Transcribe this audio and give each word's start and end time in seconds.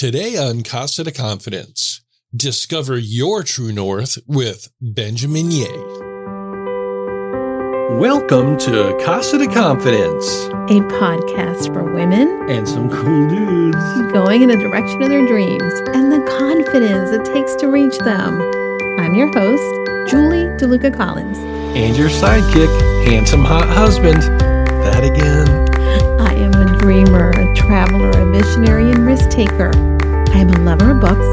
Today 0.00 0.38
on 0.38 0.62
Casa 0.62 1.04
de 1.04 1.12
Confidence, 1.12 2.00
discover 2.34 2.96
your 2.96 3.42
true 3.42 3.70
north 3.70 4.16
with 4.26 4.72
Benjamin 4.80 5.50
Ye. 5.50 5.68
Welcome 8.00 8.56
to 8.60 8.98
Casa 9.04 9.36
de 9.36 9.46
Confidence, 9.46 10.46
a 10.70 10.80
podcast 10.96 11.70
for 11.74 11.92
women 11.92 12.48
and 12.48 12.66
some 12.66 12.88
cool 12.88 13.28
dudes 13.28 14.12
going 14.14 14.40
in 14.40 14.48
the 14.48 14.56
direction 14.56 15.02
of 15.02 15.10
their 15.10 15.26
dreams 15.26 15.74
and 15.92 16.10
the 16.10 16.24
confidence 16.38 17.10
it 17.10 17.26
takes 17.26 17.54
to 17.56 17.66
reach 17.66 17.98
them. 17.98 18.40
I'm 18.98 19.14
your 19.14 19.30
host, 19.34 20.10
Julie 20.10 20.46
DeLuca 20.56 20.96
Collins. 20.96 21.36
And 21.76 21.94
your 21.94 22.08
sidekick, 22.08 23.04
handsome 23.04 23.44
hot 23.44 23.68
husband. 23.68 24.22
That 24.22 25.04
again. 25.04 25.68
I 26.18 26.32
am 26.32 26.54
a 26.54 26.78
dreamer, 26.78 27.32
a 27.32 27.54
traveler, 27.54 28.08
a 28.08 28.30
visionary, 28.32 28.90
and 28.92 29.04
risk 29.06 29.28
taker. 29.28 29.89
I 30.32 30.38
am 30.38 30.50
a 30.50 30.60
lover 30.60 30.92
of 30.92 31.00
books, 31.00 31.26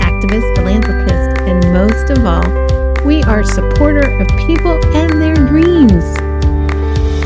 activist, 0.00 0.54
philanthropist, 0.56 1.40
and 1.42 1.72
most 1.72 2.10
of 2.10 2.24
all, 2.24 2.46
we 3.04 3.22
are 3.24 3.40
a 3.40 3.44
supporter 3.44 4.08
of 4.20 4.28
people 4.46 4.78
and 4.94 5.20
their 5.20 5.34
dreams. 5.34 6.04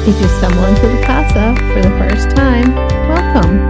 If 0.08 0.18
you 0.18 0.28
stumble 0.38 0.64
into 0.64 0.88
the 0.88 1.02
casa 1.04 1.54
for 1.74 1.82
the 1.82 1.94
first 1.98 2.34
time, 2.34 2.74
welcome. 3.06 3.68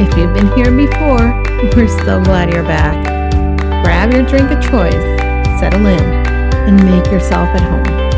If 0.00 0.16
you've 0.18 0.34
been 0.34 0.52
here 0.56 0.70
before, 0.76 1.32
we're 1.76 1.88
so 2.04 2.20
glad 2.20 2.52
you're 2.52 2.64
back. 2.64 2.98
Grab 3.84 4.12
your 4.12 4.24
drink 4.24 4.50
of 4.50 4.60
choice, 4.60 4.92
settle 5.60 5.86
in, 5.86 6.02
and 6.66 6.84
make 6.84 7.06
yourself 7.12 7.48
at 7.50 7.60
home. 7.60 8.11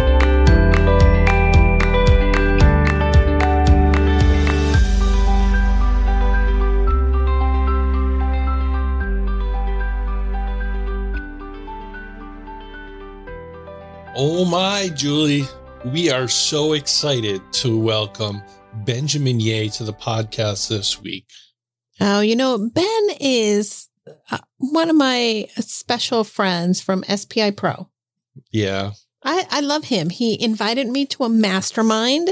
Oh 14.27 14.47
my, 14.47 14.89
Julie. 14.95 15.45
We 15.85 16.11
are 16.11 16.29
so 16.29 16.73
excited 16.73 17.43
to 17.53 17.79
welcome 17.79 18.43
Benjamin 18.73 19.39
Ye 19.39 19.69
to 19.69 19.85
the 19.85 19.93
podcast 19.93 20.71
this 20.71 20.99
week. 20.99 21.27
Oh, 22.01 22.23
you 22.23 22.35
know, 22.35 22.71
Ben 22.73 23.09
is 23.21 23.91
uh, 24.31 24.39
one 24.57 24.89
of 24.89 24.97
my 24.97 25.47
special 25.57 26.25
friends 26.25 26.81
from 26.81 27.05
SPI 27.05 27.51
Pro. 27.51 27.91
Yeah. 28.51 28.93
I, 29.23 29.47
I 29.51 29.61
love 29.61 29.85
him. 29.85 30.09
He 30.09 30.43
invited 30.43 30.89
me 30.89 31.05
to 31.05 31.25
a 31.25 31.29
mastermind. 31.29 32.31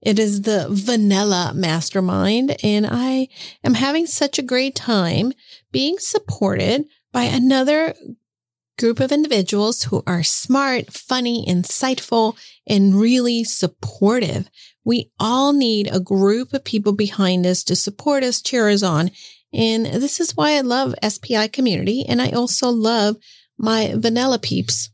It 0.00 0.18
is 0.18 0.40
the 0.40 0.68
Vanilla 0.70 1.52
Mastermind, 1.54 2.56
and 2.64 2.86
I 2.90 3.28
am 3.62 3.74
having 3.74 4.06
such 4.06 4.38
a 4.38 4.42
great 4.42 4.74
time 4.74 5.34
being 5.70 5.96
supported 5.98 6.86
by 7.12 7.24
another 7.24 7.94
group 8.78 9.00
of 9.00 9.12
individuals 9.12 9.84
who 9.84 10.02
are 10.06 10.22
smart, 10.22 10.92
funny, 10.92 11.44
insightful, 11.46 12.36
and 12.66 12.94
really 12.94 13.44
supportive. 13.44 14.48
We 14.84 15.10
all 15.18 15.52
need 15.52 15.88
a 15.90 16.00
group 16.00 16.52
of 16.52 16.64
people 16.64 16.92
behind 16.92 17.46
us 17.46 17.64
to 17.64 17.76
support 17.76 18.22
us, 18.22 18.42
cheer 18.42 18.68
us 18.68 18.82
on. 18.82 19.10
And 19.52 19.86
this 19.86 20.20
is 20.20 20.36
why 20.36 20.52
I 20.52 20.60
love 20.60 20.94
SPI 21.06 21.48
community. 21.48 22.04
And 22.06 22.20
I 22.20 22.30
also 22.30 22.68
love 22.68 23.16
my 23.58 23.94
vanilla 23.96 24.38
peeps. 24.38 24.90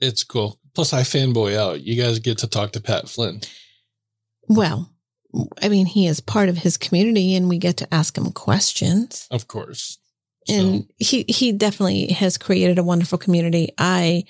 It's 0.00 0.24
cool. 0.24 0.58
Plus, 0.74 0.92
I 0.92 1.02
fanboy 1.02 1.56
out. 1.56 1.82
You 1.82 2.00
guys 2.00 2.18
get 2.18 2.38
to 2.38 2.48
talk 2.48 2.72
to 2.72 2.80
Pat 2.80 3.08
Flynn. 3.08 3.42
Well, 4.48 4.90
I 5.62 5.68
mean, 5.68 5.86
he 5.86 6.06
is 6.06 6.20
part 6.20 6.48
of 6.48 6.58
his 6.58 6.76
community 6.76 7.34
and 7.36 7.48
we 7.48 7.58
get 7.58 7.76
to 7.78 7.94
ask 7.94 8.18
him 8.18 8.32
questions. 8.32 9.28
Of 9.30 9.46
course 9.46 9.98
and 10.48 10.86
he 10.98 11.24
he 11.28 11.52
definitely 11.52 12.12
has 12.12 12.38
created 12.38 12.78
a 12.78 12.84
wonderful 12.84 13.18
community. 13.18 13.72
I 13.78 14.24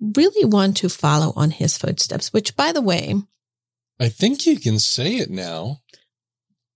really 0.00 0.44
want 0.44 0.76
to 0.78 0.88
follow 0.88 1.32
on 1.36 1.50
his 1.50 1.78
footsteps, 1.78 2.32
which 2.32 2.56
by 2.56 2.72
the 2.72 2.82
way, 2.82 3.14
I 4.00 4.08
think 4.08 4.46
you 4.46 4.58
can 4.58 4.78
say 4.78 5.16
it 5.16 5.30
now. 5.30 5.80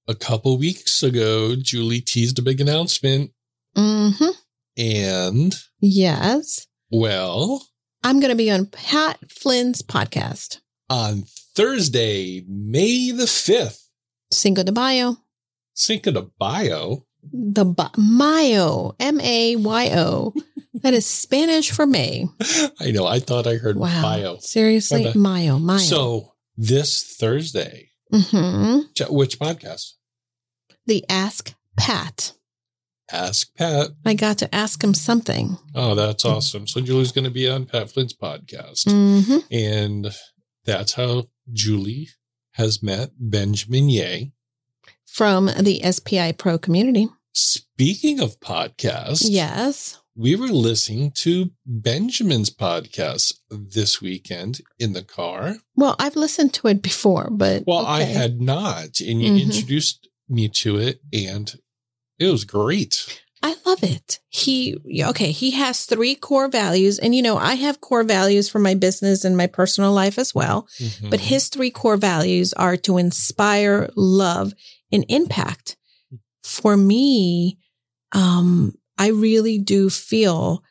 A 0.08 0.14
couple 0.14 0.58
weeks 0.58 1.02
ago, 1.02 1.54
Julie 1.54 2.00
teased 2.00 2.38
a 2.38 2.42
big 2.42 2.60
announcement. 2.60 3.30
Mm-hmm. 3.76 4.30
And 4.76 5.54
yes. 5.80 6.66
Well, 6.90 7.66
I'm 8.02 8.18
going 8.18 8.30
to 8.30 8.36
be 8.36 8.50
on 8.50 8.66
Pat 8.66 9.18
Flynn's 9.30 9.80
podcast 9.80 10.58
on 10.90 11.22
Thursday, 11.54 12.44
May 12.48 13.12
the 13.12 13.24
5th. 13.24 13.86
Cinco 14.32 14.64
de 14.64 14.72
Mayo. 14.72 15.18
Cinco 15.74 16.10
de 16.10 16.26
Mayo 16.40 17.06
the 17.22 17.64
Mayo, 17.96 18.94
M 18.98 19.20
A 19.20 19.56
Y 19.56 19.90
O. 19.94 20.34
That 20.74 20.94
is 20.94 21.06
Spanish 21.06 21.70
for 21.70 21.86
May. 21.86 22.26
I 22.80 22.90
know. 22.90 23.06
I 23.06 23.20
thought 23.20 23.46
I 23.46 23.54
heard 23.54 23.76
wow. 23.76 24.02
bio. 24.02 24.38
Seriously, 24.38 25.12
Mayo, 25.14 25.58
Mayo. 25.58 25.78
So 25.78 26.32
this 26.56 27.16
Thursday, 27.18 27.90
mm-hmm. 28.12 29.14
which 29.14 29.38
podcast? 29.38 29.92
The 30.86 31.04
Ask 31.08 31.54
Pat. 31.76 32.32
Ask 33.12 33.54
Pat. 33.56 33.90
I 34.04 34.14
got 34.14 34.38
to 34.38 34.52
ask 34.54 34.82
him 34.82 34.94
something. 34.94 35.58
Oh, 35.74 35.94
that's 35.94 36.24
awesome. 36.24 36.66
So 36.66 36.80
Julie's 36.80 37.12
going 37.12 37.24
to 37.24 37.30
be 37.30 37.48
on 37.48 37.66
Pat 37.66 37.90
Flynn's 37.90 38.14
podcast. 38.14 38.86
Mm-hmm. 38.86 39.38
And 39.52 40.10
that's 40.64 40.94
how 40.94 41.24
Julie 41.52 42.08
has 42.52 42.82
met 42.82 43.10
Benjamin 43.18 43.88
Ye 43.88 44.32
from 45.12 45.46
the 45.46 45.80
SPI 45.90 46.32
Pro 46.32 46.58
community. 46.58 47.08
Speaking 47.34 48.20
of 48.20 48.40
podcasts, 48.40 49.26
yes, 49.28 49.98
we 50.14 50.36
were 50.36 50.48
listening 50.48 51.10
to 51.12 51.50
Benjamin's 51.66 52.50
podcast 52.50 53.34
this 53.50 54.00
weekend 54.00 54.60
in 54.78 54.92
the 54.92 55.02
car. 55.02 55.56
Well, 55.76 55.96
I've 55.98 56.16
listened 56.16 56.54
to 56.54 56.68
it 56.68 56.82
before, 56.82 57.28
but 57.30 57.64
well, 57.66 57.80
okay. 57.80 57.90
I 57.90 58.02
had 58.02 58.40
not, 58.40 59.00
and 59.00 59.22
you 59.22 59.32
mm-hmm. 59.32 59.50
introduced 59.50 60.08
me 60.28 60.48
to 60.48 60.78
it, 60.78 61.00
and 61.12 61.54
it 62.18 62.28
was 62.28 62.44
great. 62.44 63.20
I 63.42 63.56
love 63.66 63.82
it. 63.82 64.20
He, 64.28 64.76
okay, 65.04 65.32
he 65.32 65.50
has 65.52 65.84
three 65.84 66.14
core 66.14 66.48
values. 66.48 67.00
And, 67.00 67.12
you 67.12 67.22
know, 67.22 67.38
I 67.38 67.54
have 67.54 67.80
core 67.80 68.04
values 68.04 68.48
for 68.48 68.60
my 68.60 68.74
business 68.74 69.24
and 69.24 69.36
my 69.36 69.48
personal 69.48 69.92
life 69.92 70.16
as 70.16 70.32
well. 70.32 70.68
Mm-hmm. 70.78 71.10
But 71.10 71.18
his 71.18 71.48
three 71.48 71.70
core 71.72 71.96
values 71.96 72.52
are 72.52 72.76
to 72.78 72.98
inspire, 72.98 73.90
love, 73.96 74.54
and 74.92 75.04
impact. 75.08 75.76
For 76.42 76.76
me, 76.76 77.58
um, 78.12 78.74
I 78.98 79.08
really 79.08 79.58
do 79.58 79.90
feel 79.90 80.62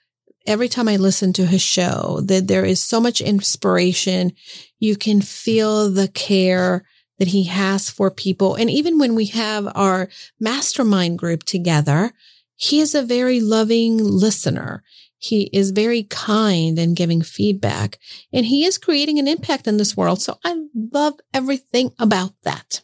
every 0.46 0.68
time 0.68 0.88
I 0.88 0.98
listen 0.98 1.34
to 1.34 1.46
his 1.46 1.62
show 1.62 2.22
that 2.24 2.48
there 2.48 2.66
is 2.66 2.84
so 2.84 3.00
much 3.00 3.22
inspiration. 3.22 4.34
You 4.80 4.96
can 4.96 5.22
feel 5.22 5.90
the 5.90 6.08
care 6.08 6.84
that 7.20 7.30
he 7.30 7.44
has 7.44 7.90
for 7.90 8.10
people. 8.10 8.56
And 8.56 8.70
even 8.70 8.98
when 8.98 9.16
we 9.16 9.26
have 9.28 9.72
our 9.76 10.10
mastermind 10.40 11.20
group 11.20 11.44
together, 11.44 12.14
he 12.56 12.80
is 12.80 12.96
a 12.96 13.04
very 13.04 13.40
loving 13.40 13.98
listener. 13.98 14.84
He 15.18 15.44
is 15.54 15.70
very 15.70 16.04
kind 16.04 16.80
and 16.80 16.96
giving 16.96 17.22
feedback 17.22 18.00
and 18.34 18.46
he 18.48 18.66
is 18.66 18.80
creating 18.80 19.20
an 19.20 19.28
impact 19.28 19.68
in 19.68 19.78
this 19.78 19.96
world. 19.96 20.20
So 20.20 20.40
I 20.44 20.64
love 20.74 21.20
everything 21.32 21.92
about 22.00 22.34
that. 22.42 22.82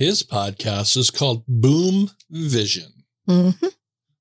His 0.00 0.22
podcast 0.22 0.96
is 0.96 1.10
called 1.10 1.44
Boom 1.46 2.10
Vision. 2.30 3.04
Mm-hmm. 3.28 3.66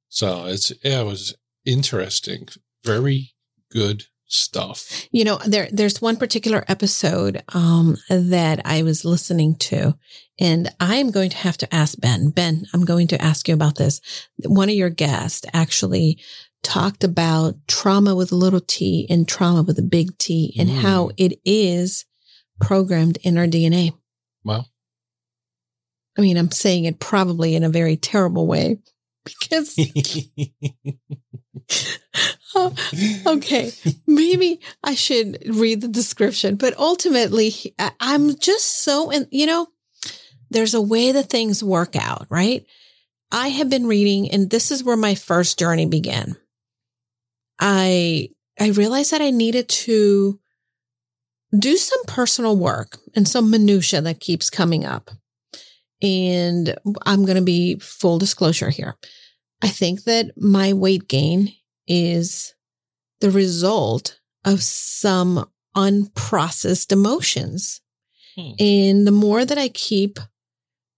So 0.10 0.46
it's, 0.48 0.74
yeah, 0.84 1.00
it 1.00 1.06
was 1.06 1.34
interesting. 1.66 2.50
Very 2.84 3.32
good 3.72 4.04
stuff. 4.26 5.08
You 5.10 5.24
know, 5.24 5.38
there 5.46 5.70
there's 5.72 6.02
one 6.02 6.18
particular 6.18 6.66
episode 6.68 7.44
um, 7.54 7.96
that 8.10 8.60
I 8.66 8.84
was 8.84 9.06
listening 9.06 9.56
to, 9.56 9.98
and 10.38 10.70
I'm 10.82 11.12
going 11.12 11.30
to 11.30 11.38
have 11.38 11.58
to 11.60 11.74
ask 11.74 11.98
Ben. 11.98 12.32
Ben, 12.32 12.66
I'm 12.74 12.84
going 12.84 13.08
to 13.08 13.22
ask 13.22 13.48
you 13.48 13.54
about 13.54 13.78
this. 13.78 14.02
One 14.46 14.68
of 14.68 14.76
your 14.76 14.90
guests 14.90 15.48
actually 15.54 16.20
talked 16.62 17.06
about 17.06 17.56
trauma 17.70 18.18
with 18.18 18.34
a 18.34 18.36
little 18.36 18.60
t 18.60 19.08
and 19.10 19.26
trauma 19.26 19.64
with 19.64 19.80
a 19.80 19.84
big 19.84 20.18
T, 20.18 20.54
and 20.60 20.68
mm. 20.68 20.80
how 20.80 21.12
it 21.16 21.40
is 21.46 22.04
programmed 22.60 23.18
in 23.24 23.38
our 23.38 23.48
DNA. 23.48 23.94
Wow. 24.44 24.66
I 26.18 26.22
mean, 26.22 26.38
I'm 26.38 26.52
saying 26.52 26.86
it 26.86 27.00
probably 27.00 27.56
in 27.56 27.64
a 27.64 27.70
very 27.70 27.96
terrible 27.96 28.48
way 28.48 28.80
because. 29.24 29.76
oh, 32.56 32.74
okay, 33.28 33.72
maybe 34.08 34.60
I 34.84 34.96
should 34.96 35.44
read 35.48 35.82
the 35.82 35.88
description, 35.88 36.56
but 36.56 36.78
ultimately, 36.78 37.54
I'm 38.00 38.38
just 38.38 38.84
so, 38.84 39.12
and 39.12 39.28
you 39.32 39.46
know, 39.46 39.68
there's 40.50 40.74
a 40.74 40.82
way 40.82 41.12
that 41.12 41.30
things 41.30 41.64
work 41.64 41.96
out, 41.96 42.28
right? 42.30 42.66
I 43.32 43.50
have 43.50 43.70
been 43.70 43.88
reading, 43.88 44.32
and 44.32 44.50
this 44.50 44.72
is 44.72 44.84
where 44.84 44.98
my 44.98 45.16
first 45.16 45.60
journey 45.60 45.86
began. 45.86 46.36
I 47.60 48.30
I 48.60 48.70
realized 48.70 49.12
that 49.12 49.22
I 49.22 49.30
needed 49.30 49.70
to 49.70 50.40
do 51.58 51.78
some 51.78 52.04
personal 52.06 52.58
work 52.58 52.98
and 53.16 53.28
some 53.28 53.50
minutia 53.50 54.02
that 54.02 54.20
keeps 54.20 54.50
coming 54.50 54.86
up. 54.86 55.12
And 56.02 56.76
I'm 57.06 57.26
going 57.26 57.38
to 57.38 57.44
be 57.44 57.80
full 57.80 58.20
disclosure 58.20 58.70
here. 58.70 58.96
I 59.62 59.68
think 59.68 60.04
that 60.06 60.32
my 60.38 60.74
weight 60.74 61.08
gain 61.08 61.54
is 61.88 62.54
the 63.20 63.32
result 63.32 64.20
of 64.46 64.64
some 64.64 65.50
unprocessed 65.76 66.92
emotions. 66.92 67.82
Hmm. 68.36 68.52
And 68.60 69.08
the 69.08 69.12
more 69.12 69.44
that 69.44 69.58
I 69.58 69.70
keep 69.70 70.20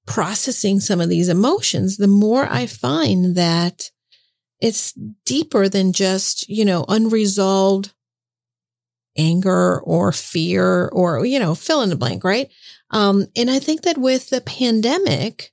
processing 0.05 0.79
some 0.79 1.01
of 1.01 1.09
these 1.09 1.29
emotions, 1.29 1.97
the 1.97 2.07
more 2.07 2.47
I 2.51 2.65
find 2.65 3.35
that 3.35 3.89
it's 4.59 4.93
deeper 5.25 5.67
than 5.67 5.93
just, 5.93 6.47
you 6.47 6.65
know, 6.65 6.85
unresolved 6.87 7.93
anger 9.17 9.81
or 9.81 10.11
fear 10.11 10.87
or, 10.89 11.25
you 11.25 11.39
know, 11.39 11.55
fill 11.55 11.81
in 11.81 11.89
the 11.89 11.95
blank, 11.95 12.23
right? 12.23 12.49
Um, 12.91 13.27
and 13.35 13.49
I 13.49 13.59
think 13.59 13.81
that 13.83 13.97
with 13.97 14.29
the 14.29 14.41
pandemic, 14.41 15.51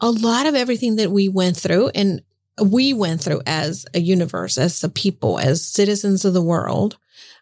a 0.00 0.10
lot 0.10 0.46
of 0.46 0.54
everything 0.54 0.96
that 0.96 1.10
we 1.10 1.28
went 1.28 1.56
through 1.56 1.88
and 1.94 2.22
we 2.62 2.92
went 2.92 3.20
through 3.20 3.42
as 3.46 3.86
a 3.94 4.00
universe, 4.00 4.58
as 4.58 4.82
a 4.84 4.88
people, 4.88 5.38
as 5.38 5.66
citizens 5.66 6.24
of 6.24 6.34
the 6.34 6.42
world, 6.42 6.98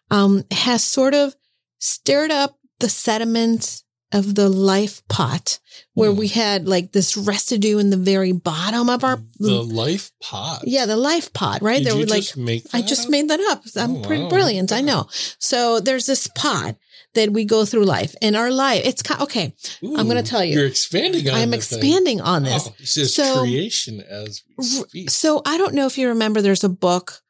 um, 0.09 0.43
has 0.51 0.83
sort 0.83 1.13
of 1.13 1.35
stirred 1.79 2.31
up 2.31 2.57
the 2.79 2.89
sediment 2.89 3.83
of 4.11 4.35
the 4.35 4.47
life 4.47 5.05
pot 5.07 5.59
where 5.95 6.11
mm. 6.11 6.17
we 6.17 6.27
had 6.27 6.67
like 6.67 6.91
this 6.91 7.17
residue 7.17 7.79
in 7.79 7.89
the 7.89 7.97
very 7.97 8.31
bottom 8.31 8.87
of 8.87 9.03
our 9.03 9.19
the 9.39 9.63
life 9.63 10.11
pot. 10.21 10.61
Yeah, 10.65 10.85
the 10.85 10.95
life 10.95 11.33
pot, 11.33 11.63
right? 11.63 11.79
Did 11.79 11.87
there 11.87 11.97
were 11.97 12.05
like 12.05 12.25
I 12.73 12.81
just 12.83 13.05
up? 13.05 13.09
made 13.09 13.29
that 13.29 13.39
up. 13.39 13.63
I'm 13.75 13.97
Oh, 13.97 14.01
pretty 14.01 14.23
wow. 14.23 14.29
brilliant, 14.29 14.71
I 14.71 14.81
know. 14.81 15.07
So 15.39 15.79
there's 15.79 16.05
this 16.05 16.27
pot 16.27 16.75
that 17.15 17.31
we 17.31 17.45
go 17.45 17.65
through 17.65 17.85
life 17.85 18.15
and 18.21 18.35
our 18.35 18.51
life. 18.51 18.81
It's 18.85 19.03
okay. 19.21 19.53
I'm 19.83 20.07
gonna 20.07 20.23
tell 20.23 20.43
you. 20.43 20.57
You're 20.57 20.67
expanding 20.67 21.27
on 21.29 21.33
this. 21.33 21.33
I'm 21.43 21.51
the 21.51 21.57
thing. 21.57 21.79
expanding 21.79 22.21
on 22.21 22.43
this. 22.43 22.67
Oh, 22.67 22.75
it's 22.79 22.93
just 22.95 23.15
So- 23.15 23.41
creation 23.41 24.01
as 24.01 24.41
we 24.57 24.63
speak. 24.63 25.09
So 25.09 25.41
I 25.45 25.57
don't 25.57 25.73
know 25.73 25.85
if 25.85 25.97
you 25.97 26.07
remember 26.09 26.41
there's 26.41 26.63
a 26.63 26.69
book. 26.69 27.21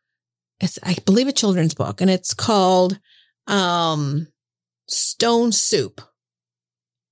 It's 0.59 0.79
I 0.83 0.95
believe 1.05 1.27
a 1.27 1.31
children's 1.33 1.73
book 1.73 2.01
and 2.01 2.09
it's 2.09 2.33
called 2.33 2.99
um 3.47 4.27
Stone 4.87 5.51
Soup. 5.51 6.01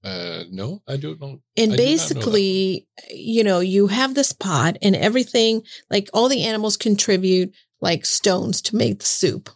Uh, 0.04 0.44
no, 0.50 0.82
I 0.88 0.98
don't 0.98 1.22
know. 1.22 1.42
And 1.56 1.74
I 1.74 1.76
not 1.76 1.78
know 1.78 1.78
basically, 1.78 2.88
you 3.12 3.44
know, 3.44 3.60
you 3.60 3.88
have 3.88 4.16
this 4.16 4.32
pot 4.34 4.78
and 4.82 4.96
everything, 4.96 5.62
like 5.92 6.10
all 6.14 6.28
the 6.28 6.44
animals 6.44 6.76
contribute 6.76 7.54
like 7.82 8.06
stones 8.06 8.62
to 8.64 8.76
make 8.76 9.00
the 9.00 9.06
soup. 9.06 9.50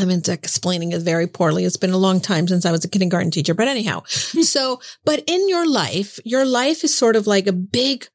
I'm 0.00 0.10
explaining 0.10 0.92
it 0.92 1.02
very 1.02 1.26
poorly. 1.26 1.64
It's 1.64 1.76
been 1.76 1.92
a 1.92 1.98
long 1.98 2.20
time 2.20 2.48
since 2.48 2.64
I 2.64 2.72
was 2.72 2.84
a 2.84 2.88
kindergarten 2.88 3.30
teacher, 3.30 3.54
but 3.54 3.68
anyhow. 3.68 4.04
so, 4.06 4.80
but 5.04 5.22
in 5.26 5.48
your 5.48 5.68
life, 5.68 6.18
your 6.24 6.44
life 6.44 6.84
is 6.84 6.96
sort 6.96 7.16
of 7.16 7.26
like 7.26 7.46
a 7.46 7.52
big, 7.52 8.06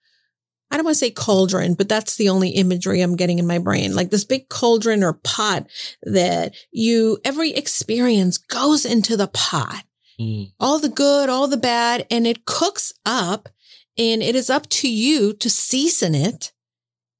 I 0.71 0.77
don't 0.77 0.85
want 0.85 0.95
to 0.95 0.99
say 0.99 1.11
cauldron, 1.11 1.75
but 1.75 1.89
that's 1.89 2.17
the 2.17 2.29
only 2.29 2.49
imagery 2.49 3.01
I'm 3.01 3.15
getting 3.15 3.39
in 3.39 3.47
my 3.47 3.59
brain. 3.59 3.95
Like 3.95 4.09
this 4.09 4.25
big 4.25 4.49
cauldron 4.49 5.03
or 5.03 5.13
pot 5.13 5.67
that 6.03 6.55
you, 6.71 7.19
every 7.23 7.51
experience 7.51 8.37
goes 8.37 8.85
into 8.85 9.15
the 9.15 9.27
pot 9.27 9.83
Mm. 10.19 10.53
all 10.61 10.79
the 10.79 10.89
good, 10.89 11.27
all 11.27 11.47
the 11.47 11.57
bad, 11.57 12.07
and 12.09 12.25
it 12.25 12.45
cooks 12.45 12.93
up 13.05 13.49
and 13.97 14.23
it 14.23 14.35
is 14.35 14.49
up 14.49 14.67
to 14.69 14.89
you 14.89 15.33
to 15.33 15.49
season 15.49 16.15
it 16.15 16.53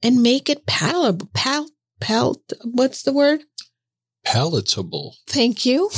and 0.02 0.24
make 0.24 0.50
it 0.50 0.66
palatable. 0.66 1.30
Pal, 1.34 1.68
pal, 2.00 2.42
what's 2.64 3.04
the 3.04 3.14
word? 3.14 3.42
Palatable. 4.26 5.16
Thank 5.28 5.66
you. 5.66 5.90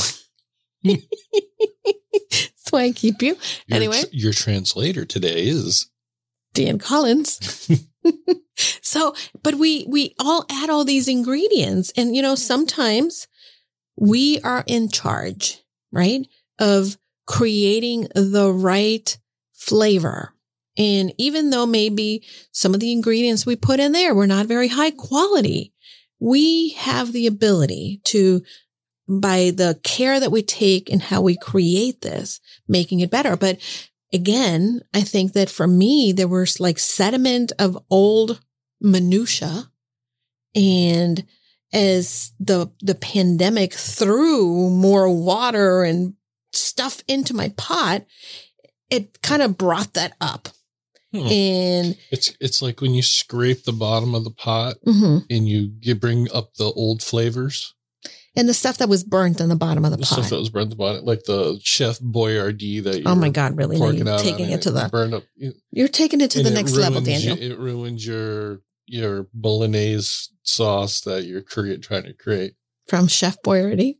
That's 0.84 2.72
why 2.72 2.84
I 2.84 2.92
keep 2.92 3.22
you. 3.22 3.38
Your, 3.68 3.76
Anyway. 3.78 4.02
your 4.12 4.34
translator 4.34 5.06
today 5.06 5.48
is 5.48 5.90
Dan 6.54 6.80
Collins. 6.80 7.70
so, 8.82 9.16
but 9.44 9.56
we, 9.56 9.86
we 9.88 10.16
all 10.20 10.46
add 10.50 10.70
all 10.70 10.84
these 10.86 11.08
ingredients 11.08 11.92
and, 11.96 12.16
you 12.16 12.22
know, 12.22 12.36
sometimes 12.36 13.28
we 13.96 14.40
are 14.42 14.64
in 14.68 14.90
charge, 14.90 15.64
right? 15.92 16.28
Of 16.60 16.98
creating 17.26 18.08
the 18.16 18.52
right 18.52 19.18
flavor. 19.54 20.34
And 20.78 21.12
even 21.18 21.50
though 21.50 21.66
maybe 21.66 22.24
some 22.52 22.74
of 22.74 22.80
the 22.80 22.92
ingredients 22.92 23.46
we 23.46 23.56
put 23.56 23.80
in 23.80 23.94
there 23.94 24.14
were 24.14 24.28
not 24.28 24.46
very 24.46 24.68
high 24.68 24.92
quality, 24.92 25.74
we 26.20 26.70
have 26.74 27.12
the 27.12 27.28
ability 27.28 28.02
to, 28.06 28.42
by 29.08 29.52
the 29.56 29.80
care 29.84 30.20
that 30.20 30.32
we 30.32 30.42
take 30.42 30.90
and 30.90 31.02
how 31.02 31.22
we 31.22 31.38
create 31.38 32.02
this, 32.02 32.40
making 32.68 33.00
it 33.00 33.12
better. 33.12 33.36
But 33.36 33.60
again, 34.12 34.82
I 34.94 35.02
think 35.02 35.34
that 35.34 35.50
for 35.50 35.68
me, 35.68 36.12
there 36.12 36.28
was 36.28 36.60
like 36.60 36.80
sediment 36.80 37.52
of 37.60 37.78
old 37.90 38.40
minutia. 38.82 39.72
And 40.56 41.26
as 41.74 42.32
the, 42.40 42.72
the 42.82 42.96
pandemic 42.96 43.74
threw 43.74 44.70
more 44.70 45.10
water 45.10 45.84
and 45.84 46.14
stuff 46.54 47.04
into 47.08 47.34
my 47.34 47.50
pot, 47.58 48.06
it 48.90 49.22
kind 49.22 49.42
of 49.42 49.58
brought 49.58 49.94
that 49.94 50.14
up. 50.20 50.50
And 51.14 51.98
it's 52.12 52.34
it's 52.40 52.62
like 52.62 52.82
when 52.82 52.94
you 52.94 53.02
scrape 53.02 53.64
the 53.64 53.72
bottom 53.72 54.14
of 54.14 54.24
the 54.24 54.32
pot 54.32 54.76
mhm. 54.86 55.26
and 55.30 55.48
you, 55.48 55.72
you 55.82 55.96
bring 55.96 56.28
up 56.34 56.54
the 56.56 56.66
old 56.66 57.02
flavors, 57.02 57.74
and 58.36 58.48
the 58.48 58.54
stuff 58.54 58.78
that 58.78 58.90
was 58.90 59.04
burnt 59.04 59.42
on 59.42 59.50
the 59.50 59.56
bottom 59.56 59.86
of 59.86 59.92
the 59.92 59.98
the 59.98 60.06
stuff 60.06 60.24
pot. 60.24 60.30
that 60.32 60.40
was 60.40 60.50
burnt 60.50 60.70
the 60.70 60.76
bottom, 60.76 61.06
like 61.06 61.24
the 61.24 61.60
Chef 61.64 62.00
Boyardee 62.00 62.84
that 62.84 63.00
you're 63.02 63.10
Oh 63.10 63.16
my 63.16 63.30
God, 63.30 63.58
really? 63.58 63.78
Pouring 63.78 63.98
you're 64.06 64.18
taking 64.20 64.52
it 64.52 64.62
to 64.64 64.72
the, 64.72 64.90
burned 64.92 65.14
up. 65.14 65.24
you- 65.36 65.54
you're 65.72 65.88
taking 65.88 66.22
it 66.22 66.32
to 66.32 66.44
the 66.44 66.52
next 66.52 66.74
level, 66.74 67.02
Daniel. 67.02 67.38
you- 67.38 67.52
it 67.52 67.58
ruins 67.58 68.06
your 68.06 68.62
your 68.86 69.28
bolognese 69.34 70.30
sauce 70.44 71.02
that 71.02 71.26
you're 71.26 71.42
trying 71.42 72.04
to 72.04 72.14
create. 72.14 72.54
From 72.88 73.08
Chef 73.08 73.42
Boyardee. 73.42 73.98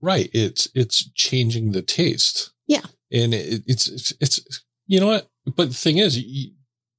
Right. 0.00 0.28
It's 0.34 0.68
it's 0.74 1.10
changing 1.12 1.72
the 1.72 1.82
taste. 1.82 2.52
Yeah. 2.66 2.82
And 3.10 3.32
it, 3.32 3.62
it's, 3.66 3.88
it's 3.88 4.12
it's 4.20 4.64
you 4.86 5.00
know 5.00 5.06
what? 5.06 5.28
But 5.46 5.68
the 5.68 5.74
thing 5.74 5.98
is, 5.98 6.18
you, 6.18 6.52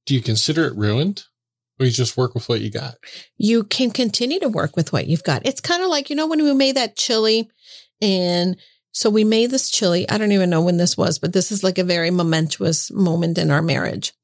do 0.06 0.14
you 0.14 0.22
consider 0.22 0.64
it 0.64 0.76
ruined, 0.76 1.24
or 1.78 1.86
you 1.86 1.92
just 1.92 2.16
work 2.16 2.34
with 2.34 2.48
what 2.48 2.60
you 2.60 2.70
got? 2.70 2.96
you 3.36 3.64
can 3.64 3.90
continue 3.90 4.40
to 4.40 4.48
work 4.48 4.76
with 4.76 4.92
what 4.92 5.06
you've 5.06 5.24
got. 5.24 5.44
It's 5.44 5.60
kind 5.60 5.82
of 5.82 5.88
like, 5.88 6.08
you 6.08 6.16
know, 6.16 6.26
when 6.26 6.42
we 6.42 6.54
made 6.54 6.76
that 6.76 6.96
chili 6.96 7.50
and 8.00 8.56
so 8.92 9.10
we 9.10 9.24
made 9.24 9.50
this 9.50 9.70
chili. 9.70 10.08
I 10.08 10.16
don't 10.16 10.32
even 10.32 10.48
know 10.48 10.62
when 10.62 10.78
this 10.78 10.96
was, 10.96 11.18
but 11.18 11.34
this 11.34 11.52
is 11.52 11.62
like 11.62 11.76
a 11.76 11.84
very 11.84 12.10
momentous 12.10 12.90
moment 12.90 13.36
in 13.36 13.50
our 13.50 13.60
marriage. 13.60 14.14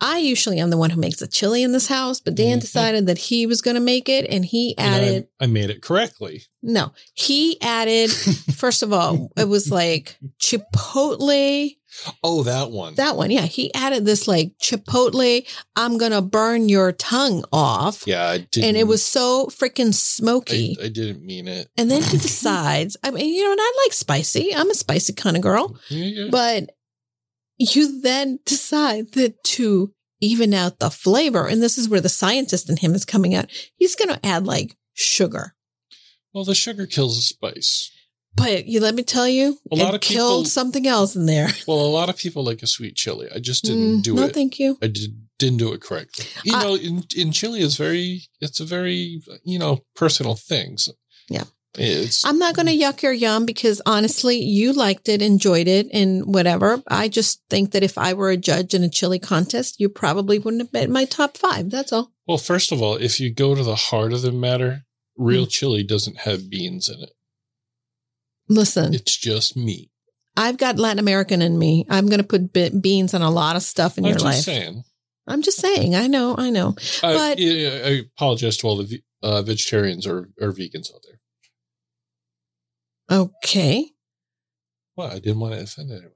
I 0.00 0.18
usually 0.18 0.58
am 0.58 0.70
the 0.70 0.76
one 0.78 0.90
who 0.90 1.00
makes 1.00 1.18
the 1.18 1.26
chili 1.26 1.62
in 1.62 1.72
this 1.72 1.88
house, 1.88 2.20
but 2.20 2.34
Dan 2.34 2.58
Mhm. 2.58 2.62
decided 2.62 3.06
that 3.06 3.18
he 3.18 3.46
was 3.46 3.60
going 3.60 3.74
to 3.74 3.80
make 3.80 4.08
it 4.08 4.26
and 4.30 4.44
he 4.44 4.74
And 4.78 4.94
I- 4.94 4.98
added, 4.98 5.28
I, 5.40 5.46
made 5.46 5.70
it 5.70 5.82
correctly. 5.82 6.44
no, 6.62 6.92
he 7.14 7.60
added, 7.60 8.10
first 8.54 8.82
of 8.82 8.92
all, 8.92 9.30
it 9.36 9.48
was 9.48 9.70
like 9.70 10.16
chipotle 10.38 11.76
Oh, 12.22 12.44
that 12.44 12.70
one. 12.70 12.94
that 12.94 13.16
one, 13.16 13.30
yeah. 13.32 13.46
He 13.46 13.74
added 13.74 14.06
this 14.06 14.28
like 14.28 14.52
chipotle, 14.62 15.44
I'm 15.76 15.98
gonna 15.98 16.22
burn 16.22 16.68
your 16.68 16.92
tongue 16.92 17.44
off. 17.52 18.04
yeah, 18.06 18.28
I 18.28 18.38
didn't. 18.38 18.68
And 18.68 18.76
it 18.76 18.84
was 18.86 19.02
so 19.04 19.46
freaking 19.48 19.88
I, 19.88 19.90
smoky. 19.90 20.76
I 20.82 20.88
didn't 20.88 21.24
mean 21.24 21.48
it. 21.48 21.68
and 21.76 21.90
then 21.90 22.02
he 22.02 22.16
decides, 22.18 22.96
I 23.02 23.10
mean, 23.10 23.26
you 23.34 23.44
know, 23.44 23.50
and 23.52 23.60
I 23.60 23.72
like 23.84 23.92
spicy. 23.92 24.54
I'm 24.54 24.70
a 24.70 24.74
spicy 24.74 25.12
kind 25.14 25.36
of 25.36 25.42
girl. 25.42 25.76
Yeah, 25.88 26.04
yeah. 26.04 26.28
But 26.30 26.70
you 27.60 28.00
then 28.00 28.38
decide 28.44 29.12
that 29.12 29.42
to 29.44 29.92
even 30.20 30.52
out 30.54 30.78
the 30.80 30.90
flavor, 30.90 31.46
and 31.46 31.62
this 31.62 31.78
is 31.78 31.88
where 31.88 32.00
the 32.00 32.08
scientist 32.08 32.68
in 32.68 32.76
him 32.76 32.94
is 32.94 33.04
coming 33.04 33.34
out, 33.34 33.46
he's 33.76 33.96
gonna 33.96 34.20
add 34.24 34.46
like 34.46 34.76
sugar. 34.94 35.54
well, 36.32 36.44
the 36.44 36.54
sugar 36.54 36.86
kills 36.86 37.16
the 37.16 37.22
spice. 37.22 37.90
But 38.36 38.66
you 38.66 38.78
let 38.80 38.94
me 38.94 39.02
tell 39.02 39.26
you, 39.28 39.58
A 39.72 39.76
lot 39.76 39.88
it 39.92 39.94
of 39.96 40.00
people- 40.02 40.14
killed 40.16 40.48
something 40.48 40.86
else 40.86 41.16
in 41.16 41.26
there. 41.26 41.48
Well, 41.66 41.80
a 41.80 41.88
lot 41.90 42.08
of 42.08 42.16
people 42.16 42.44
like 42.44 42.62
a 42.62 42.66
sweet 42.68 42.94
chili. 42.94 43.28
I 43.34 43.40
just 43.40 43.64
didn't 43.64 43.98
Mm, 43.98 44.02
do 44.04 44.14
no, 44.14 44.22
it. 44.26 44.34
thank 44.34 44.60
you. 44.60 44.78
I 44.80 44.86
did, 44.86 45.26
didn't 45.38 45.58
do 45.58 45.72
it 45.72 45.80
correctly. 45.80 46.26
You 46.44 46.54
I- 46.54 46.62
know, 46.62 46.74
in, 46.76 47.02
in 47.16 47.32
Chile, 47.32 47.60
it's 47.60 47.74
very, 47.76 48.22
it's 48.40 48.60
a 48.60 48.64
very, 48.64 49.20
you 49.44 49.58
know, 49.58 49.80
personal 49.96 50.36
thing. 50.36 50.78
So 50.78 50.92
Yeah. 51.28 51.44
It's, 51.78 52.24
I'm 52.24 52.38
not 52.38 52.56
going 52.56 52.66
to 52.66 52.76
yuck 52.76 53.00
your 53.02 53.12
yum 53.12 53.46
because 53.46 53.80
honestly, 53.86 54.38
you 54.42 54.72
liked 54.72 55.08
it, 55.08 55.22
enjoyed 55.22 55.68
it, 55.68 55.86
and 55.92 56.24
whatever. 56.26 56.82
I 56.88 57.06
just 57.08 57.42
think 57.48 57.70
that 57.72 57.84
if 57.84 57.96
I 57.96 58.12
were 58.12 58.30
a 58.30 58.36
judge 58.36 58.74
in 58.74 58.82
a 58.82 58.88
chili 58.88 59.20
contest, 59.20 59.78
you 59.78 59.88
probably 59.88 60.38
wouldn't 60.40 60.62
have 60.62 60.72
been 60.72 60.90
my 60.90 61.04
top 61.04 61.36
five. 61.36 61.70
That's 61.70 61.92
all. 61.92 62.10
well, 62.26 62.38
first 62.38 62.72
of 62.72 62.82
all, 62.82 62.96
if 62.96 63.20
you 63.20 63.32
go 63.32 63.54
to 63.54 63.62
the 63.62 63.76
heart 63.76 64.12
of 64.12 64.22
the 64.22 64.32
matter, 64.32 64.82
real 65.16 65.44
Hmm. 65.44 65.48
chili 65.50 65.82
doesn't 65.84 66.18
have 66.18 66.50
beans 66.50 66.88
in 66.88 67.00
it. 67.02 67.10
Listen, 68.48 68.94
It's 68.94 69.16
just 69.16 69.56
meat. 69.56 69.90
I've 70.36 70.56
got 70.56 70.78
Latin 70.78 70.98
American 70.98 71.42
in 71.42 71.58
me. 71.58 71.84
I'm 71.88 72.06
going 72.06 72.18
to 72.20 72.26
put 72.26 72.52
be- 72.52 72.70
beans 72.70 73.14
on 73.14 73.22
a 73.22 73.30
lot 73.30 73.56
of 73.56 73.62
stuff 73.62 73.98
in 73.98 74.04
I'm 74.04 74.08
your 74.10 74.14
just 74.18 74.24
life. 74.24 74.36
saying. 74.44 74.82
I'm 75.26 75.42
just 75.42 75.58
saying. 75.58 75.94
I 75.94 76.06
know. 76.08 76.34
I 76.36 76.50
know. 76.50 76.74
I, 77.02 77.12
But- 77.14 77.38
yeah, 77.38 77.68
I 77.84 77.88
apologize 78.16 78.56
to 78.58 78.66
all 78.66 78.76
the 78.76 79.00
uh, 79.22 79.42
vegetarians 79.42 80.06
or, 80.06 80.30
or 80.40 80.52
vegans 80.52 80.92
out 80.94 81.02
there. 81.06 81.09
Okay. 83.10 83.90
Well, 84.96 85.08
I 85.10 85.18
didn't 85.18 85.40
want 85.40 85.54
to 85.54 85.60
offend 85.62 85.90
anyone. 85.90 86.10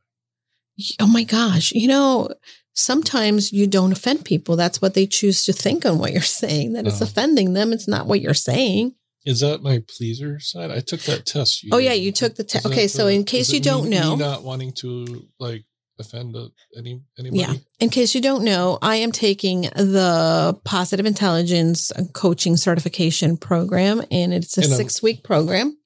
Oh 1.00 1.06
my 1.06 1.22
gosh. 1.24 1.72
You 1.72 1.88
know, 1.88 2.28
sometimes 2.74 3.52
you 3.52 3.66
don't 3.66 3.92
offend 3.92 4.24
people. 4.24 4.56
That's 4.56 4.82
what 4.82 4.94
they 4.94 5.06
choose 5.06 5.44
to 5.44 5.52
think 5.52 5.86
on 5.86 5.98
what 5.98 6.12
you're 6.12 6.22
saying, 6.42 6.72
that 6.74 6.86
it's 6.86 7.00
Oh. 7.00 7.04
offending 7.04 7.52
them. 7.52 7.72
It's 7.72 7.88
not 7.88 8.06
what 8.06 8.20
you're 8.20 8.34
saying. 8.34 8.94
Is 9.24 9.40
that 9.40 9.62
my 9.62 9.82
pleaser 9.88 10.38
side? 10.38 10.70
I 10.70 10.80
took 10.80 11.00
that 11.02 11.24
test. 11.24 11.62
You 11.62 11.70
Oh, 11.72 11.78
yeah, 11.78 11.94
you 11.94 12.12
took 12.12 12.34
the 12.34 12.44
test. 12.44 12.66
Okay, 12.66 12.88
so 12.88 13.06
the- 13.06 13.12
in 13.12 13.24
case 13.24 13.50
you 13.52 13.60
don't 13.60 13.84
me- 13.84 13.90
me 13.90 13.96
know- 13.98 14.16
not 14.16 14.42
wanting 14.42 14.72
to 14.80 15.26
like 15.38 15.64
offend 15.98 16.36
any 16.76 17.00
anybody. 17.18 17.40
Yeah. 17.40 17.54
In 17.80 17.88
case 17.88 18.14
you 18.14 18.20
don't 18.20 18.44
know, 18.44 18.78
I 18.82 18.96
am 18.96 19.12
taking 19.12 19.62
the 19.62 20.58
positive 20.64 21.06
intelligence 21.06 21.90
coaching 22.12 22.56
certification 22.58 23.36
program 23.38 24.02
and 24.10 24.34
it's 24.34 24.58
a 24.58 24.62
And, 24.62 24.72
um, 24.72 24.76
six 24.76 25.02
week 25.02 25.22
program. 25.22 25.78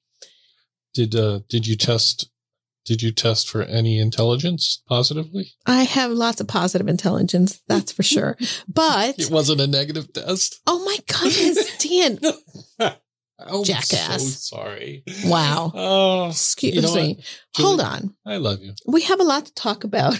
Did 0.93 1.15
uh 1.15 1.39
did 1.49 1.67
you 1.67 1.75
test 1.75 2.29
did 2.85 3.01
you 3.03 3.11
test 3.11 3.47
for 3.49 3.61
any 3.61 3.99
intelligence 3.99 4.81
positively? 4.87 5.51
I 5.65 5.83
have 5.83 6.11
lots 6.11 6.41
of 6.41 6.47
positive 6.47 6.87
intelligence. 6.87 7.61
That's 7.67 7.91
for 7.91 8.03
sure. 8.03 8.37
But 8.67 9.15
It 9.19 9.29
wasn't 9.29 9.61
a 9.61 9.67
negative 9.67 10.11
test. 10.13 10.59
oh 10.65 10.83
my 10.85 10.97
goodness, 11.07 11.77
Dan. 11.87 12.19
Oh, 12.79 12.95
I'm 13.59 13.63
Jackass. 13.63 14.21
So 14.47 14.55
sorry. 14.57 15.03
Wow. 15.25 15.71
Oh, 15.73 16.29
Excuse 16.29 16.75
You 16.75 16.81
know 16.81 16.95
me. 16.95 17.15
what, 17.15 17.25
Hold 17.63 17.81
on. 17.81 18.15
I 18.25 18.37
love 18.37 18.61
you. 18.61 18.73
We 18.87 19.03
have 19.03 19.19
a 19.19 19.23
lot 19.23 19.45
to 19.45 19.53
talk 19.53 19.83
about 19.83 20.19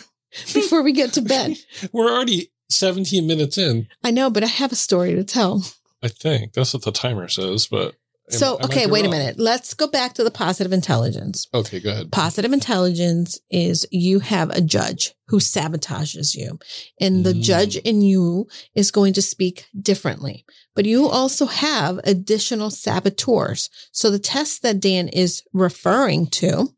before 0.54 0.84
we 0.84 0.92
get 0.94 1.14
to 1.14 1.22
bed. 1.22 1.58
We're 1.92 2.10
already 2.14 2.52
17 2.70 3.26
minutes 3.26 3.58
in. 3.58 3.88
I 4.04 4.12
know, 4.12 4.30
but 4.30 4.44
I 4.44 4.48
have 4.48 4.72
a 4.72 4.76
story 4.76 5.16
to 5.16 5.24
tell. 5.24 5.64
I 6.04 6.08
think 6.08 6.54
that's 6.54 6.74
what 6.74 6.84
the 6.84 6.92
timer 6.94 7.28
says. 7.28 7.68
But 7.68 7.96
So, 8.32 8.58
I 8.58 8.62
might 8.62 8.72
okay, 8.72 8.86
wait 8.88 9.06
a 9.06 9.10
minute. 9.10 9.40
Let's 9.40 9.74
go 9.74 9.88
back 9.88 10.14
to 10.14 10.24
the 10.24 10.32
positive 10.32 10.72
intelligence. 10.72 11.48
Okay, 11.54 11.80
go 11.80 11.90
ahead. 11.90 12.12
Positive 12.12 12.54
intelligence 12.54 13.40
is 13.50 13.88
you 13.92 14.20
have 14.20 14.52
a 14.52 14.62
judge 14.62 15.16
who 15.30 15.38
sabotages 15.38 16.36
you, 16.36 16.60
and 17.00 17.26
the 17.26 17.34
Mm. 17.34 17.42
judge 17.42 17.76
in 17.78 18.02
you 18.02 18.48
is 18.76 18.92
going 18.92 19.14
to 19.14 19.22
speak 19.22 19.66
differently. 19.80 20.46
But 20.76 20.86
you 20.86 21.08
also 21.08 21.48
have 21.48 22.00
additional 22.04 22.70
saboteurs. 22.70 23.70
So 23.92 24.12
the 24.12 24.20
test 24.20 24.62
that 24.62 24.80
Dan 24.80 25.08
is 25.08 25.42
referring 25.52 26.28
to 26.28 26.76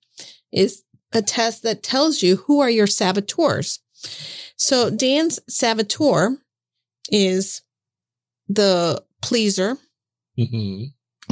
is 0.52 0.84
a 1.12 1.22
test 1.22 1.64
that 1.64 1.84
tells 1.84 2.22
you 2.22 2.38
who 2.38 2.62
are 2.62 2.70
your 2.70 2.88
saboteurs. 2.88 3.80
So 4.56 4.90
Dan's 4.90 5.40
saboteur 5.50 6.38
is 7.12 7.62
the 8.48 9.04
pleaser, 9.22 9.78
hmm 10.38 10.84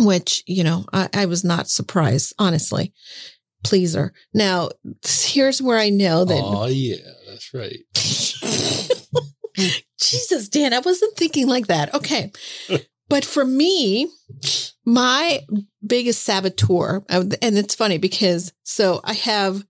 which, 0.06 0.44
you 0.48 0.64
know, 0.64 0.86
I, 0.94 1.10
I 1.14 1.26
was 1.26 1.44
not 1.44 1.70
surprised, 1.70 2.34
honestly. 2.40 2.94
Pleaser. 3.64 4.14
Now, 4.34 4.70
here's 5.06 5.62
where 5.62 5.78
I 5.78 5.90
know 5.90 6.24
that. 6.24 6.42
Oh 6.42 6.68
yeah, 6.68 6.96
that's 7.28 7.54
right. 7.54 7.80
Jesus, 10.00 10.48
Dan, 10.50 10.74
I 10.74 10.80
wasn't 10.80 11.16
thinking 11.18 11.48
like 11.48 11.68
that. 11.68 11.94
Okay. 11.94 12.32
but 13.10 13.26
for 13.26 13.44
me, 13.44 14.08
my 14.86 15.42
biggest 15.86 16.24
saboteur, 16.24 17.04
and 17.10 17.36
it's 17.42 17.76
funny 17.76 17.98
because 17.98 18.54
so 18.64 19.02
I 19.04 19.14
have, 19.14 19.66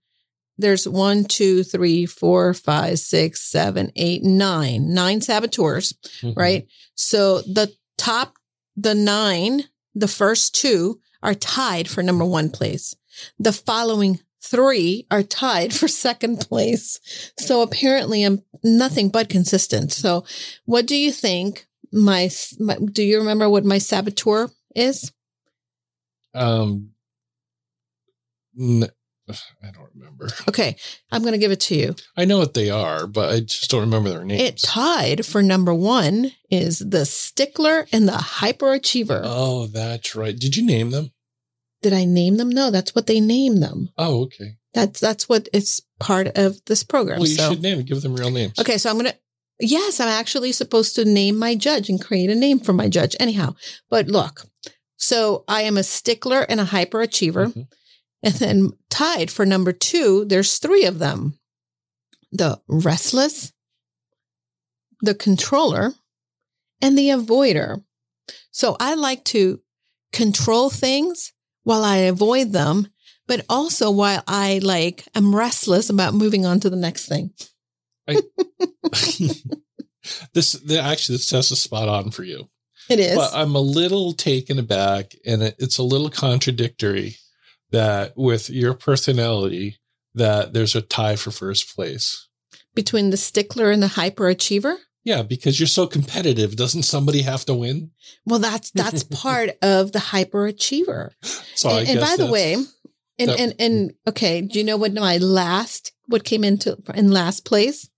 there's 0.56 0.86
one, 0.86 1.24
two, 1.24 1.64
three, 1.64 2.06
four, 2.06 2.54
five, 2.54 2.98
six, 2.98 3.50
seven, 3.50 3.90
eight, 3.96 4.22
nine, 4.22 4.94
nine 4.94 5.20
saboteurs. 5.20 5.94
Mhm. 6.22 6.36
right? 6.36 6.66
So 6.94 7.40
the 7.40 7.72
top, 7.98 8.34
the 8.76 8.94
nine, 8.94 9.64
the 9.94 10.08
first 10.08 10.54
two 10.54 11.00
are 11.22 11.34
tied 11.34 11.88
for 11.88 12.02
number 12.02 12.24
one 12.24 12.50
place. 12.50 12.94
The 13.38 13.52
following 13.52 14.20
three 14.42 15.06
are 15.10 15.22
tied 15.22 15.72
for 15.74 15.88
second 15.88 16.40
place. 16.40 16.98
So 17.38 17.62
apparently 17.62 18.24
I'm 18.24 18.42
nothing 18.62 19.08
but 19.08 19.28
consistent. 19.28 19.92
So 19.92 20.24
what 20.64 20.86
do 20.86 20.96
you 20.96 21.12
think 21.12 21.66
my, 21.92 22.30
my 22.58 22.76
do 22.92 23.02
you 23.02 23.18
remember 23.18 23.48
what 23.48 23.64
my 23.64 23.78
saboteur 23.78 24.48
is? 24.74 25.12
Um, 26.34 26.90
n- 28.58 28.88
I 29.62 29.70
don't 29.70 29.88
remember. 29.94 30.28
Okay. 30.48 30.76
I'm 31.12 31.22
going 31.22 31.32
to 31.32 31.38
give 31.38 31.52
it 31.52 31.60
to 31.60 31.74
you. 31.74 31.94
I 32.16 32.24
know 32.24 32.38
what 32.38 32.54
they 32.54 32.70
are, 32.70 33.06
but 33.06 33.30
I 33.32 33.40
just 33.40 33.70
don't 33.70 33.80
remember 33.82 34.10
their 34.10 34.24
names. 34.24 34.42
It 34.42 34.56
tied 34.58 35.24
for 35.26 35.42
number 35.42 35.72
one 35.74 36.32
is 36.50 36.78
the 36.80 37.04
stickler 37.06 37.86
and 37.92 38.08
the 38.08 38.12
hyperachiever. 38.12 39.20
oh, 39.24 39.66
that's 39.66 40.14
right. 40.14 40.38
Did 40.38 40.56
you 40.56 40.64
name 40.64 40.90
them? 40.90 41.12
Did 41.82 41.92
I 41.92 42.04
name 42.04 42.36
them? 42.36 42.50
No, 42.50 42.70
that's 42.70 42.94
what 42.94 43.06
they 43.06 43.20
name 43.20 43.60
them. 43.60 43.88
Oh, 43.96 44.22
okay. 44.24 44.56
That's 44.74 45.00
that's 45.00 45.28
what 45.28 45.48
it's 45.52 45.80
part 45.98 46.28
of 46.36 46.64
this 46.66 46.84
program. 46.84 47.18
Well, 47.20 47.28
you 47.28 47.34
so 47.36 47.50
should 47.50 47.62
name 47.62 47.80
it. 47.80 47.86
Give 47.86 48.00
them 48.02 48.14
real 48.14 48.30
names. 48.30 48.58
okay, 48.60 48.78
so 48.78 48.88
I'm 48.90 48.96
gonna. 48.98 49.14
Yes, 49.58 49.98
I'm 49.98 50.08
actually 50.08 50.52
supposed 50.52 50.94
to 50.94 51.04
name 51.04 51.36
my 51.36 51.54
judge 51.54 51.88
and 51.88 52.00
create 52.02 52.30
a 52.30 52.34
name 52.34 52.60
for 52.60 52.72
my 52.72 52.88
judge. 52.88 53.16
Anyhow, 53.18 53.54
but 53.90 54.06
look, 54.06 54.46
so 54.96 55.44
I 55.48 55.62
am 55.62 55.76
a 55.76 55.82
stickler 55.82 56.42
and 56.48 56.60
a 56.60 56.64
hyperachiever, 56.66 57.52
Mhm. 57.52 57.66
And 58.22 58.34
then 58.34 58.70
tied 58.88 59.30
for 59.30 59.46
number 59.46 59.72
two. 59.72 60.24
There's 60.24 60.58
three 60.58 60.84
of 60.84 60.98
them: 60.98 61.38
the 62.32 62.60
restless, 62.68 63.52
the 65.00 65.14
controller, 65.14 65.92
and 66.80 66.96
the 66.96 67.08
avoider. 67.08 67.82
So 68.50 68.76
I 68.80 68.94
like 68.94 69.24
to 69.26 69.60
control 70.12 70.70
things 70.70 71.32
while 71.62 71.84
I 71.84 71.98
avoid 71.98 72.52
them, 72.52 72.88
but 73.26 73.44
also 73.48 73.90
while 73.90 74.22
I 74.26 74.60
like 74.62 75.06
am 75.14 75.34
restless 75.34 75.90
about 75.90 76.14
moving 76.14 76.46
on 76.46 76.60
to 76.60 76.70
the 76.70 76.76
next 76.76 77.06
thing. 77.06 77.32
this 80.34 80.52
the, 80.52 80.80
actually 80.82 81.16
this 81.16 81.26
test 81.26 81.52
is 81.52 81.62
spot 81.62 81.88
on 81.88 82.10
for 82.10 82.24
you. 82.24 82.48
It 82.88 82.98
is. 82.98 83.14
But 83.14 83.32
I'm 83.34 83.54
a 83.54 83.60
little 83.60 84.12
taken 84.12 84.58
aback, 84.58 85.12
and 85.24 85.42
it, 85.42 85.54
it's 85.58 85.78
a 85.78 85.84
little 85.84 86.10
contradictory 86.10 87.16
that 87.70 88.12
with 88.16 88.50
your 88.50 88.74
personality 88.74 89.76
that 90.14 90.52
there's 90.52 90.74
a 90.74 90.82
tie 90.82 91.16
for 91.16 91.30
first 91.30 91.74
place. 91.74 92.28
between 92.74 93.10
the 93.10 93.16
stickler 93.16 93.70
and 93.70 93.82
the 93.82 93.86
hyperachiever. 93.88 94.76
Yeah, 95.04 95.22
because 95.22 95.58
you're 95.58 95.66
so 95.66 95.86
competitive. 95.86 96.56
Doesn't 96.56 96.82
somebody 96.82 97.22
have 97.22 97.44
to 97.46 97.54
win? 97.54 97.90
Well, 98.26 98.38
that's 98.38 98.70
that's 98.72 99.02
part 99.22 99.50
of 99.62 99.92
the 99.92 99.98
hyperachiever. 99.98 101.10
So 101.54 101.70
I 101.70 101.80
and, 101.80 101.88
and 101.90 102.00
by 102.00 102.16
the 102.16 102.30
way, 102.30 102.54
and, 102.54 103.30
that- 103.30 103.40
and 103.40 103.54
and 103.58 103.94
okay, 104.08 104.40
do 104.42 104.58
you 104.58 104.64
know 104.64 104.76
what 104.76 104.92
my 104.92 105.16
last 105.18 105.92
what 106.06 106.24
came 106.24 106.44
into 106.44 106.76
in 106.94 107.10
last 107.10 107.44
place? 107.44 107.88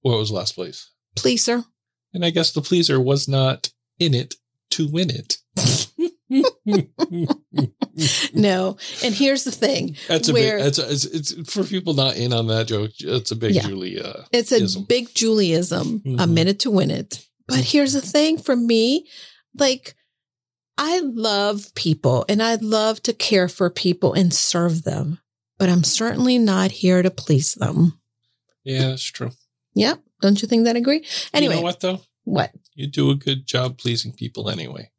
what 0.00 0.18
was 0.18 0.32
last 0.32 0.54
place? 0.56 0.90
Pleaser. 1.14 1.64
And 2.12 2.24
I 2.24 2.30
guess 2.30 2.50
the 2.52 2.60
pleaser 2.60 3.00
was 3.00 3.28
not 3.28 3.70
in 4.00 4.14
it 4.14 4.34
to 4.70 4.88
win 4.88 5.10
it. 5.10 5.36
No. 8.34 8.76
And 9.04 9.14
here's 9.14 9.44
the 9.44 9.50
thing. 9.52 9.96
That's 10.08 10.28
a 10.28 10.32
Where- 10.32 10.56
big. 10.56 10.64
That's 10.64 10.78
a, 10.78 10.90
it's, 10.90 11.04
it's 11.04 11.52
for 11.52 11.64
people 11.64 11.94
not 11.94 12.16
in 12.16 12.32
on 12.32 12.46
that 12.48 12.66
joke. 12.68 12.92
It's 12.98 13.30
a 13.30 13.36
big 13.36 13.54
Yeah. 13.54 13.66
Julia. 13.68 14.26
It's 14.32 14.52
a 14.52 14.80
big 14.80 15.14
Juliism, 15.14 16.02
a 16.04 16.08
Mhm. 16.26 16.30
minute 16.32 16.58
to 16.60 16.70
win 16.70 16.90
it. 16.90 17.26
But 17.48 17.60
here's 17.60 17.92
the 17.92 18.00
thing 18.00 18.38
for 18.38 18.56
me, 18.56 19.06
like 19.58 19.94
I 20.78 21.00
love 21.00 21.74
people 21.74 22.24
and 22.28 22.42
I 22.42 22.54
love 22.54 23.02
to 23.02 23.12
care 23.12 23.48
for 23.48 23.68
people 23.68 24.14
and 24.14 24.32
serve 24.32 24.84
them, 24.84 25.18
but 25.58 25.68
I'm 25.68 25.84
certainly 25.84 26.38
not 26.38 26.70
here 26.70 27.02
to 27.02 27.10
please 27.10 27.52
them. 27.54 28.00
Yeah, 28.64 28.88
that's 28.88 29.02
true. 29.04 29.32
Yep. 29.74 30.00
Don't 30.22 30.40
you 30.40 30.48
think 30.48 30.64
that 30.64 30.76
agree? 30.76 31.04
Anyway, 31.34 31.54
you 31.56 31.60
know 31.60 31.64
what 31.64 31.80
though? 31.80 32.00
what? 32.24 32.52
You 32.74 32.86
do 32.86 33.10
a 33.10 33.16
good 33.16 33.46
job 33.46 33.76
pleasing 33.76 34.12
people 34.12 34.48
anyway. 34.48 34.90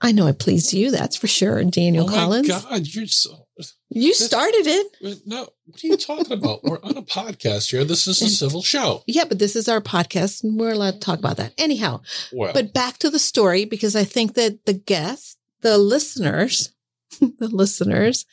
I 0.00 0.12
know 0.12 0.26
I 0.26 0.32
pleased 0.32 0.72
you. 0.72 0.90
That's 0.90 1.16
for 1.16 1.26
sure. 1.26 1.62
Daniel 1.64 2.08
Collins. 2.08 2.50
oh 2.50 2.52
Collins. 2.52 2.64
my 2.70 2.76
God, 2.78 2.86
you're 2.88 3.06
so. 3.06 3.46
You 3.88 4.12
started 4.12 4.66
it. 4.66 5.18
No, 5.24 5.48
what 5.66 5.84
are 5.84 5.86
you 5.86 5.96
talking 5.96 6.32
about? 6.32 6.64
We're 6.64 6.82
on 6.82 6.96
a 6.96 7.02
podcast 7.02 7.70
here. 7.70 7.84
This 7.84 8.08
is 8.08 8.20
a 8.20 8.28
civil 8.28 8.60
show. 8.60 9.04
Yeah, 9.06 9.24
but 9.24 9.38
this 9.38 9.54
is 9.54 9.68
our 9.68 9.80
podcast 9.80 10.42
and 10.42 10.58
we're 10.58 10.72
allowed 10.72 10.94
to 10.94 10.98
talk 10.98 11.20
about 11.20 11.36
that. 11.36 11.54
Anyhow, 11.56 12.00
Well, 12.32 12.52
but 12.52 12.74
back 12.74 12.98
to 12.98 13.10
the 13.10 13.20
story 13.20 13.64
because 13.64 13.94
I 13.94 14.02
think 14.02 14.34
that 14.34 14.66
the 14.66 14.72
guests, 14.72 15.36
the 15.60 15.78
listeners, 15.78 16.72
the 17.20 17.46
listeners, 17.46 18.26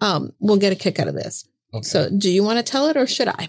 um, 0.00 0.32
will 0.40 0.56
get 0.56 0.72
a 0.72 0.76
kick 0.76 0.98
out 0.98 1.08
of 1.08 1.14
this. 1.14 1.46
okay. 1.74 1.82
So 1.84 2.08
do 2.08 2.30
you 2.30 2.42
want 2.42 2.56
to 2.58 2.62
tell 2.64 2.86
it 2.88 2.96
or 2.96 3.06
should 3.06 3.28
I? 3.28 3.48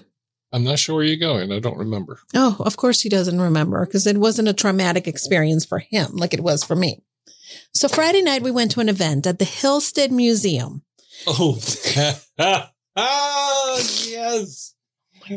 I'm 0.52 0.66
not 0.66 0.80
sure 0.80 0.96
where 0.96 1.06
you're 1.06 1.16
going. 1.16 1.54
I 1.54 1.60
don't 1.60 1.78
remember. 1.78 2.20
Oh, 2.34 2.58
of 2.60 2.76
course 2.76 3.00
he 3.02 3.10
doesn't 3.10 3.40
remember 3.40 3.86
because 3.86 4.06
it 4.06 4.18
wasn't 4.18 4.50
a 4.50 4.54
traumatic 4.54 5.08
experience 5.08 5.64
for 5.66 5.80
him 5.80 6.18
like 6.18 6.34
it 6.34 6.42
was 6.44 6.66
for 6.66 6.76
me. 6.76 7.02
So 7.76 7.90
Friday 7.90 8.22
night 8.22 8.42
we 8.42 8.52
went 8.52 8.72
to 8.72 8.80
an 8.80 8.88
event 8.88 9.28
at 9.28 9.38
the 9.38 9.44
Hill-Stead 9.44 10.10
Museum. 10.10 10.84
Oh, 11.28 11.60
ah, 12.40 12.72
yes. 14.08 14.76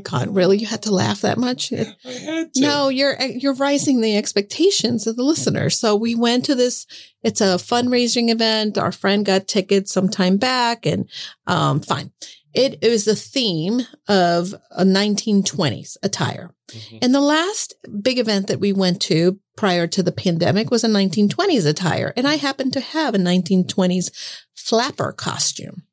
God, 0.02 0.34
really? 0.34 0.58
You 0.58 0.66
had 0.66 0.82
to 0.82 0.92
laugh 0.92 1.22
that 1.22 1.36
much? 1.36 1.72
I 1.72 1.94
had 2.04 2.54
to. 2.54 2.60
No, 2.60 2.88
you're 2.90 3.20
you're 3.22 3.54
rising 3.54 4.00
the 4.00 4.16
expectations 4.16 5.06
of 5.06 5.16
the 5.16 5.22
listener. 5.24 5.70
So 5.70 5.96
we 5.96 6.14
went 6.14 6.44
to 6.44 6.54
this. 6.54 6.86
It's 7.22 7.40
a 7.40 7.56
fundraising 7.56 8.30
event. 8.30 8.78
Our 8.78 8.92
friend 8.92 9.24
got 9.24 9.48
tickets 9.48 9.92
some 9.92 10.08
time 10.08 10.36
back, 10.36 10.84
and 10.84 11.08
um, 11.46 11.80
fine. 11.80 12.12
It, 12.54 12.78
was 12.82 13.04
the 13.04 13.14
theme 13.16 13.82
of 14.08 14.54
a 14.70 14.84
1920s 14.84 15.96
attire. 16.02 16.54
Mhm. 16.72 16.98
And 17.02 17.14
the 17.14 17.20
last 17.20 17.74
big 18.02 18.18
event 18.18 18.46
that 18.48 18.60
we 18.60 18.72
went 18.72 19.00
to 19.02 19.38
prior 19.56 19.86
to 19.86 20.02
the 20.02 20.12
pandemic 20.12 20.70
was 20.70 20.84
a 20.84 20.88
1920s 20.88 21.66
attire. 21.66 22.12
And 22.16 22.26
I 22.26 22.36
happened 22.36 22.72
to 22.74 22.80
have 22.80 23.14
a 23.14 23.18
1920s 23.18 24.10
flapper 24.54 25.12
costume, 25.12 25.84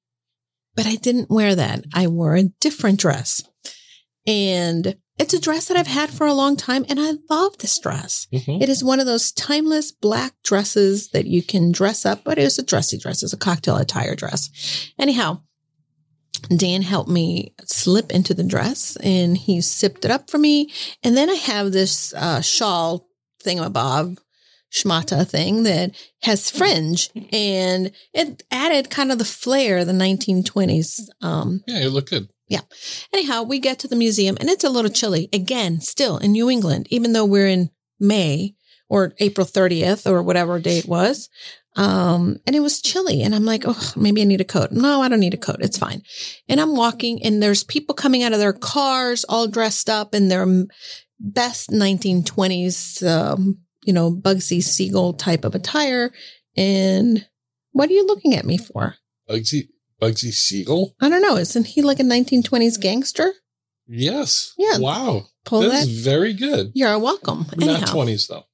but 0.76 0.86
I 0.86 0.96
didn't 0.96 1.30
wear 1.30 1.56
that. 1.56 1.86
I 1.94 2.08
wore 2.08 2.36
a 2.36 2.44
different 2.62 3.00
dress. 3.00 3.42
And 4.28 4.96
it's 5.18 5.34
a 5.34 5.40
dress 5.40 5.68
that 5.68 5.78
I've 5.78 5.88
had 5.88 6.10
for 6.10 6.28
a 6.28 6.34
long 6.34 6.58
time. 6.58 6.86
And 6.90 7.00
I 7.00 7.14
love 7.30 7.58
this 7.60 7.78
dress. 7.80 8.28
Mhm. 8.34 8.62
It 8.62 8.70
is 8.70 8.84
one 8.84 9.00
of 9.00 9.06
those 9.06 9.32
timeless 9.32 9.92
black 9.92 10.34
dresses 10.44 11.10
that 11.10 11.26
you 11.26 11.42
can 11.42 11.72
dress 11.72 12.06
up, 12.06 12.24
but 12.26 12.38
it's 12.38 12.58
a 12.60 12.64
dressy 12.64 12.98
dress. 12.98 13.24
It's 13.24 13.32
a 13.34 13.38
cocktail 13.38 13.78
attire 13.78 14.16
dress. 14.16 14.50
Anyhow, 15.00 15.42
Dan 16.42 16.82
helped 16.82 17.10
me 17.10 17.54
slip 17.65 18.12
into 18.12 18.34
the 18.34 18.44
dress 18.44 18.96
and 18.98 19.38
he 19.38 19.62
zipped 19.62 20.06
it 20.06 20.12
up 20.12 20.30
for 20.30 20.38
me. 20.38 20.72
And 21.04 21.15
then 21.15 21.30
I 21.30 21.36
have 21.36 21.72
this 21.72 22.13
uh, 22.13 22.42
shawl 22.42 23.08
thingamabob, 23.44 24.18
schmata 24.72 25.27
thing 25.27 25.63
that 25.63 25.96
has 26.24 26.50
fringe 26.50 27.10
and 27.32 27.92
it 28.13 28.44
added 28.51 28.89
kind 28.89 29.12
of 29.12 29.18
the 29.18 29.25
flair, 29.25 29.80
of 29.80 29.88
the 29.88 29.94
1920s. 29.94 31.01
Um, 31.22 31.63
Yeah, 31.68 31.82
you 31.82 31.89
look 31.89 32.10
good. 32.10 32.30
Yeah. 32.48 32.62
Anyhow, 33.13 33.44
we 33.44 33.60
get 33.60 33.80
to 33.80 33.88
the 33.88 33.96
museum 33.96 34.38
and 34.39 34.50
it's 34.50 34.63
a 34.63 34.70
little 34.70 34.92
chilly 34.92 35.30
again, 35.34 35.82
still 35.82 36.18
in 36.18 36.32
New 36.32 36.50
England, 36.50 36.88
even 36.89 37.13
though 37.13 37.25
we're 37.25 37.48
in 37.48 37.72
May 38.00 38.56
or 38.89 39.13
April 39.20 39.48
30th 39.48 40.10
or 40.10 40.22
whatever 40.22 40.60
day 40.60 40.80
it 40.80 40.88
was. 40.88 41.30
Um, 41.75 42.38
and 42.48 42.55
it 42.55 42.62
was 42.62 42.82
chilly 42.82 43.22
and 43.22 43.36
I'm 43.36 43.44
like, 43.44 43.63
oh, 43.65 43.94
maybe 43.96 44.22
I 44.22 44.25
need 44.25 44.41
a 44.41 44.46
coat. 44.46 44.72
No, 44.72 45.01
I 45.01 45.10
don't 45.10 45.20
need 45.20 45.34
a 45.34 45.38
coat. 45.38 45.58
It's 45.60 45.77
fine. 45.77 46.03
And 46.48 46.62
I'm 46.62 46.75
walking 46.75 47.22
and 47.24 47.44
there's 47.44 47.63
people 47.63 47.96
coming 47.96 48.24
out 48.24 48.32
of 48.32 48.39
their 48.39 48.53
cars 48.53 49.25
all 49.25 49.48
dressed 49.48 49.89
up 49.89 50.15
in 50.15 50.29
their 50.29 50.48
best 51.20 51.70
1920s, 51.72 53.05
um, 53.08 53.60
you 53.84 53.94
know, 53.94 54.12
Bugsy 54.12 54.63
Siegel 54.63 55.13
type 55.13 55.44
of 55.44 55.53
attire. 55.53 56.12
And 56.55 57.27
what 57.72 57.89
are 57.89 57.94
you 57.94 58.08
looking 58.08 58.36
at 58.36 58.46
me 58.46 58.58
for? 58.58 58.96
Bugsy 59.29 59.67
Bugsy 60.01 60.32
Siegel? 60.32 60.96
I 61.01 61.10
don't 61.10 61.22
know. 61.22 61.36
Isn't 61.36 61.67
he 61.67 61.82
like 61.82 62.00
a 62.00 62.03
1920s 62.03 62.79
gangster? 62.79 63.34
Yes. 63.88 64.53
Yeah. 64.58 64.77
Wow. 64.77 65.27
Pull 65.46 65.62
That's 65.62 65.86
that. 65.86 65.91
very 65.91 66.34
good. 66.34 66.72
You're 66.74 66.98
welcome. 67.00 67.46
Anyhow. 67.53 67.79
Not 67.79 67.89
20s, 67.89 68.27
though. 68.27 68.46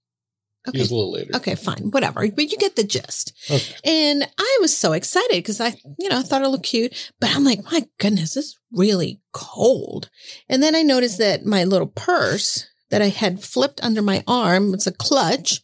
He 0.66 0.70
Okay. 0.70 0.80
was 0.80 0.92
a 0.92 0.96
little 0.96 1.12
later. 1.12 1.36
Okay, 1.36 1.56
fine. 1.56 1.90
Whatever. 1.90 2.28
But 2.28 2.52
you 2.52 2.58
get 2.58 2.76
the 2.76 2.84
gist. 2.84 3.34
Okay. 3.50 3.76
And 3.84 4.28
I 4.38 4.58
was 4.62 4.78
so 4.78 4.94
excited 4.94 5.38
because 5.38 5.60
I, 5.60 5.76
you 5.98 6.08
know, 6.08 6.20
I 6.20 6.22
thought 6.22 6.44
it 6.44 6.48
looked 6.50 6.66
cute. 6.66 7.12
But 7.20 7.36
I'm 7.36 7.44
like, 7.44 7.64
my 7.72 7.88
goodness, 8.00 8.36
this 8.36 8.46
is 8.46 8.60
really 8.72 9.22
cold. 9.34 10.10
And 10.48 10.62
then 10.62 10.76
I 10.76 10.84
noticed 10.84 11.18
that 11.18 11.46
my 11.46 11.64
little 11.64 11.88
purse 11.88 12.68
that 12.92 13.02
I 13.02 13.08
had 13.10 13.44
flipped 13.44 13.84
under 13.84 14.02
my 14.04 14.24
arm, 14.28 14.74
it's 14.76 14.86
a 14.86 14.92
clutch, 14.92 15.62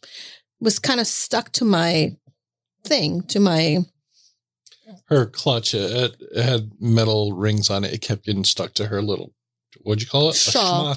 was 0.60 0.78
kind 0.80 0.98
of 0.98 1.06
stuck 1.06 1.52
to 1.52 1.64
my 1.64 2.16
thing, 2.84 3.22
to 3.28 3.38
my 3.38 3.84
Her 5.06 5.26
clutch, 5.26 5.74
it, 5.74 6.16
it 6.32 6.42
had 6.42 6.72
metal 6.80 7.32
rings 7.34 7.70
on 7.70 7.84
it. 7.84 7.92
It 7.92 8.00
kept 8.00 8.24
getting 8.24 8.44
stuck 8.44 8.74
to 8.74 8.86
her 8.86 9.00
little, 9.00 9.32
what'd 9.82 10.02
you 10.02 10.08
call 10.08 10.30
it? 10.30 10.34
Shawl. 10.34 10.92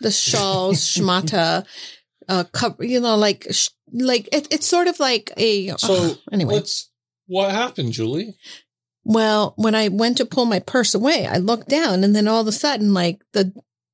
The 0.00 0.12
shawl, 0.12 0.72
schmata, 0.74 1.64
uh, 2.28 2.44
cover, 2.52 2.84
you 2.84 3.00
know, 3.00 3.16
like, 3.16 3.46
sh- 3.50 3.70
like 3.92 4.28
it, 4.32 4.48
it's 4.50 4.66
sort 4.66 4.86
of 4.88 5.00
like 5.00 5.32
a, 5.36 5.68
So 5.78 5.94
ugh, 6.12 6.18
anyway. 6.32 6.54
What's, 6.54 6.90
what 7.26 7.50
happened, 7.50 7.92
Julie? 7.92 8.36
Well, 9.04 9.54
when 9.56 9.74
I 9.74 9.88
went 9.88 10.18
to 10.18 10.26
pull 10.26 10.44
my 10.44 10.60
purse 10.60 10.94
away, 10.94 11.26
I 11.26 11.38
looked 11.38 11.68
down 11.68 12.04
and 12.04 12.14
then 12.14 12.28
all 12.28 12.40
of 12.42 12.46
a 12.46 12.52
sudden, 12.52 12.92
like 12.92 13.22
the 13.32 13.52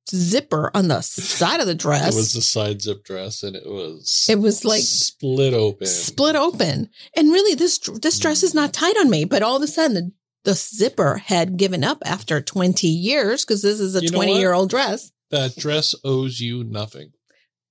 zipper 0.09 0.69
on 0.73 0.87
the 0.87 1.01
side 1.01 1.59
of 1.61 1.67
the 1.67 1.75
dress, 1.75 2.13
It 2.13 2.17
was 2.17 2.33
the 2.33 2.41
side 2.41 2.81
zip 2.81 3.03
dress 3.05 3.41
and 3.41 3.55
it 3.55 3.65
was 3.65 4.27
it 4.29 4.39
was 4.39 4.65
like 4.65 4.81
split 4.81 5.53
open. 5.53 5.87
split 5.87 6.35
open. 6.35 6.89
And 7.15 7.31
really, 7.31 7.55
this 7.55 7.79
this 8.01 8.19
dress 8.19 8.43
is 8.43 8.53
not 8.53 8.73
tight 8.73 8.97
on 8.97 9.09
me, 9.09 9.23
but 9.25 9.41
all 9.41 9.55
of 9.55 9.63
a 9.63 9.67
sudden, 9.67 9.93
the, 9.95 10.11
the 10.51 10.53
zipper 10.55 11.17
had 11.17 11.57
given 11.57 11.83
up 11.83 11.99
after 12.05 12.41
20 12.41 12.87
years 12.87 13.45
because 13.45 13.61
this 13.61 13.79
is 13.79 13.95
a 13.95 14.01
You 14.03 14.11
know 14.11 14.17
20 14.17 14.31
what? 14.33 14.39
year 14.39 14.53
old 14.53 14.69
dress. 14.69 15.11
That 15.31 15.55
dress 15.55 15.95
owes 16.03 16.39
you 16.39 16.63
nothing. 16.63 17.11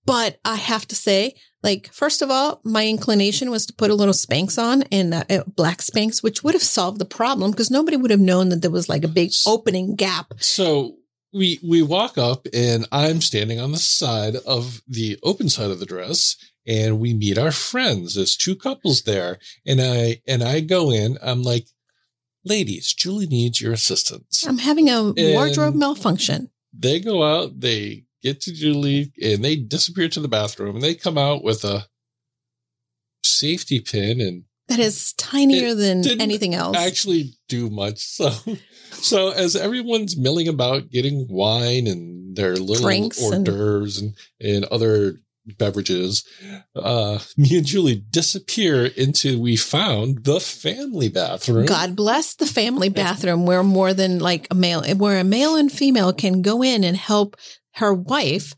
But 0.07 0.39
I 0.45 0.57
have 0.57 0.87
to 0.89 0.95
say, 0.95 1.35
like, 1.63 1.91
first 1.93 2.21
of 2.21 2.31
all, 2.31 2.61
my 2.65 2.87
inclination 2.87 3.51
was 3.51 3.65
to 3.67 3.73
put 3.73 3.91
a 3.91 3.95
little 3.95 4.13
Spanx 4.15 4.63
on 4.63 4.83
and 4.93 5.15
uh, 5.15 5.25
uh, 5.31 5.45
black 5.47 5.79
Spanx, 5.79 6.23
which 6.23 6.45
would 6.45 6.55
have 6.55 6.63
solved 6.63 6.99
the 6.99 7.07
problem 7.07 7.51
because 7.51 7.71
nobody 7.71 7.97
would 7.97 8.11
have 8.11 8.21
known 8.21 8.51
that 8.51 8.61
there 8.63 8.71
was 8.71 8.89
like 8.89 9.03
a 9.05 9.09
big 9.09 9.31
opening 9.47 9.95
gap. 9.97 10.35
So 10.39 10.97
we 11.33 11.59
we 11.69 11.83
walk 11.83 12.19
up 12.19 12.47
and 12.53 12.87
I'm 12.93 13.21
standing 13.21 13.59
on 13.61 13.73
the 13.73 13.79
side 13.79 14.37
of 14.47 14.83
the 14.87 15.19
open 15.23 15.49
side 15.49 15.71
of 15.71 15.81
the 15.81 15.87
dress 15.87 16.37
and 16.67 17.01
we 17.01 17.13
meet 17.15 17.39
our 17.39 17.51
friends. 17.51 18.15
There's 18.15 18.37
two 18.37 18.55
couples 18.57 19.03
there 19.03 19.39
and 19.67 19.81
I 19.81 20.21
and 20.29 20.43
I 20.45 20.61
go 20.61 20.91
in. 20.93 21.19
I'm 21.23 21.43
like, 21.43 21.67
ladies, 22.45 22.93
Julie 22.93 23.27
needs 23.27 23.61
your 23.61 23.73
assistance. 23.73 24.47
I'm 24.47 24.59
having 24.59 24.89
a 24.91 25.09
And- 25.09 25.17
wardrobe 25.35 25.75
malfunction. 25.75 26.51
They 26.77 26.99
go 27.01 27.23
out, 27.23 27.61
they 27.61 28.04
get 28.25 28.41
to 28.41 28.53
Julie 28.53 29.13
and 29.23 29.45
they 29.45 29.55
disappear 29.55 30.09
to 30.09 30.19
the 30.21 30.29
bathroom 30.29 30.77
and 30.77 30.83
they 30.83 30.95
come 30.95 31.19
out 31.19 31.45
with 31.45 31.63
a 31.65 31.87
safety 33.23 33.81
pin 33.81 34.21
and 34.21 34.45
That 34.69 34.79
is 34.79 35.13
tinier 35.15 35.75
than 35.75 36.21
anything 36.21 36.55
else. 36.55 36.77
actually 36.77 37.35
do 37.49 37.69
much. 37.71 37.99
So, 38.01 38.31
so 38.93 39.31
as 39.31 39.55
everyone's 39.57 40.17
milling 40.17 40.49
about 40.49 40.91
getting 40.91 41.27
wine 41.29 41.87
and 41.87 42.35
their 42.37 42.57
little 42.57 42.85
Drinks 42.87 43.23
hors 43.23 43.33
and- 43.35 43.45
d'oeuvres 43.45 43.99
and, 44.01 44.15
and 44.41 44.65
other 44.67 45.21
beverages, 45.59 46.25
uh, 46.75 47.19
me 47.37 47.59
and 47.59 47.67
Julie 47.67 48.03
disappear 48.11 48.87
into 48.87 49.39
we 49.41 49.57
found 49.57 50.25
the 50.25 50.41
family 50.41 51.09
bathroom. 51.11 51.67
God 51.67 51.95
bless 51.95 52.35
the 52.35 52.47
family 52.47 52.89
bathroom 52.89 53.45
where 53.45 53.63
more 53.63 53.93
than 53.93 54.19
like 54.21 54.47
a 54.51 54.55
male, 54.55 54.83
where 54.97 55.21
a 55.21 55.25
male 55.25 55.57
and 55.57 55.71
female 55.71 56.13
can 56.15 56.41
go 56.41 56.63
in 56.63 56.83
and 56.85 56.97
help 56.97 57.37
her 57.75 57.93
wife 57.93 58.55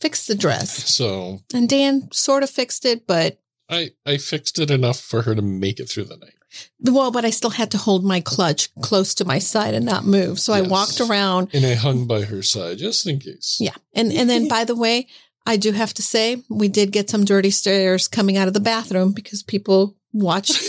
fixed 0.00 0.28
the 0.28 0.34
dress. 0.34 0.94
So 0.94 1.40
And 1.54 1.68
Dan 1.68 2.08
sort 2.12 2.42
of 2.42 2.50
fixed 2.50 2.84
it, 2.84 3.06
but 3.06 3.38
I 3.68 3.90
I 4.04 4.16
fixed 4.16 4.58
it 4.58 4.70
enough 4.70 5.00
for 5.00 5.22
her 5.22 5.34
to 5.34 5.42
make 5.42 5.78
it 5.80 5.88
through 5.88 6.04
the 6.04 6.16
night. 6.16 6.34
well, 6.80 7.12
but 7.12 7.24
I 7.24 7.30
still 7.30 7.50
had 7.50 7.70
to 7.72 7.78
hold 7.78 8.04
my 8.04 8.20
clutch 8.20 8.74
close 8.82 9.14
to 9.14 9.24
my 9.24 9.38
side 9.38 9.74
and 9.74 9.86
not 9.86 10.04
move. 10.04 10.40
So 10.40 10.52
I 10.52 10.62
walked 10.62 11.00
around. 11.00 11.50
And 11.52 11.64
I 11.64 11.74
hung 11.74 12.06
by 12.06 12.22
her 12.22 12.42
side 12.42 12.78
just 12.78 13.06
in 13.06 13.20
case. 13.20 13.58
Yeah. 13.60 13.74
And, 13.94 14.12
and 14.12 14.28
then 14.28 14.48
by 14.48 14.64
the 14.64 14.74
way, 14.74 15.06
I 15.46 15.56
do 15.56 15.72
have 15.72 15.94
to 15.94 16.02
say 16.02 16.42
we 16.48 16.68
did 16.68 16.90
get 16.90 17.08
some 17.08 17.24
dirty 17.24 17.50
stares 17.50 18.08
coming 18.08 18.36
out 18.36 18.48
of 18.48 18.54
the 18.54 18.60
bathroom 18.60 19.12
because 19.12 19.42
people 19.42 19.96
watched, 20.12 20.60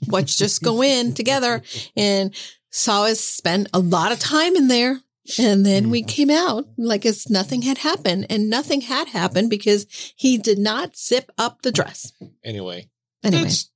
watched 0.08 0.42
us 0.42 0.58
go 0.58 0.82
in 0.82 1.14
together 1.14 1.62
and 1.96 2.34
saw 2.70 3.04
us 3.04 3.20
spend 3.20 3.68
a 3.72 3.78
lot 3.78 4.12
of 4.12 4.18
time 4.18 4.56
in 4.56 4.68
there. 4.68 5.00
And 5.38 5.64
then 5.64 5.90
we 5.90 6.02
came 6.02 6.30
out 6.30 6.66
like 6.76 7.06
as 7.06 7.30
nothing 7.30 7.62
had 7.62 7.78
happened 7.78 8.26
and 8.28 8.50
nothing 8.50 8.82
had 8.82 9.08
happened 9.08 9.50
because 9.50 9.86
he 10.16 10.38
did 10.38 10.58
not 10.58 10.96
zip 10.96 11.30
up 11.38 11.62
the 11.62 11.72
dress. 11.72 12.12
Anyway, 12.44 12.88
Anyway, 13.22 13.44
That's 13.44 13.70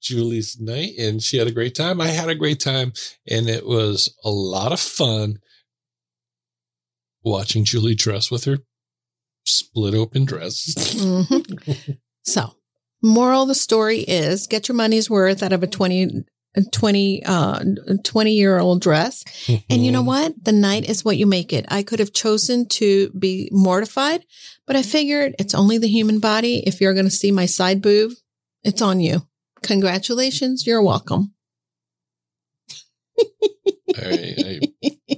Julie's 0.00 0.60
night, 0.60 0.92
and 0.98 1.22
she 1.22 1.38
had 1.38 1.48
a 1.48 1.52
great 1.52 1.74
time. 1.74 2.00
I 2.00 2.08
had 2.08 2.28
a 2.28 2.34
great 2.34 2.60
time, 2.60 2.92
and 3.28 3.48
it 3.48 3.66
was 3.66 4.14
a 4.22 4.30
lot 4.30 4.72
of 4.72 4.78
fun 4.80 5.38
watching 7.24 7.64
Julie 7.64 7.94
dress 7.94 8.30
with 8.30 8.44
her 8.44 8.58
split 9.44 9.94
open 9.94 10.24
dress. 10.24 10.74
Mhm. 10.94 11.98
so 12.24 12.54
moral 13.02 13.42
of 13.42 13.48
the 13.48 13.54
story 13.54 14.00
is 14.00 14.46
get 14.46 14.68
your 14.68 14.76
money's 14.76 15.10
worth 15.10 15.42
out 15.42 15.52
of 15.52 15.62
a 15.62 15.66
20, 15.66 16.02
a 16.02 16.24
20, 16.72 17.22
uh, 17.26 17.64
20 18.04 18.32
year 18.32 18.58
old 18.58 18.80
dress. 18.80 19.24
And 19.68 19.84
you 19.84 19.90
know 19.92 20.00
Mm-hmm. 20.00 20.06
what? 20.06 20.44
The 20.44 20.52
night 20.52 20.88
is 20.88 21.04
what 21.04 21.16
you 21.16 21.26
make 21.26 21.52
it. 21.52 21.64
I 21.68 21.82
could 21.82 21.98
have 21.98 22.12
chosen 22.12 22.66
to 22.70 23.10
be 23.10 23.48
mortified, 23.52 24.24
but 24.66 24.76
I 24.76 24.82
figured 24.82 25.34
it's 25.38 25.54
only 25.54 25.78
the 25.78 25.88
human 25.88 26.20
body. 26.20 26.62
If 26.66 26.80
you're 26.80 26.94
going 26.94 27.06
to 27.06 27.10
see 27.10 27.30
my 27.32 27.46
side 27.46 27.82
boob, 27.82 28.12
it's 28.62 28.80
on 28.80 29.00
you. 29.00 29.22
Congratulations. 29.62 30.66
You're 30.66 30.82
welcome. 30.82 31.33
All 33.18 34.10
right, 34.10 34.34
I, 34.38 34.60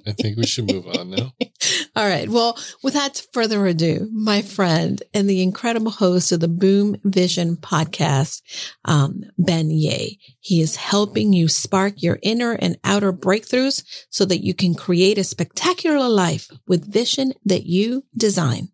I 0.07 0.13
think 0.13 0.37
we 0.37 0.47
should 0.47 0.71
move 0.71 0.87
on 0.87 1.11
now. 1.11 1.33
All 1.97 2.07
right. 2.07 2.29
Well, 2.29 2.59
without 2.83 3.23
further 3.33 3.67
ado, 3.67 4.09
my 4.13 4.43
friend 4.43 5.03
and 5.15 5.29
the 5.29 5.43
incredible 5.43 5.93
host 5.93 6.31
of 6.31 6.41
the 6.41 6.49
Boom 6.49 6.97
Vision 7.05 7.57
podcast, 7.57 8.43
um, 8.85 9.23
Ben 9.39 9.71
Ye. 9.71 10.21
He 10.41 10.61
is 10.61 10.77
helping 10.77 11.33
you 11.33 11.49
spark 11.49 12.03
your 12.03 12.19
inner 12.23 12.53
and 12.53 12.77
outer 12.85 13.13
breakthroughs 13.15 13.83
so 14.11 14.27
that 14.27 14.45
you 14.45 14.53
can 14.53 14.75
create 14.75 15.17
a 15.17 15.25
spectacular 15.25 16.07
life 16.09 16.51
with 16.67 16.93
vision 16.93 17.33
that 17.45 17.65
you 17.65 18.05
design. 18.15 18.69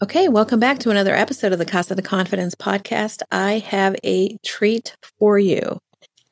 Okay, 0.00 0.28
welcome 0.28 0.60
back 0.60 0.78
to 0.80 0.90
another 0.90 1.14
episode 1.14 1.52
of 1.52 1.58
the 1.58 1.66
Casa 1.66 1.96
de 1.96 2.02
Confidence 2.02 2.54
podcast. 2.54 3.22
I 3.30 3.58
have 3.58 3.96
a 4.04 4.38
treat 4.44 4.96
for 5.18 5.38
you. 5.38 5.80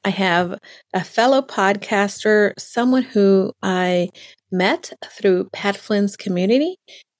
I 0.06 0.10
have 0.10 0.56
a 0.94 1.02
fellow 1.02 1.42
podcaster, 1.42 2.52
someone 2.60 3.02
who 3.02 3.52
I 3.60 4.10
met 4.52 4.92
through 5.10 5.48
Pat 5.52 5.76
Flynn's 5.76 6.16
community. 6.16 6.76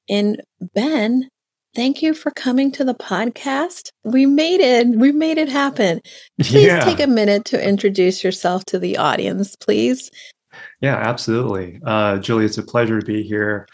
And 0.09 0.41
Ben, 0.73 1.29
thank 1.75 2.01
you 2.01 2.15
for 2.15 2.31
coming 2.31 2.71
to 2.71 2.85
the 2.85 2.95
podcast. 2.95 3.89
We 4.05 4.25
made 4.25 4.61
it. 4.61 4.87
We 4.87 5.11
made 5.11 5.37
it 5.37 5.49
happen. 5.49 6.01
Please 6.41 6.67
yeah. 6.67 6.85
take 6.85 7.01
a 7.01 7.09
minute 7.09 7.45
to 7.47 7.61
introduce 7.61 8.23
yourself 8.23 8.65
to 8.67 8.79
the 8.79 8.97
audience, 8.99 9.57
please. 9.57 10.09
Yeah, 10.81 10.95
absolutely. 10.95 11.81
Uh, 11.85 12.19
Julie, 12.19 12.45
it's 12.45 12.57
a 12.57 12.63
pleasure 12.63 13.01
to 13.01 13.05
be 13.05 13.25
here. 13.25 13.67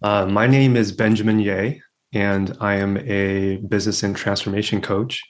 Uh, 0.00 0.26
my 0.26 0.46
name 0.46 0.76
is 0.76 0.92
Benjamin 0.92 1.40
Ye, 1.40 1.82
and 2.12 2.56
I 2.60 2.76
am 2.76 2.98
a 2.98 3.56
business 3.68 4.04
and 4.04 4.14
transformation 4.14 4.80
coach 4.80 5.20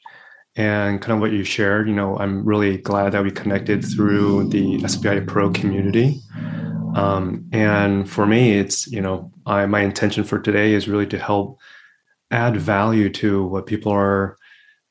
and 0.56 1.00
kind 1.00 1.12
of 1.12 1.20
what 1.20 1.32
you 1.32 1.44
shared 1.44 1.88
you 1.88 1.94
know 1.94 2.18
i'm 2.18 2.44
really 2.44 2.78
glad 2.78 3.12
that 3.12 3.22
we 3.22 3.30
connected 3.30 3.84
through 3.84 4.48
the 4.48 4.78
SPI 4.86 5.20
pro 5.20 5.50
community 5.50 6.20
um, 6.96 7.44
and 7.52 8.10
for 8.10 8.26
me 8.26 8.58
it's 8.58 8.86
you 8.88 9.00
know 9.00 9.30
I, 9.46 9.66
my 9.66 9.80
intention 9.80 10.24
for 10.24 10.40
today 10.40 10.72
is 10.72 10.88
really 10.88 11.06
to 11.08 11.18
help 11.18 11.58
add 12.30 12.56
value 12.56 13.10
to 13.10 13.44
what 13.46 13.66
people 13.66 13.92
are 13.92 14.36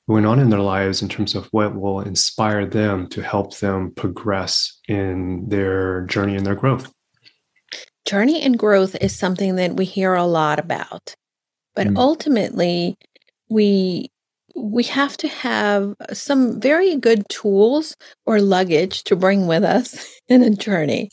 going 0.08 0.26
on 0.26 0.39
in 0.39 0.50
their 0.50 0.60
lives 0.60 1.02
in 1.02 1.10
terms 1.10 1.36
of 1.36 1.48
what 1.52 1.76
will 1.76 2.02
inspire 2.02 2.65
them 2.65 3.08
to 3.10 3.22
help 3.22 3.58
them 3.58 3.91
progress 3.95 4.80
in 4.88 5.48
their 5.50 6.02
journey 6.06 6.36
and 6.36 6.45
their 6.45 6.56
growth 6.56 6.91
journey 8.06 8.41
and 8.41 8.58
growth 8.58 8.95
is 9.02 9.15
something 9.15 9.58
that 9.58 9.76
we 9.76 9.84
hear 9.84 10.13
a 10.13 10.26
lot 10.26 10.58
about 10.58 11.15
but 11.76 11.88
mm. 11.88 11.98
ultimately 11.98 12.98
we 13.50 14.10
we 14.62 14.84
have 14.84 15.17
to 15.17 15.28
have 15.28 15.95
some 16.13 16.60
very 16.60 16.95
good 16.95 17.28
tools 17.30 17.95
or 18.26 18.41
luggage 18.41 19.04
to 19.06 19.15
bring 19.15 19.48
with 19.48 19.63
us 19.63 20.19
in 20.28 20.43
a 20.43 20.50
journey. 20.50 21.10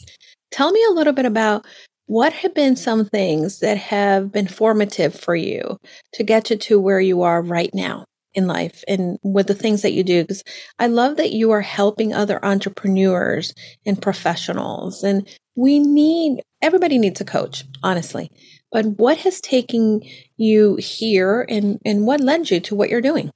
Tell 0.51 0.73
me 0.73 0.85
a 0.89 0.93
little 0.93 1.13
bit 1.13 1.27
about 1.27 1.67
what 2.07 2.33
have 2.33 2.55
been 2.55 2.77
some 2.77 3.05
things 3.05 3.61
that 3.61 3.79
have 3.79 4.31
been 4.31 4.47
formative 4.47 5.15
for 5.15 5.35
you 5.35 5.77
to 6.13 6.23
get 6.23 6.51
you 6.51 6.57
to 6.57 6.79
where 6.79 7.01
you 7.01 7.23
are 7.23 7.43
right 7.43 7.71
now 7.75 8.05
in 8.35 8.47
life 8.47 8.85
and 8.87 9.19
with 9.25 9.47
the 9.47 9.55
things 9.55 9.83
that 9.83 9.93
you 9.93 10.05
do 10.05 10.23
because 10.23 10.43
I 10.79 10.87
love 10.89 11.17
that 11.17 11.33
you 11.33 11.51
are 11.53 11.63
helping 11.63 12.13
other 12.13 12.45
entrepreneurs 12.45 13.53
and 13.87 14.01
professionals 14.01 15.03
and 15.03 15.27
we 15.57 15.79
need 15.79 16.43
everybody 16.61 16.99
needs 16.99 17.21
a 17.21 17.25
coach 17.25 17.65
honestly 17.83 18.31
but 18.73 18.87
what 18.99 19.19
has 19.19 19.41
taken 19.41 20.03
you 20.37 20.77
here 20.77 21.47
and, 21.49 21.79
and 21.85 22.07
what 22.07 22.21
led 22.21 22.51
you 22.51 22.61
to 22.61 22.75
what 22.75 22.91
you're 22.91 23.01
doing? 23.01 23.31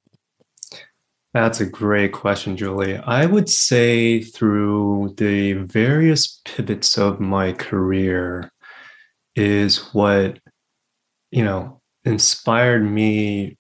That's 1.33 1.61
a 1.61 1.67
great 1.67 2.13
question, 2.13 2.57
Julie. 2.57 2.97
I 2.97 3.27
would 3.27 3.49
say 3.49 4.21
through 4.21 5.15
the 5.17 5.53
various 5.53 6.41
pivots 6.45 6.99
of 6.99 7.21
my 7.21 7.53
career 7.53 8.51
is 9.37 9.79
what, 9.95 10.41
you 11.31 11.45
know, 11.45 11.81
inspired 12.05 12.83
me 12.83 13.59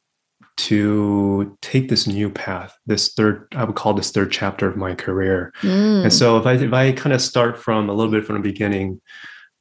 to 0.56 1.56
take 1.62 1.88
this 1.88 2.06
new 2.06 2.28
path, 2.28 2.76
this 2.86 3.14
third, 3.14 3.46
I 3.52 3.64
would 3.64 3.76
call 3.76 3.94
this 3.94 4.10
third 4.10 4.30
chapter 4.30 4.68
of 4.68 4.76
my 4.76 4.94
career. 4.94 5.52
Mm. 5.62 6.02
And 6.02 6.12
so 6.12 6.36
if 6.38 6.46
I 6.46 6.54
if 6.54 6.72
I 6.72 6.92
kind 6.92 7.14
of 7.14 7.22
start 7.22 7.58
from 7.58 7.88
a 7.88 7.94
little 7.94 8.12
bit 8.12 8.26
from 8.26 8.36
the 8.36 8.42
beginning, 8.42 9.00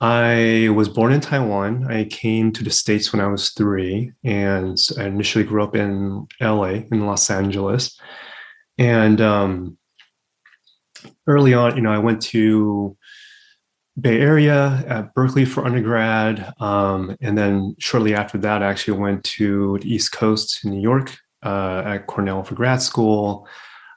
I 0.01 0.69
was 0.73 0.87
born 0.87 1.11
in 1.11 1.19
Taiwan. 1.19 1.91
I 1.91 2.05
came 2.05 2.53
to 2.53 2.63
the 2.63 2.71
States 2.71 3.11
when 3.11 3.21
I 3.21 3.27
was 3.27 3.49
three, 3.49 4.13
and 4.23 4.77
I 4.97 5.05
initially 5.05 5.43
grew 5.43 5.61
up 5.61 5.75
in 5.75 6.25
LA, 6.39 6.83
in 6.91 7.05
Los 7.05 7.29
Angeles. 7.29 7.99
And 8.77 9.19
um, 9.19 9.77
early 11.27 11.53
on, 11.53 11.75
you 11.75 11.81
know, 11.81 11.91
I 11.91 11.97
went 11.97 12.21
to 12.23 12.95
Bay 13.99 14.21
Area 14.21 14.83
at 14.87 15.13
Berkeley 15.13 15.43
for 15.43 15.65
undergrad. 15.65 16.53
Um, 16.61 17.17
and 17.19 17.37
then 17.37 17.75
shortly 17.79 18.15
after 18.15 18.37
that, 18.37 18.63
I 18.63 18.67
actually 18.67 18.97
went 18.97 19.25
to 19.25 19.79
the 19.79 19.93
East 19.93 20.13
Coast 20.13 20.63
in 20.63 20.71
New 20.71 20.81
York 20.81 21.17
uh, 21.43 21.83
at 21.85 22.07
Cornell 22.07 22.43
for 22.43 22.55
grad 22.55 22.81
school 22.81 23.47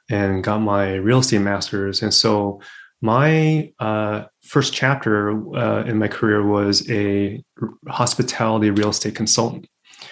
and 0.09 0.43
got 0.43 0.59
my 0.59 0.95
real 0.95 1.19
estate 1.19 1.39
master's. 1.39 2.01
And 2.01 2.13
so 2.13 2.59
my 3.03 3.69
uh, 3.79 4.23
first 4.43 4.73
chapter 4.73 5.31
uh, 5.57 5.83
in 5.83 5.99
my 5.99 6.07
career 6.07 6.47
was 6.47 6.89
a 6.89 7.43
hospitality 7.89 8.69
real 8.69 8.91
estate 8.91 9.13
consultant. 9.13 9.67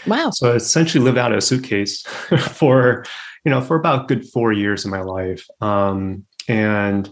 Wow! 0.05 0.31
So 0.31 0.51
I 0.51 0.55
essentially 0.55 1.01
lived 1.01 1.17
out 1.17 1.31
of 1.31 1.37
a 1.37 1.41
suitcase 1.41 2.01
for 2.51 3.05
you 3.45 3.49
know 3.49 3.61
for 3.61 3.77
about 3.77 4.09
good 4.09 4.27
four 4.27 4.51
years 4.51 4.83
of 4.83 4.91
my 4.91 5.01
life, 5.01 5.47
um, 5.61 6.25
and 6.49 7.09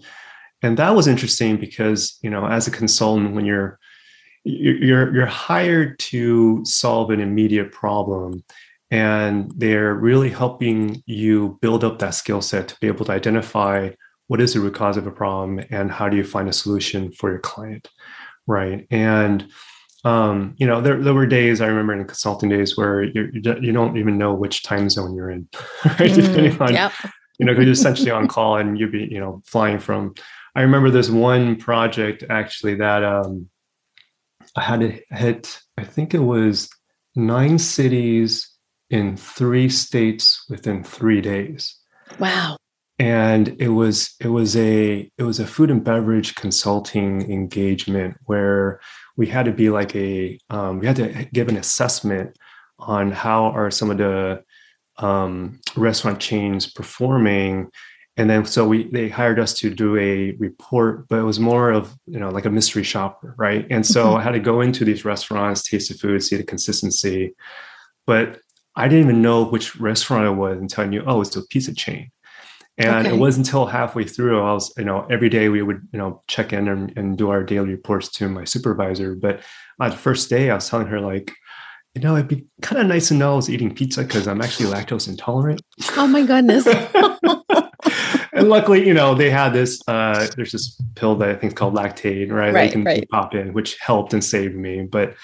and 0.62 0.78
that 0.78 0.96
was 0.96 1.08
interesting 1.08 1.56
because 1.56 2.20
you 2.22 2.30
know 2.30 2.46
as 2.46 2.68
a 2.68 2.72
consultant 2.72 3.34
when 3.34 3.46
you're 3.46 3.80
you're 4.44 5.16
you're 5.16 5.26
hired 5.28 5.98
to 6.00 6.62
solve 6.66 7.10
an 7.10 7.22
immediate 7.22 7.72
problem 7.72 8.44
and 8.92 9.52
they're 9.56 9.94
really 9.94 10.30
helping 10.30 11.02
you 11.06 11.58
build 11.62 11.84
up 11.86 12.00
that 12.00 12.16
skill 12.16 12.42
set 12.42 12.68
to 12.68 12.78
be 12.82 12.88
able 12.88 13.06
to 13.06 13.12
identify 13.12 13.90
what 14.30 14.40
is 14.40 14.54
the 14.54 14.60
root 14.60 14.74
cause 14.74 14.98
of 14.98 15.06
a 15.06 15.12
problem 15.12 15.60
and 15.70 15.92
how 15.92 16.08
do 16.08 16.16
you 16.16 16.24
find 16.24 16.48
a 16.48 16.54
solution 16.54 17.12
for 17.12 17.30
your 17.30 17.40
client 17.40 17.90
right? 18.50 18.88
And 18.90 19.48
um, 20.04 20.56
you 20.58 20.66
know 20.66 20.82
there, 20.82 21.02
there 21.02 21.14
were 21.14 21.26
days 21.26 21.60
i 21.60 21.68
remember 21.68 21.92
in 21.92 22.06
consulting 22.06 22.48
days 22.48 22.78
where 22.78 23.04
you're, 23.04 23.30
you 23.36 23.42
you 23.62 23.74
don't 23.74 23.98
even 23.98 24.18
know 24.18 24.34
which 24.34 24.64
time 24.64 24.90
zone 24.90 25.14
you're 25.14 25.30
in 25.30 25.46
right? 25.86 26.00
Mm, 26.00 26.16
depending 26.16 26.62
on 26.62 26.74
yep. 26.74 26.94
you 27.38 27.46
know 27.46 27.52
because 27.52 27.66
you're 27.66 27.74
essentially 27.74 28.10
on 28.10 28.30
call 28.30 28.56
and 28.56 28.80
you'd 28.80 28.94
be 28.94 29.10
you 29.12 29.20
know 29.20 29.42
flying 29.46 29.78
from 29.78 30.14
i 30.56 30.62
remember 30.62 30.90
this 30.90 31.10
one 31.10 31.58
project 31.58 32.24
actually 32.30 32.76
that 32.76 33.04
um, 33.04 33.50
i 34.56 34.62
had 34.62 34.80
to 34.80 34.98
hit 35.10 35.60
i 35.78 35.84
think 35.84 36.14
it 36.14 36.20
was 36.20 36.70
nine 37.18 37.60
cities 37.60 38.50
in 38.90 39.18
three 39.18 39.68
states 39.68 40.46
within 40.50 40.84
three 40.84 41.20
days. 41.20 41.76
Wow 42.18 42.58
and 43.00 43.56
it 43.60 43.70
was 43.70 44.16
it 44.20 44.28
was 44.28 44.58
a 44.58 45.10
it 45.18 45.24
was 45.24 45.40
a 45.40 45.48
food 45.48 45.72
and 45.72 45.84
beverage 45.84 46.36
consulting 46.36 47.32
engagement 47.32 48.18
where 48.26 48.82
we 49.16 49.26
had 49.26 49.46
to 49.46 49.54
be 49.54 49.70
like 49.70 49.96
a 49.96 50.38
um, 50.50 50.80
we 50.80 50.86
had 50.86 50.98
to 50.98 51.28
give 51.34 51.48
an 51.48 51.58
assessment 51.58 52.38
on 52.78 53.12
how 53.12 53.46
are 53.46 53.72
some 53.72 53.90
of 53.90 53.98
the 53.98 54.44
um, 54.98 55.60
restaurant 55.78 56.20
chains 56.20 56.68
performing. 56.68 57.70
And 58.18 58.30
then 58.30 58.44
so 58.44 58.68
we 58.68 58.90
they 58.92 59.08
hired 59.08 59.40
us 59.40 59.54
to 59.56 59.74
do 59.74 59.96
a 59.96 60.32
report 60.32 61.08
but 61.08 61.20
it 61.20 61.24
was 61.24 61.40
more 61.40 61.72
of 61.72 61.96
you 62.06 62.20
know 62.20 62.30
like 62.30 62.44
a 62.44 62.50
mystery 62.50 62.84
shopper 62.84 63.34
right? 63.38 63.66
And 63.70 63.86
so 63.86 64.08
mm-hmm. 64.08 64.18
i 64.18 64.24
had 64.24 64.34
to 64.34 64.42
go 64.42 64.60
into 64.60 64.84
these 64.84 65.06
restaurants 65.06 65.64
taste 65.64 65.90
the 65.90 65.98
food 65.98 66.22
see 66.22 66.36
the 66.36 66.44
consistency. 66.44 67.34
But 68.06 68.42
i 68.76 68.90
didn't 68.90 69.06
even 69.06 69.22
know 69.22 69.46
which 69.46 69.78
restaurant 69.78 70.26
it 70.26 70.32
was 70.32 70.58
until 70.58 70.84
i 70.84 70.88
knew 70.88 71.04
oh 71.08 71.22
it's 71.22 71.36
a 71.38 71.48
pizza 71.48 71.74
chain 71.74 72.12
and 72.80 73.06
okay. 73.06 73.16
it 73.16 73.20
wasn't 73.20 73.46
until 73.46 73.66
halfway 73.66 74.06
through, 74.06 74.42
I 74.42 74.54
was, 74.54 74.74
you 74.78 74.86
know, 74.86 75.06
every 75.10 75.28
day 75.28 75.50
we 75.50 75.62
would, 75.62 75.86
you 75.92 76.00
know, 76.00 76.24
check 76.28 76.54
in 76.54 76.70
and, 76.70 76.98
and 76.98 77.18
do 77.18 77.30
our 77.30 77.44
daily 77.44 77.72
reports 77.72 78.08
to 78.14 78.30
my 78.30 78.46
supervisor. 78.46 79.16
But 79.16 79.42
on 79.82 79.90
the 79.90 79.98
first 79.98 80.30
day, 80.30 80.50
I 80.50 80.56
was 80.56 80.70
telling 80.70 80.88
her, 80.88 81.02
like, 81.02 81.34
you 81.94 82.02
know, 82.02 82.16
it'd 82.16 82.30
be 82.30 82.46
kind 82.62 82.82
of 82.82 82.88
nice 82.88 83.10
to 83.10 83.16
know 83.16 83.34
I 83.34 83.36
was 83.36 83.50
eating 83.50 83.76
pizza 83.76 84.04
because 84.04 84.30
I'm 84.30 84.42
actually 84.42 84.72
lactose 84.72 85.10
intolerant. 85.10 85.62
Oh 85.98 86.08
my 86.08 86.26
goodness. 86.26 86.66
and 88.34 88.48
luckily, 88.48 88.88
you 88.88 88.94
know, 88.94 89.14
they 89.14 89.30
had 89.30 89.50
this, 89.50 89.82
uh, 89.90 90.28
there's 90.38 90.54
this 90.54 90.82
pill 90.96 91.16
that 91.18 91.30
I 91.30 91.34
think 91.34 91.52
is 91.52 91.58
called 91.58 91.74
Lactaid, 91.74 92.32
right? 92.32 92.54
Right, 92.54 92.68
they 92.68 92.72
can 92.72 92.86
right. 92.86 93.10
pop 93.10 93.36
in, 93.36 93.52
which 93.52 93.78
helped 93.80 94.14
and 94.14 94.24
saved 94.24 94.56
me. 94.56 94.84
But 94.84 95.16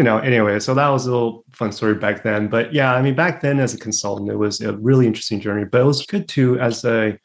you 0.00 0.04
know, 0.04 0.16
anyway, 0.16 0.58
so 0.58 0.72
that 0.72 0.88
was 0.88 1.06
a 1.06 1.12
little 1.12 1.44
fun 1.52 1.72
story 1.72 1.92
back 1.92 2.22
then. 2.22 2.48
But 2.48 2.72
yeah, 2.72 2.94
I 2.94 3.02
mean, 3.02 3.14
back 3.14 3.42
then 3.42 3.60
as 3.60 3.74
a 3.74 3.78
consultant, 3.78 4.30
it 4.30 4.36
was 4.36 4.62
a 4.62 4.74
really 4.78 5.06
interesting 5.06 5.42
journey. 5.42 5.66
But 5.66 5.82
it 5.82 5.84
was 5.84 6.06
good 6.06 6.26
to, 6.28 6.58
as 6.58 6.86
a, 6.86 7.18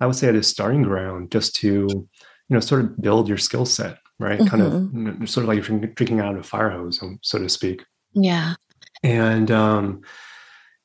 I 0.00 0.06
would 0.06 0.16
say, 0.16 0.28
at 0.28 0.34
a 0.34 0.42
starting 0.42 0.84
ground, 0.84 1.30
just 1.30 1.54
to, 1.56 1.68
you 1.68 2.08
know, 2.48 2.60
sort 2.60 2.80
of 2.80 2.98
build 2.98 3.28
your 3.28 3.36
skill 3.36 3.66
set, 3.66 3.98
right? 4.18 4.38
Mm-hmm. 4.38 4.48
Kind 4.48 4.62
of 4.62 4.72
mm-hmm. 4.72 5.06
you 5.06 5.12
know, 5.12 5.26
sort 5.26 5.44
of 5.44 5.48
like 5.48 5.94
drinking 5.96 6.20
out 6.20 6.32
of 6.32 6.40
a 6.40 6.42
fire 6.42 6.70
hose, 6.70 7.02
um, 7.02 7.18
so 7.20 7.38
to 7.38 7.46
speak. 7.50 7.84
Yeah. 8.14 8.54
And 9.02 9.50
um, 9.50 10.00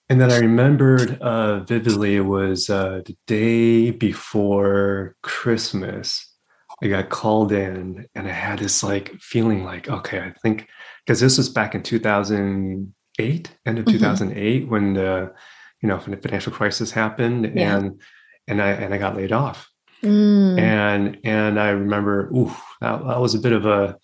and 0.09 0.19
then 0.19 0.31
I 0.31 0.39
remembered 0.39 1.21
uh, 1.21 1.61
vividly 1.61 2.17
it 2.17 2.25
was 2.25 2.69
uh, 2.69 2.99
the 3.05 3.15
day 3.27 3.91
before 3.91 5.15
Christmas. 5.23 6.25
I 6.83 6.87
got 6.87 7.07
called 7.07 7.53
in, 7.53 8.07
and 8.13 8.27
I 8.27 8.31
had 8.31 8.59
this 8.59 8.83
like 8.83 9.13
feeling 9.21 9.63
like, 9.63 9.87
okay, 9.87 10.19
I 10.19 10.31
think 10.43 10.67
because 11.09 11.21
this 11.21 11.39
was 11.39 11.49
back 11.49 11.73
in 11.73 11.81
2008 11.81 13.57
end 13.65 13.79
of 13.79 13.85
mm-hmm. 13.85 13.97
2008 13.97 14.67
when 14.67 14.93
the 14.93 15.33
you 15.81 15.89
know 15.89 15.97
when 15.97 16.11
the 16.11 16.17
financial 16.17 16.53
crisis 16.53 16.91
happened 16.91 17.51
yeah. 17.55 17.77
and 17.77 17.99
and 18.47 18.61
i 18.61 18.69
and 18.69 18.93
i 18.93 18.97
got 18.99 19.15
laid 19.15 19.31
off 19.31 19.67
mm. 20.03 20.59
and 20.59 21.17
and 21.23 21.59
i 21.59 21.69
remember 21.69 22.29
ooh 22.35 22.53
that, 22.79 23.03
that 23.07 23.19
was 23.19 23.33
a 23.33 23.39
bit 23.39 23.53
of 23.53 23.65
a 23.65 23.97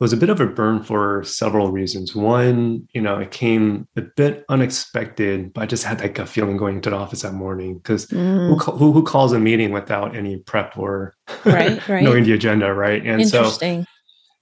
was 0.00 0.12
a 0.12 0.16
bit 0.16 0.30
of 0.30 0.40
a 0.40 0.46
burn 0.46 0.80
for 0.80 1.24
several 1.24 1.72
reasons. 1.72 2.14
One, 2.14 2.86
you 2.94 3.00
know, 3.00 3.18
it 3.18 3.32
came 3.32 3.88
a 3.96 4.02
bit 4.02 4.44
unexpected, 4.48 5.52
but 5.52 5.62
I 5.62 5.66
just 5.66 5.82
had 5.82 5.98
that 5.98 6.14
gut 6.14 6.28
feeling 6.28 6.56
going 6.56 6.76
into 6.76 6.90
the 6.90 6.94
office 6.94 7.22
that 7.22 7.34
morning 7.34 7.78
because 7.78 8.06
mm. 8.06 8.46
who, 8.46 8.54
who, 8.76 8.92
who, 8.92 9.02
calls 9.02 9.32
a 9.32 9.40
meeting 9.40 9.72
without 9.72 10.14
any 10.14 10.36
prep 10.36 10.78
or 10.78 11.16
right, 11.44 11.88
right. 11.88 12.04
knowing 12.04 12.22
the 12.22 12.32
agenda, 12.32 12.72
right? 12.72 13.04
And 13.04 13.28
so 13.28 13.50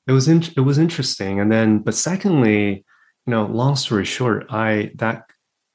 it 0.07 0.13
was 0.13 0.29
in, 0.29 0.43
it 0.57 0.61
was 0.61 0.79
interesting. 0.79 1.41
And 1.41 1.51
then, 1.51 1.79
but 1.81 1.95
secondly, 1.95 2.85
you 3.27 3.31
know, 3.31 3.47
long 3.47 3.77
story 3.77 4.05
short, 4.05 4.47
I 4.51 4.93
that 4.97 5.25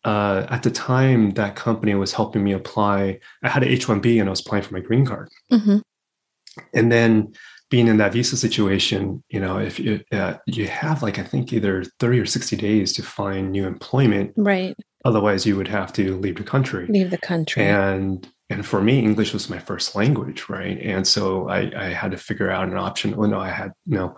uh, 0.03 0.47
at 0.49 0.63
the 0.63 0.71
time 0.71 1.31
that 1.31 1.55
company 1.55 1.93
was 1.95 2.13
helping 2.13 2.43
me 2.43 2.53
apply. 2.53 3.19
I 3.43 3.49
had 3.49 3.63
an 3.63 3.69
H 3.69 3.87
one 3.87 3.99
B 3.99 4.19
and 4.19 4.29
I 4.29 4.31
was 4.31 4.39
applying 4.39 4.63
for 4.63 4.73
my 4.73 4.79
green 4.79 5.05
card. 5.05 5.29
Mm-hmm. 5.51 5.77
And 6.73 6.91
then 6.91 7.33
being 7.69 7.87
in 7.87 7.97
that 7.97 8.13
visa 8.13 8.35
situation, 8.35 9.23
you 9.29 9.39
know, 9.39 9.57
if 9.57 9.79
you 9.79 10.01
uh, 10.11 10.35
you 10.45 10.67
have 10.67 11.03
like 11.03 11.19
I 11.19 11.23
think 11.23 11.53
either 11.53 11.83
thirty 11.99 12.19
or 12.19 12.25
sixty 12.25 12.55
days 12.55 12.93
to 12.93 13.03
find 13.03 13.51
new 13.51 13.67
employment, 13.67 14.33
right? 14.37 14.75
Otherwise, 15.05 15.45
you 15.45 15.55
would 15.55 15.67
have 15.67 15.93
to 15.93 16.17
leave 16.17 16.35
the 16.35 16.43
country. 16.43 16.87
Leave 16.87 17.09
the 17.11 17.17
country. 17.17 17.63
And 17.63 18.27
and 18.51 18.65
for 18.65 18.81
me, 18.81 18.99
English 18.99 19.33
was 19.33 19.49
my 19.49 19.59
first 19.59 19.95
language, 19.95 20.49
right? 20.49 20.77
And 20.81 21.07
so 21.07 21.49
I 21.49 21.71
I 21.75 21.85
had 21.85 22.11
to 22.11 22.17
figure 22.17 22.51
out 22.51 22.67
an 22.67 22.77
option. 22.77 23.15
oh 23.17 23.25
no, 23.25 23.39
I 23.39 23.49
had 23.49 23.71
no, 23.85 24.17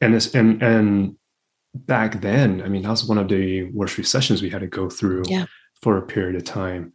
and 0.00 0.14
this 0.14 0.34
and 0.34 0.62
and 0.62 1.16
back 1.74 2.20
then, 2.20 2.62
I 2.62 2.68
mean, 2.68 2.82
that 2.82 2.90
was 2.90 3.04
one 3.04 3.18
of 3.18 3.28
the 3.28 3.64
worst 3.72 3.98
recessions 3.98 4.42
we 4.42 4.50
had 4.50 4.60
to 4.60 4.66
go 4.66 4.88
through 4.88 5.24
yeah. 5.26 5.46
for 5.82 5.96
a 5.96 6.06
period 6.06 6.36
of 6.36 6.44
time. 6.44 6.92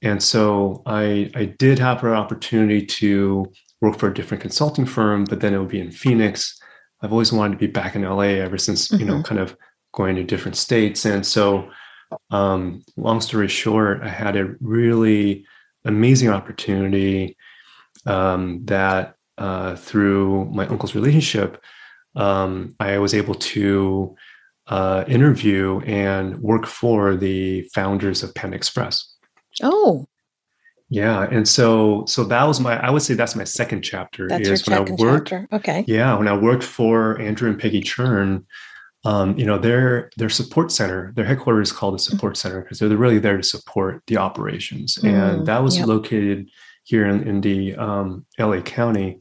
And 0.00 0.22
so 0.22 0.82
I 0.86 1.30
I 1.34 1.46
did 1.46 1.78
have 1.80 2.04
an 2.04 2.12
opportunity 2.12 2.86
to 2.86 3.52
work 3.80 3.98
for 3.98 4.08
a 4.08 4.14
different 4.14 4.42
consulting 4.42 4.86
firm, 4.86 5.24
but 5.24 5.40
then 5.40 5.54
it 5.54 5.58
would 5.58 5.68
be 5.68 5.80
in 5.80 5.90
Phoenix. 5.90 6.58
I've 7.02 7.12
always 7.12 7.32
wanted 7.32 7.54
to 7.54 7.66
be 7.66 7.72
back 7.80 7.96
in 7.96 8.02
LA 8.02 8.38
ever 8.46 8.58
since, 8.58 8.88
mm-hmm. 8.88 9.00
you 9.00 9.06
know, 9.06 9.14
mm-hmm. 9.14 9.22
kind 9.22 9.40
of 9.40 9.56
going 9.92 10.14
to 10.16 10.22
different 10.22 10.56
states. 10.56 11.04
And 11.04 11.26
so, 11.26 11.68
um, 12.30 12.84
long 12.96 13.20
story 13.20 13.48
short, 13.48 14.02
I 14.02 14.08
had 14.08 14.36
a 14.36 14.54
really 14.60 15.44
amazing 15.84 16.28
opportunity 16.28 17.36
um, 18.06 18.64
that 18.64 19.14
uh, 19.38 19.76
through 19.76 20.46
my 20.46 20.66
uncle's 20.66 20.94
relationship, 20.94 21.62
um, 22.16 22.74
I 22.78 22.98
was 22.98 23.14
able 23.14 23.34
to 23.34 24.14
uh, 24.66 25.04
interview 25.08 25.80
and 25.80 26.38
work 26.40 26.66
for 26.66 27.16
the 27.16 27.62
founders 27.74 28.22
of 28.22 28.34
Panda 28.34 28.56
Express. 28.56 29.14
Oh, 29.62 30.06
yeah, 30.92 31.26
and 31.30 31.48
so 31.48 32.04
so 32.06 32.22
that 32.24 32.46
was 32.46 32.60
my 32.60 32.78
I 32.78 32.90
would 32.90 33.00
say 33.00 33.14
that's 33.14 33.34
my 33.34 33.44
second 33.44 33.80
chapter. 33.80 34.28
That's 34.28 34.46
is 34.46 34.66
when 34.66 34.76
I 34.76 34.80
worked, 34.80 35.28
chapter. 35.28 35.48
Okay. 35.50 35.84
Yeah, 35.86 36.18
when 36.18 36.28
I 36.28 36.36
worked 36.36 36.62
for 36.62 37.18
Andrew 37.18 37.48
and 37.48 37.58
Peggy 37.58 37.80
Cherng, 37.80 38.44
um, 39.04 39.36
you 39.36 39.44
know, 39.44 39.58
their 39.58 40.10
their 40.16 40.28
support 40.28 40.70
center, 40.70 41.12
their 41.16 41.24
headquarters 41.24 41.70
is 41.70 41.76
called 41.76 41.94
the 41.94 41.98
mm-hmm. 41.98 42.12
support 42.12 42.36
center 42.36 42.62
because 42.62 42.78
they're 42.78 42.96
really 42.96 43.18
there 43.18 43.36
to 43.36 43.42
support 43.42 44.02
the 44.06 44.16
operations, 44.16 44.96
mm, 44.96 45.08
and 45.12 45.46
that 45.46 45.62
was 45.62 45.78
yep. 45.78 45.86
located 45.88 46.48
here 46.84 47.06
in, 47.06 47.26
in 47.26 47.40
the 47.40 47.74
um, 47.76 48.24
LA 48.38 48.60
County. 48.60 49.18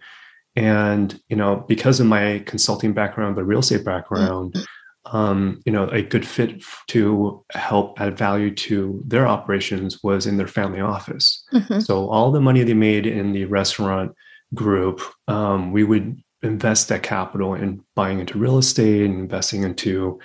And 0.55 1.19
you 1.29 1.35
know, 1.35 1.65
because 1.67 1.99
of 1.99 2.07
my 2.07 2.43
consulting 2.45 2.93
background, 2.93 3.37
the 3.37 3.43
real 3.43 3.59
estate 3.59 3.85
background. 3.85 4.53
Mm-hmm 4.53 4.65
um, 5.05 5.61
you 5.65 5.71
know, 5.71 5.87
a 5.89 6.01
good 6.01 6.27
fit 6.27 6.63
to 6.87 7.43
help 7.53 7.99
add 7.99 8.17
value 8.17 8.53
to 8.53 9.01
their 9.05 9.27
operations 9.27 10.01
was 10.03 10.27
in 10.27 10.37
their 10.37 10.47
family 10.47 10.79
office. 10.79 11.43
Mm-hmm. 11.53 11.79
So 11.79 12.09
all 12.09 12.31
the 12.31 12.41
money 12.41 12.63
they 12.63 12.73
made 12.73 13.07
in 13.07 13.31
the 13.31 13.45
restaurant 13.45 14.13
group, 14.53 15.01
um, 15.27 15.71
we 15.71 15.83
would 15.83 16.21
invest 16.43 16.89
that 16.89 17.03
capital 17.03 17.53
in 17.53 17.83
buying 17.95 18.19
into 18.19 18.37
real 18.37 18.57
estate 18.57 19.05
and 19.05 19.19
investing 19.19 19.63
into 19.63 20.19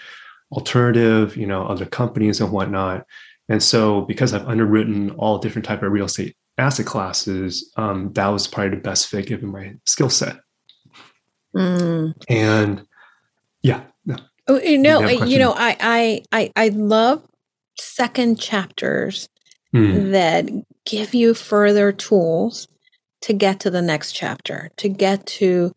alternative, 0.53 1.37
you 1.37 1.47
know, 1.47 1.67
other 1.67 1.87
companies 1.87 2.41
and 2.41 2.53
whatnot. 2.53 3.07
And 3.49 3.63
so 3.63 4.03
because 4.03 4.33
I've 4.33 4.49
underwritten 4.49 5.11
all 5.13 5.39
different 5.39 5.67
type 5.67 5.83
of 5.83 5.93
real 5.93 6.07
estate 6.07 6.37
asset 6.59 6.87
classes, 6.87 7.71
um, 7.77 8.13
that 8.15 8.29
was 8.29 8.47
probably 8.47 8.77
the 8.77 8.83
best 8.83 9.09
fit 9.09 9.27
given 9.27 9.51
my 9.51 9.75
skill 9.85 10.11
set. 10.11 10.39
Mm. 11.55 12.15
And 12.29 12.87
yeah, 13.63 13.83
Oh, 14.49 14.61
you 14.61 14.79
know, 14.79 15.01
you 15.09 15.39
know, 15.39 15.53
I, 15.57 15.77
I, 15.81 16.23
I, 16.33 16.53
I 16.55 16.69
love 16.69 17.23
second 17.79 18.39
chapters 18.39 19.29
mm. 19.75 20.13
that 20.13 20.49
give 20.85 21.15
you 21.15 21.35
further 21.35 21.91
tools 21.91 22.69
to 23.23 23.33
get 23.33 23.59
to 23.61 23.71
the 23.71 23.83
next 23.83 24.13
chapter, 24.13 24.71
to 24.77 24.89
get 24.89 25.27
to 25.27 25.73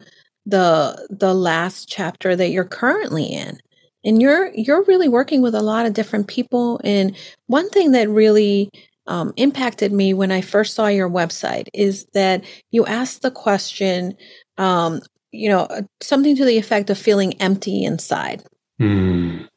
the 0.50 1.08
the 1.10 1.34
last 1.34 1.88
chapter 1.88 2.36
that 2.36 2.50
you're 2.50 2.66
currently 2.66 3.26
in. 3.26 3.60
And 4.06 4.22
you're 4.22 4.52
you're 4.54 4.84
really 4.84 5.10
working 5.10 5.42
with 5.42 5.54
a 5.54 5.62
lot 5.62 5.86
of 5.86 5.94
different 5.94 6.28
people. 6.28 6.80
And 6.84 7.16
one 7.48 7.70
thing 7.70 7.92
that 7.92 8.10
really 8.10 8.70
um, 9.08 9.34
impacted 9.36 9.92
me 9.92 10.14
when 10.14 10.32
I 10.32 10.42
first 10.42 10.76
saw 10.76 10.88
your 10.88 11.10
website 11.10 11.68
is 11.74 12.06
that 12.14 12.46
you 12.72 12.86
asked 12.86 13.24
the 13.24 13.32
question, 13.32 14.16
um, 14.58 15.02
you 15.32 15.50
know, 15.50 15.68
something 16.00 16.36
to 16.38 16.46
the 16.46 16.58
effect 16.58 16.90
of 16.90 16.98
feeling 16.98 17.34
empty 17.42 17.84
inside. 17.84 18.44
Mm. 18.80 19.50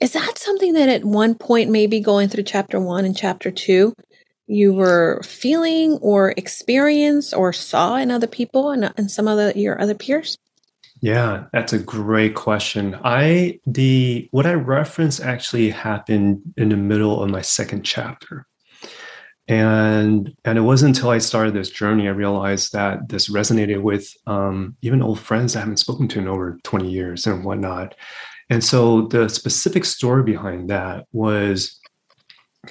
Is 0.00 0.12
that 0.12 0.38
something 0.38 0.72
that 0.72 0.88
at 0.88 1.04
one 1.04 1.34
point, 1.34 1.70
maybe 1.70 2.00
going 2.00 2.28
through 2.28 2.44
chapter 2.44 2.80
one 2.80 3.04
and 3.04 3.16
chapter 3.16 3.50
two, 3.50 3.94
you 4.46 4.72
were 4.72 5.20
feeling 5.24 5.98
or 6.02 6.32
experienced 6.36 7.34
or 7.34 7.52
saw 7.52 7.96
in 7.96 8.10
other 8.10 8.26
people 8.26 8.70
and, 8.70 8.92
and 8.96 9.10
some 9.10 9.28
of 9.28 9.36
the, 9.36 9.58
your 9.58 9.80
other 9.80 9.94
peers? 9.94 10.38
Yeah, 11.00 11.44
that's 11.52 11.72
a 11.72 11.78
great 11.78 12.34
question. 12.34 12.98
I 13.04 13.60
the 13.66 14.28
what 14.30 14.46
I 14.46 14.54
reference 14.54 15.20
actually 15.20 15.70
happened 15.70 16.40
in 16.56 16.70
the 16.70 16.76
middle 16.76 17.22
of 17.22 17.30
my 17.30 17.42
second 17.42 17.82
chapter. 17.84 18.46
And 19.48 20.34
and 20.44 20.58
it 20.58 20.62
wasn't 20.62 20.96
until 20.96 21.10
I 21.10 21.18
started 21.18 21.54
this 21.54 21.70
journey 21.70 22.08
I 22.08 22.12
realized 22.12 22.72
that 22.72 23.08
this 23.08 23.28
resonated 23.28 23.82
with 23.82 24.10
um, 24.26 24.76
even 24.82 25.02
old 25.02 25.20
friends 25.20 25.54
I 25.54 25.60
haven't 25.60 25.76
spoken 25.76 26.08
to 26.08 26.18
in 26.18 26.28
over 26.28 26.58
20 26.64 26.90
years 26.90 27.26
and 27.26 27.44
whatnot. 27.44 27.94
And 28.48 28.64
so 28.64 29.02
the 29.02 29.28
specific 29.28 29.84
story 29.84 30.22
behind 30.22 30.70
that 30.70 31.06
was 31.12 31.78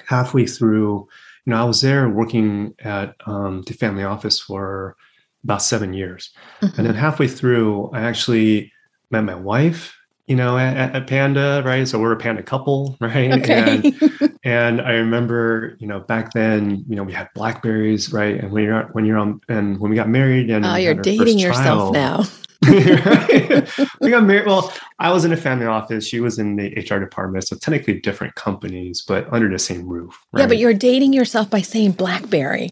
halfway 0.05 0.45
through, 0.45 1.07
you 1.45 1.51
know, 1.51 1.61
I 1.61 1.63
was 1.63 1.81
there 1.81 2.09
working 2.09 2.73
at 2.79 3.15
um, 3.25 3.63
the 3.67 3.73
family 3.73 4.03
office 4.03 4.39
for 4.39 4.95
about 5.43 5.61
seven 5.61 5.93
years. 5.93 6.31
Mm-hmm. 6.61 6.77
And 6.77 6.87
then 6.87 6.95
halfway 6.95 7.27
through, 7.27 7.91
I 7.93 8.01
actually 8.01 8.71
met 9.11 9.21
my 9.21 9.35
wife, 9.35 9.95
you 10.25 10.35
know, 10.35 10.57
at, 10.57 10.95
at 10.95 11.07
Panda, 11.07 11.61
right? 11.63 11.87
So 11.87 11.99
we're 11.99 12.13
a 12.13 12.17
Panda 12.17 12.41
couple, 12.41 12.97
right? 13.01 13.31
Okay. 13.31 13.93
And, 13.99 14.39
and 14.43 14.81
I 14.81 14.93
remember, 14.93 15.77
you 15.79 15.85
know, 15.87 15.99
back 15.99 16.33
then, 16.33 16.83
you 16.87 16.95
know, 16.95 17.03
we 17.03 17.13
had 17.13 17.29
Blackberries, 17.35 18.11
right? 18.11 18.39
And 18.39 18.51
when 18.51 18.63
you're 18.63 18.83
when 18.93 19.05
you're 19.05 19.19
on, 19.19 19.39
and 19.47 19.79
when 19.79 19.91
we 19.91 19.95
got 19.95 20.09
married, 20.09 20.49
and 20.49 20.65
oh, 20.65 20.75
you're 20.75 20.95
dating 20.95 21.37
yourself 21.37 21.63
child, 21.63 21.93
now. 21.93 22.23
we 24.01 24.09
got 24.09 24.23
married. 24.23 24.45
Well, 24.45 24.73
I 24.99 25.11
was 25.11 25.25
in 25.25 25.33
a 25.33 25.37
family 25.37 25.65
office. 25.65 26.07
She 26.07 26.19
was 26.19 26.39
in 26.39 26.55
the 26.55 26.69
HR 26.89 26.99
department. 26.99 27.47
So 27.47 27.55
technically 27.55 27.99
different 27.99 28.35
companies, 28.35 29.01
but 29.01 29.31
under 29.31 29.49
the 29.49 29.59
same 29.59 29.87
roof. 29.87 30.17
Right? 30.31 30.41
Yeah, 30.41 30.47
but 30.47 30.57
you're 30.57 30.73
dating 30.73 31.13
yourself 31.13 31.49
by 31.49 31.61
saying 31.61 31.93
Blackberry. 31.93 32.69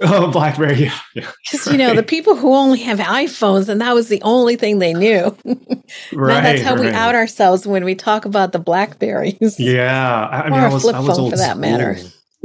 Oh, 0.00 0.30
Blackberry. 0.30 0.76
Yeah. 0.86 0.98
yeah 1.14 1.30
right. 1.54 1.66
you 1.72 1.78
know, 1.78 1.94
the 1.94 2.02
people 2.02 2.36
who 2.36 2.54
only 2.54 2.78
have 2.80 2.98
iPhones, 2.98 3.68
and 3.68 3.80
that 3.80 3.94
was 3.94 4.08
the 4.08 4.20
only 4.22 4.56
thing 4.56 4.78
they 4.78 4.92
knew. 4.92 5.36
right. 6.12 6.42
that's 6.42 6.62
how 6.62 6.74
right. 6.74 6.80
we 6.80 6.90
out 6.90 7.14
ourselves 7.14 7.66
when 7.66 7.84
we 7.84 7.94
talk 7.94 8.24
about 8.24 8.52
the 8.52 8.58
Blackberries. 8.58 9.58
Yeah. 9.58 10.28
I, 10.30 10.42
I 10.42 10.50
mean, 10.50 10.60
I 10.60 10.72
was, 10.72 10.82
flip 10.82 10.96
I 10.96 11.00
was 11.00 11.16
phone 11.16 11.30
for 11.30 11.36
that 11.36 11.52
school. 11.52 11.60
matter. 11.60 11.98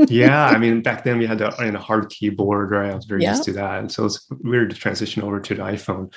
yeah, 0.07 0.47
I 0.47 0.57
mean, 0.57 0.81
back 0.81 1.03
then 1.03 1.17
we 1.17 1.27
had 1.27 1.39
the 1.39 1.49
a 1.49 1.77
hard 1.77 2.09
keyboard, 2.09 2.71
right? 2.71 2.91
I 2.91 2.95
was 2.95 3.05
very 3.05 3.23
used 3.23 3.43
to 3.43 3.53
that, 3.53 3.79
and 3.79 3.91
so 3.91 4.05
it's 4.05 4.25
weird 4.41 4.69
to 4.71 4.75
transition 4.75 5.21
over 5.21 5.39
to 5.39 5.53
the 5.53 5.61
iPhone. 5.61 6.11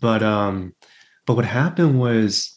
But 0.00 0.22
um, 0.22 0.74
but 1.26 1.36
what 1.36 1.44
happened 1.44 2.00
was 2.00 2.54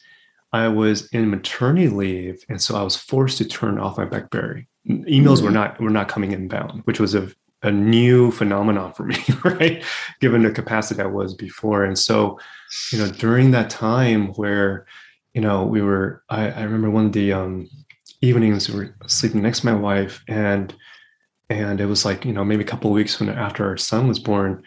I 0.52 0.68
was 0.68 1.08
in 1.08 1.30
maternity 1.30 1.90
leave, 1.90 2.44
and 2.48 2.62
so 2.62 2.76
I 2.76 2.84
was 2.84 2.96
forced 2.96 3.38
to 3.40 3.46
turn 3.46 3.80
off 3.80 3.98
my 3.98 4.06
BlackBerry. 4.06 4.68
Emails 4.88 5.38
mm-hmm. 5.38 5.46
were 5.46 5.52
not 5.52 5.80
were 5.80 5.90
not 5.90 6.08
coming 6.08 6.32
inbound, 6.32 6.82
which 6.86 7.00
was 7.00 7.16
a 7.16 7.30
a 7.64 7.72
new 7.72 8.30
phenomenon 8.32 8.94
for 8.94 9.04
me, 9.04 9.18
right? 9.44 9.84
Given 10.20 10.44
the 10.44 10.52
capacity 10.52 11.02
I 11.02 11.06
was 11.06 11.34
before, 11.34 11.84
and 11.84 11.98
so 11.98 12.40
you 12.92 13.00
know 13.00 13.10
during 13.10 13.52
that 13.52 13.70
time 13.70 14.28
where 14.34 14.86
you 15.34 15.42
know 15.42 15.64
we 15.64 15.82
were, 15.82 16.24
I, 16.30 16.50
I 16.52 16.64
remember 16.64 16.90
one 16.90 17.08
of 17.08 17.14
the 17.14 17.34
um, 17.34 17.70
evenings 18.22 18.70
we 18.70 18.80
were 18.80 18.96
sleeping 19.08 19.42
next 19.42 19.62
to 19.62 19.68
my 19.68 19.76
wife, 19.76 20.24
and 20.28 20.74
and 21.50 21.82
it 21.82 21.88
was 21.88 22.06
like 22.06 22.26
you 22.26 22.34
know 22.34 22.44
maybe 22.44 22.64
a 22.64 22.68
couple 22.68 22.92
of 22.92 22.96
weeks 22.96 23.20
when 23.20 23.30
after 23.30 23.66
our 23.66 23.78
son 23.78 24.08
was 24.08 24.20
born, 24.20 24.64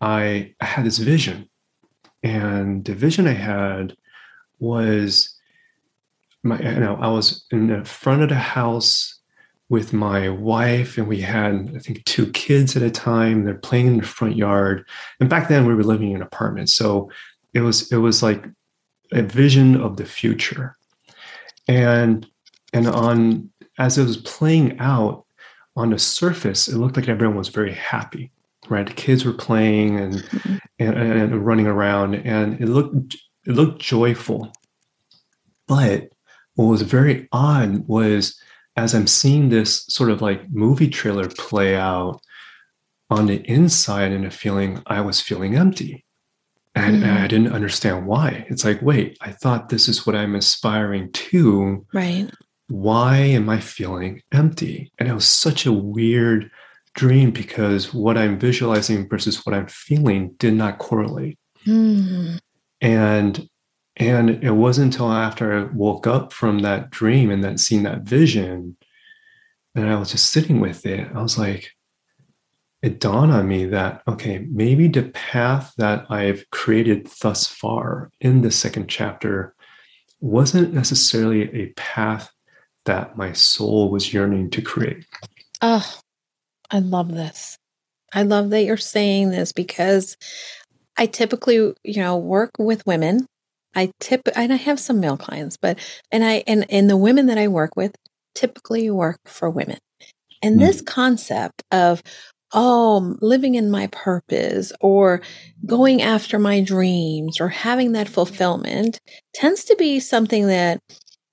I 0.00 0.54
I 0.60 0.64
had 0.66 0.84
this 0.84 0.98
vision 0.98 1.48
and 2.22 2.84
the 2.84 2.94
vision 2.94 3.26
I 3.26 3.32
had 3.32 3.96
was 4.58 5.36
my, 6.42 6.58
you 6.60 6.80
know, 6.80 6.96
I 7.00 7.08
was 7.08 7.44
in 7.50 7.68
the 7.68 7.84
front 7.84 8.22
of 8.22 8.28
the 8.28 8.34
house 8.34 9.18
with 9.68 9.92
my 9.92 10.28
wife, 10.28 10.98
and 10.98 11.08
we 11.08 11.20
had, 11.20 11.72
I 11.74 11.78
think, 11.78 12.04
two 12.04 12.30
kids 12.32 12.76
at 12.76 12.82
a 12.82 12.90
time. 12.90 13.44
They're 13.44 13.54
playing 13.54 13.86
in 13.86 13.96
the 13.98 14.02
front 14.06 14.36
yard. 14.36 14.86
And 15.18 15.30
back 15.30 15.48
then 15.48 15.66
we 15.66 15.74
were 15.74 15.84
living 15.84 16.10
in 16.10 16.16
an 16.16 16.22
apartment 16.22 16.68
So 16.68 17.10
it 17.54 17.60
was, 17.60 17.90
it 17.90 17.96
was 17.96 18.22
like 18.22 18.44
a 19.12 19.22
vision 19.22 19.80
of 19.80 19.96
the 19.96 20.04
future. 20.04 20.76
And 21.68 22.26
and 22.72 22.88
on 22.88 23.50
as 23.78 23.98
it 23.98 24.04
was 24.04 24.16
playing 24.16 24.78
out 24.78 25.24
on 25.76 25.90
the 25.90 25.98
surface, 25.98 26.68
it 26.68 26.76
looked 26.76 26.96
like 26.96 27.08
everyone 27.08 27.36
was 27.36 27.48
very 27.48 27.72
happy, 27.72 28.30
right? 28.72 28.96
Kids 28.96 29.24
were 29.24 29.32
playing 29.32 29.98
and, 29.98 30.14
mm-hmm. 30.14 30.56
and, 30.78 30.96
and 30.96 31.46
running 31.46 31.66
around, 31.66 32.14
and 32.14 32.60
it 32.60 32.68
looked 32.68 33.16
it 33.46 33.52
looked 33.52 33.80
joyful. 33.80 34.52
But 35.66 36.08
what 36.54 36.66
was 36.66 36.82
very 36.82 37.28
odd 37.32 37.86
was 37.86 38.40
as 38.76 38.94
I'm 38.94 39.06
seeing 39.06 39.48
this 39.48 39.84
sort 39.86 40.10
of 40.10 40.22
like 40.22 40.50
movie 40.50 40.88
trailer 40.88 41.28
play 41.28 41.76
out 41.76 42.20
on 43.10 43.26
the 43.26 43.42
inside 43.50 44.12
and 44.12 44.24
a 44.24 44.30
feeling 44.30 44.82
I 44.86 45.00
was 45.02 45.20
feeling 45.20 45.56
empty. 45.56 46.04
And, 46.74 47.02
mm. 47.02 47.06
and, 47.06 47.18
I 47.18 47.26
didn't 47.26 47.52
understand 47.52 48.06
why. 48.06 48.46
It's 48.48 48.64
like, 48.64 48.80
wait, 48.80 49.18
I 49.20 49.32
thought 49.32 49.68
this 49.68 49.88
is 49.88 50.06
what 50.06 50.16
I'm 50.16 50.34
aspiring 50.34 51.12
to. 51.12 51.86
Right. 51.92 52.30
Why 52.68 53.16
am 53.16 53.50
I 53.50 53.60
feeling 53.60 54.22
empty? 54.32 54.90
And 54.98 55.06
it 55.06 55.12
was 55.12 55.28
such 55.28 55.66
a 55.66 55.72
weird 55.72 56.50
dream 56.94 57.30
because 57.30 57.94
what 57.94 58.18
I'm 58.18 58.38
visualizing 58.38 59.08
versus 59.08 59.44
what 59.44 59.54
I'm 59.54 59.66
feeling 59.66 60.34
did 60.38 60.54
not 60.54 60.78
correlate. 60.78 61.38
Mm. 61.66 62.38
And 62.80 63.48
and 63.96 64.30
it 64.42 64.52
wasn't 64.52 64.94
until 64.94 65.12
after 65.12 65.52
I 65.52 65.64
woke 65.64 66.06
up 66.06 66.32
from 66.32 66.60
that 66.60 66.90
dream 66.90 67.30
and 67.30 67.44
then 67.44 67.58
seeing 67.58 67.82
that 67.82 68.02
vision, 68.02 68.76
and 69.74 69.90
I 69.90 69.96
was 69.96 70.12
just 70.12 70.30
sitting 70.30 70.60
with 70.60 70.86
it. 70.86 71.08
I 71.14 71.22
was 71.22 71.38
like, 71.38 71.72
it 72.82 72.98
dawned 72.98 73.32
on 73.32 73.46
me 73.46 73.66
that, 73.66 74.02
okay, 74.08 74.46
maybe 74.50 74.88
the 74.88 75.04
path 75.04 75.72
that 75.76 76.06
I've 76.10 76.48
created 76.50 77.08
thus 77.20 77.46
far 77.46 78.10
in 78.20 78.40
the 78.40 78.50
second 78.50 78.88
chapter 78.88 79.54
wasn't 80.20 80.72
necessarily 80.72 81.42
a 81.54 81.66
path 81.74 82.32
that 82.86 83.16
my 83.16 83.32
soul 83.32 83.90
was 83.90 84.12
yearning 84.12 84.50
to 84.50 84.62
create. 84.62 85.04
Oh, 85.60 85.86
I 86.72 86.78
love 86.78 87.12
this. 87.12 87.56
I 88.12 88.22
love 88.22 88.50
that 88.50 88.64
you're 88.64 88.76
saying 88.76 89.30
this 89.30 89.52
because 89.52 90.16
I 90.96 91.06
typically, 91.06 91.56
you 91.84 91.96
know, 92.00 92.16
work 92.16 92.50
with 92.58 92.86
women 92.86 93.26
I 93.74 93.90
tip 94.00 94.28
and 94.34 94.52
I 94.52 94.56
have 94.56 94.78
some 94.78 95.00
male 95.00 95.16
clients, 95.16 95.56
but 95.56 95.78
and 96.10 96.24
I 96.24 96.44
and 96.46 96.66
and 96.70 96.90
the 96.90 96.96
women 96.96 97.26
that 97.26 97.38
I 97.38 97.48
work 97.48 97.74
with 97.76 97.94
typically 98.34 98.90
work 98.90 99.18
for 99.26 99.48
women. 99.48 99.78
And 100.42 100.56
mm. 100.56 100.60
this 100.60 100.80
concept 100.80 101.62
of 101.70 102.02
oh, 102.54 103.16
living 103.22 103.54
in 103.54 103.70
my 103.70 103.86
purpose 103.86 104.72
or 104.80 105.22
going 105.64 106.02
after 106.02 106.38
my 106.38 106.60
dreams 106.60 107.40
or 107.40 107.48
having 107.48 107.92
that 107.92 108.10
fulfillment 108.10 109.00
tends 109.34 109.64
to 109.64 109.76
be 109.76 109.98
something 109.98 110.48
that 110.48 110.78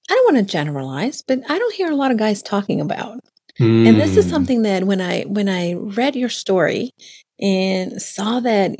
I 0.10 0.13
don't 0.13 0.34
want 0.34 0.47
to 0.47 0.52
generalize, 0.52 1.21
but 1.21 1.39
I 1.49 1.60
don't 1.60 1.75
hear 1.75 1.91
a 1.91 1.95
lot 1.95 2.12
of 2.12 2.17
guys 2.17 2.41
talking 2.41 2.80
about. 2.80 3.19
Mm. 3.60 3.88
And 3.88 4.00
this 4.00 4.15
is 4.15 4.26
hmm. 4.26 4.32
something 4.32 4.62
that 4.63 4.86
when 4.86 5.02
I 5.02 5.24
when 5.24 5.50
I 5.50 5.74
read 5.74 6.15
your 6.15 6.30
story 6.30 6.91
and 7.39 8.02
saw 8.02 8.39
that 8.39 8.76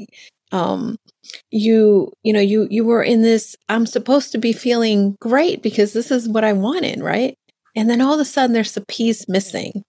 um 0.52 0.98
you 1.52 2.12
you 2.24 2.34
know 2.34 2.40
you 2.40 2.68
you 2.70 2.84
were 2.84 3.04
in 3.04 3.22
this 3.22 3.56
i'm 3.68 3.86
supposed 3.86 4.32
to 4.32 4.38
be 4.38 4.54
feeling 4.54 5.16
great 5.20 5.62
because 5.62 5.94
this 5.94 6.12
is 6.12 6.28
what 6.28 6.44
i 6.44 6.54
wanted 6.54 7.02
right 7.02 7.38
and 7.76 7.90
then 7.90 8.02
all 8.02 8.14
of 8.14 8.20
a 8.20 8.26
sudden 8.26 8.54
there's 8.54 8.76
a 8.76 8.86
piece 8.86 9.30
missing 9.30 9.84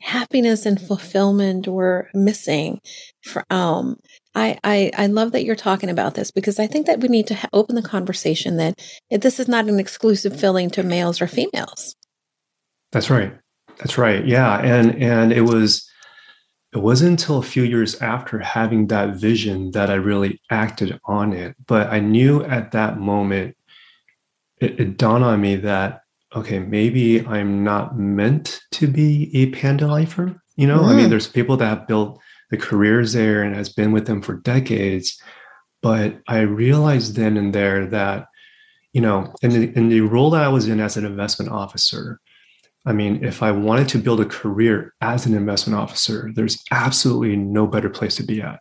happiness 0.00 0.66
and 0.66 0.80
fulfillment 0.80 1.66
were 1.66 2.08
missing 2.14 2.78
for 3.22 3.44
um 3.50 3.96
I, 4.34 4.58
I 4.62 4.90
i 4.96 5.06
love 5.06 5.32
that 5.32 5.44
you're 5.44 5.56
talking 5.56 5.90
about 5.90 6.14
this 6.14 6.30
because 6.30 6.58
i 6.58 6.66
think 6.66 6.86
that 6.86 7.00
we 7.00 7.08
need 7.08 7.26
to 7.28 7.34
ha- 7.34 7.48
open 7.52 7.74
the 7.74 7.82
conversation 7.82 8.56
that 8.58 8.80
this 9.10 9.40
is 9.40 9.48
not 9.48 9.68
an 9.68 9.80
exclusive 9.80 10.38
feeling 10.38 10.70
to 10.70 10.82
males 10.82 11.20
or 11.20 11.26
females 11.26 11.96
that's 12.92 13.10
right 13.10 13.32
that's 13.78 13.98
right 13.98 14.26
yeah 14.26 14.58
and 14.58 15.00
and 15.02 15.32
it 15.32 15.42
was 15.42 15.88
it 16.74 16.82
wasn't 16.82 17.10
until 17.10 17.38
a 17.38 17.42
few 17.42 17.62
years 17.62 17.94
after 18.02 18.40
having 18.40 18.88
that 18.88 19.14
vision 19.14 19.70
that 19.70 19.90
I 19.90 19.94
really 19.94 20.40
acted 20.50 20.98
on 21.04 21.32
it. 21.32 21.54
But 21.66 21.88
I 21.90 22.00
knew 22.00 22.42
at 22.42 22.72
that 22.72 22.98
moment, 22.98 23.56
it, 24.60 24.80
it 24.80 24.98
dawned 24.98 25.22
on 25.22 25.40
me 25.40 25.54
that, 25.56 26.02
okay, 26.34 26.58
maybe 26.58 27.24
I'm 27.26 27.62
not 27.62 27.96
meant 27.96 28.60
to 28.72 28.88
be 28.88 29.30
a 29.34 29.50
panda 29.50 29.86
lifer. 29.86 30.42
You 30.56 30.66
know, 30.66 30.80
mm. 30.80 30.88
I 30.88 30.94
mean, 30.94 31.06
mm. 31.06 31.10
there's 31.10 31.28
people 31.28 31.56
that 31.58 31.66
have 31.66 31.86
built 31.86 32.18
the 32.50 32.56
careers 32.56 33.12
there 33.12 33.42
and 33.42 33.54
has 33.54 33.68
been 33.68 33.92
with 33.92 34.06
them 34.06 34.20
for 34.20 34.34
decades. 34.34 35.22
But 35.80 36.22
I 36.26 36.40
realized 36.40 37.14
then 37.14 37.36
and 37.36 37.54
there 37.54 37.86
that, 37.86 38.26
you 38.92 39.00
know, 39.00 39.32
in 39.42 39.50
the, 39.50 39.78
in 39.78 39.90
the 39.90 40.00
role 40.00 40.30
that 40.30 40.42
I 40.42 40.48
was 40.48 40.66
in 40.66 40.80
as 40.80 40.96
an 40.96 41.04
investment 41.04 41.52
officer, 41.52 42.20
I 42.86 42.92
mean, 42.92 43.24
if 43.24 43.42
I 43.42 43.50
wanted 43.50 43.88
to 43.90 43.98
build 43.98 44.20
a 44.20 44.26
career 44.26 44.94
as 45.00 45.24
an 45.26 45.34
investment 45.34 45.78
officer, 45.78 46.30
there's 46.34 46.62
absolutely 46.70 47.36
no 47.36 47.66
better 47.66 47.88
place 47.88 48.16
to 48.16 48.22
be 48.22 48.42
at, 48.42 48.60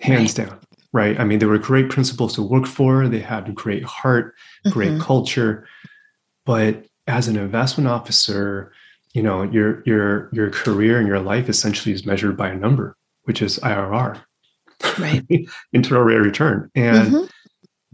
hands 0.00 0.38
right. 0.38 0.48
down. 0.48 0.60
Right. 0.92 1.18
I 1.18 1.24
mean, 1.24 1.38
there 1.38 1.48
were 1.48 1.58
great 1.58 1.90
principals 1.90 2.34
to 2.34 2.42
work 2.42 2.66
for. 2.66 3.08
They 3.08 3.20
had 3.20 3.54
great 3.54 3.84
heart, 3.84 4.34
great 4.70 4.92
mm-hmm. 4.92 5.00
culture. 5.00 5.66
But 6.44 6.86
as 7.06 7.28
an 7.28 7.36
investment 7.36 7.88
officer, 7.88 8.72
you 9.12 9.22
know, 9.22 9.42
your 9.42 9.82
your 9.86 10.30
your 10.32 10.50
career 10.50 10.98
and 10.98 11.08
your 11.08 11.20
life 11.20 11.48
essentially 11.48 11.94
is 11.94 12.06
measured 12.06 12.36
by 12.36 12.48
a 12.48 12.56
number, 12.56 12.96
which 13.24 13.42
is 13.42 13.58
IRR, 13.58 14.20
right? 14.98 15.24
Internal 15.72 16.02
rate 16.02 16.18
of 16.18 16.24
return. 16.24 16.70
And 16.74 17.08
mm-hmm. 17.08 17.24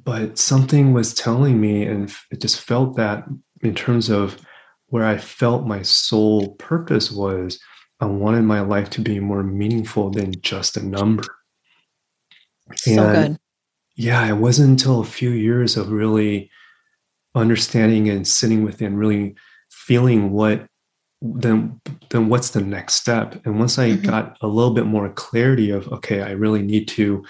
but 0.02 0.38
something 0.38 0.92
was 0.92 1.14
telling 1.14 1.60
me, 1.60 1.84
and 1.84 2.12
it 2.30 2.40
just 2.40 2.60
felt 2.60 2.96
that 2.96 3.24
in 3.62 3.74
terms 3.74 4.10
of 4.10 4.36
where 4.92 5.06
I 5.06 5.16
felt 5.16 5.66
my 5.66 5.80
sole 5.80 6.54
purpose 6.56 7.10
was 7.10 7.58
I 7.98 8.04
wanted 8.04 8.42
my 8.42 8.60
life 8.60 8.90
to 8.90 9.00
be 9.00 9.20
more 9.20 9.42
meaningful 9.42 10.10
than 10.10 10.38
just 10.42 10.76
a 10.76 10.84
number. 10.84 11.24
So 12.76 13.02
and 13.02 13.28
good. 13.28 13.38
Yeah, 13.96 14.28
it 14.28 14.36
wasn't 14.36 14.68
until 14.68 15.00
a 15.00 15.04
few 15.04 15.30
years 15.30 15.78
of 15.78 15.90
really 15.90 16.50
understanding 17.34 18.10
and 18.10 18.28
sitting 18.28 18.64
within, 18.64 18.98
really 18.98 19.34
feeling 19.70 20.30
what 20.30 20.66
then 21.22 21.80
then 22.10 22.28
what's 22.28 22.50
the 22.50 22.60
next 22.60 22.94
step 22.94 23.40
and 23.46 23.56
once 23.60 23.78
i 23.78 23.90
mm-hmm. 23.90 24.04
got 24.04 24.36
a 24.40 24.46
little 24.48 24.74
bit 24.74 24.86
more 24.86 25.08
clarity 25.10 25.70
of 25.70 25.86
okay 25.92 26.20
i 26.20 26.32
really 26.32 26.62
need 26.62 26.88
to 26.88 27.24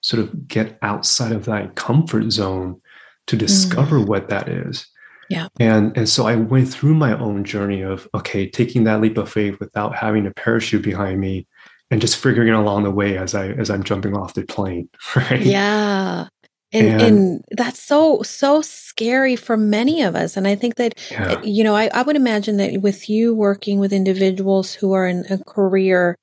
sort 0.00 0.20
of 0.20 0.48
get 0.48 0.76
outside 0.82 1.30
of 1.30 1.44
that 1.44 1.76
comfort 1.76 2.28
zone 2.32 2.80
to 3.28 3.36
discover 3.36 3.98
mm-hmm. 3.98 4.08
what 4.08 4.28
that 4.28 4.48
is 4.48 4.88
yeah. 5.28 5.48
And 5.58 5.96
and 5.96 6.08
so 6.08 6.26
I 6.26 6.36
went 6.36 6.68
through 6.68 6.94
my 6.94 7.18
own 7.18 7.44
journey 7.44 7.82
of 7.82 8.08
okay, 8.14 8.48
taking 8.48 8.84
that 8.84 9.00
leap 9.00 9.18
of 9.18 9.30
faith 9.30 9.58
without 9.60 9.94
having 9.94 10.26
a 10.26 10.30
parachute 10.30 10.82
behind 10.82 11.20
me 11.20 11.46
and 11.90 12.00
just 12.00 12.16
figuring 12.16 12.48
it 12.48 12.54
along 12.54 12.84
the 12.84 12.90
way 12.90 13.16
as 13.16 13.34
I 13.34 13.48
as 13.48 13.70
I'm 13.70 13.82
jumping 13.82 14.16
off 14.16 14.34
the 14.34 14.44
plane. 14.44 14.88
Right. 15.16 15.42
Yeah. 15.42 16.28
And, 16.72 16.86
and, 16.88 17.00
and 17.00 17.44
that's 17.52 17.80
so 17.80 18.22
so 18.22 18.60
scary 18.60 19.36
for 19.36 19.56
many 19.56 20.02
of 20.02 20.16
us 20.16 20.36
and 20.36 20.48
i 20.48 20.56
think 20.56 20.74
that 20.74 21.00
yeah. 21.12 21.40
you 21.42 21.62
know 21.62 21.76
I, 21.76 21.88
I 21.94 22.02
would 22.02 22.16
imagine 22.16 22.56
that 22.56 22.82
with 22.82 23.08
you 23.08 23.36
working 23.36 23.78
with 23.78 23.92
individuals 23.92 24.74
who 24.74 24.92
are 24.92 25.06
in 25.06 25.24
a 25.30 25.38
career 25.44 26.16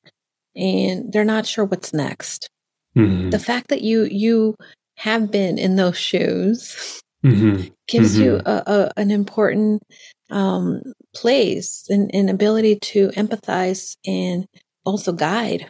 and 0.54 1.12
they're 1.13 1.24
not 1.24 1.46
sure 1.46 1.63
what's 1.63 1.94
next 1.94 2.50
mm-hmm. 2.96 3.30
the 3.30 3.39
fact 3.39 3.70
that 3.70 3.84
you 3.84 4.04
you 4.04 4.56
have 4.98 5.32
been 5.32 5.58
in 5.58 5.78
those 5.78 5.98
shoes 5.98 7.02
mm-hmm. 7.24 7.68
gives 7.88 8.16
mm-hmm. 8.16 8.24
you 8.24 8.42
a, 8.46 8.64
a, 8.66 8.92
an 8.98 9.12
important 9.12 9.84
um, 10.30 10.82
place 11.16 11.86
and, 11.90 12.10
and 12.14 12.30
ability 12.30 12.78
to 12.80 13.10
empathize 13.10 13.98
and 14.06 14.48
also 14.86 15.12
guide. 15.12 15.70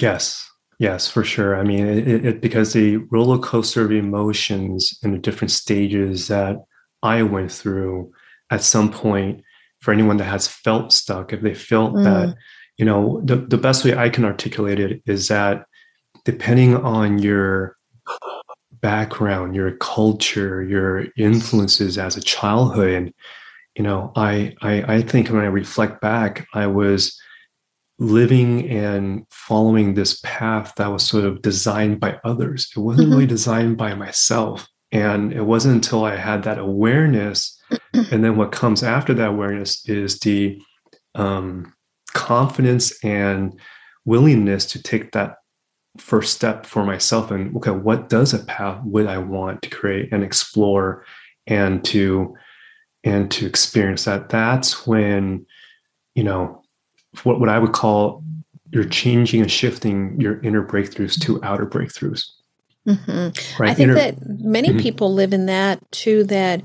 Yes, 0.00 0.48
yes, 0.78 1.08
for 1.08 1.22
sure. 1.22 1.56
I 1.56 1.62
mean, 1.62 1.86
it, 1.86 2.26
it, 2.26 2.40
because 2.40 2.72
the 2.72 2.96
roller 3.10 3.38
coaster 3.38 3.84
of 3.84 3.92
emotions 3.92 4.98
and 5.02 5.14
the 5.14 5.18
different 5.18 5.50
stages 5.50 6.28
that 6.28 6.56
I 7.02 7.22
went 7.22 7.52
through 7.52 8.12
at 8.50 8.62
some 8.62 8.90
point, 8.90 9.42
for 9.80 9.92
anyone 9.92 10.18
that 10.18 10.24
has 10.24 10.46
felt 10.46 10.92
stuck, 10.92 11.32
if 11.32 11.40
they 11.40 11.54
felt 11.54 11.94
mm. 11.94 12.04
that, 12.04 12.34
you 12.76 12.84
know, 12.84 13.20
the, 13.24 13.36
the 13.36 13.56
best 13.56 13.84
way 13.84 13.96
I 13.96 14.10
can 14.10 14.24
articulate 14.24 14.78
it 14.78 15.02
is 15.06 15.28
that 15.28 15.64
depending 16.24 16.76
on 16.76 17.18
your 17.18 17.76
background, 18.80 19.54
your 19.54 19.72
culture, 19.72 20.62
your 20.62 21.06
influences 21.16 21.98
as 21.98 22.16
a 22.16 22.22
childhood. 22.22 22.90
And, 22.90 23.14
you 23.76 23.82
know, 23.82 24.12
I, 24.16 24.54
I, 24.62 24.96
I 24.96 25.02
think 25.02 25.28
when 25.28 25.42
I 25.42 25.48
reflect 25.48 26.00
back, 26.00 26.46
I 26.54 26.66
was 26.66 27.20
living 27.98 28.68
and 28.70 29.26
following 29.30 29.94
this 29.94 30.20
path 30.24 30.72
that 30.76 30.88
was 30.88 31.02
sort 31.02 31.24
of 31.24 31.42
designed 31.42 32.00
by 32.00 32.18
others. 32.24 32.70
It 32.74 32.80
wasn't 32.80 33.08
mm-hmm. 33.08 33.14
really 33.14 33.26
designed 33.26 33.76
by 33.76 33.94
myself. 33.94 34.66
And 34.90 35.32
it 35.32 35.42
wasn't 35.42 35.74
until 35.74 36.04
I 36.04 36.16
had 36.16 36.42
that 36.44 36.58
awareness. 36.58 37.60
and 37.92 38.24
then 38.24 38.36
what 38.36 38.52
comes 38.52 38.82
after 38.82 39.14
that 39.14 39.28
awareness 39.28 39.86
is 39.88 40.18
the 40.20 40.60
um, 41.14 41.72
confidence 42.12 42.92
and 43.04 43.58
willingness 44.04 44.66
to 44.66 44.82
take 44.82 45.12
that 45.12 45.36
first 45.98 46.34
step 46.34 46.64
for 46.64 46.84
myself 46.84 47.30
and 47.30 47.54
okay 47.56 47.70
what 47.70 48.08
does 48.08 48.32
a 48.32 48.38
path 48.38 48.80
would 48.84 49.06
i 49.06 49.18
want 49.18 49.60
to 49.62 49.68
create 49.70 50.08
and 50.12 50.22
explore 50.22 51.04
and 51.46 51.84
to 51.84 52.34
and 53.02 53.30
to 53.30 53.46
experience 53.46 54.04
that 54.04 54.28
that's 54.28 54.86
when 54.86 55.44
you 56.14 56.22
know 56.22 56.62
what, 57.24 57.40
what 57.40 57.48
i 57.48 57.58
would 57.58 57.72
call 57.72 58.22
you're 58.72 58.84
changing 58.84 59.40
and 59.40 59.50
shifting 59.50 60.18
your 60.20 60.40
inner 60.42 60.64
breakthroughs 60.64 61.20
to 61.20 61.42
outer 61.42 61.66
breakthroughs 61.66 62.24
mm-hmm. 62.86 63.60
right 63.60 63.70
i 63.70 63.74
think 63.74 63.90
inner, 63.90 63.94
that 63.94 64.14
many 64.38 64.68
mm-hmm. 64.68 64.78
people 64.78 65.12
live 65.12 65.32
in 65.32 65.46
that 65.46 65.80
too 65.90 66.22
that 66.24 66.62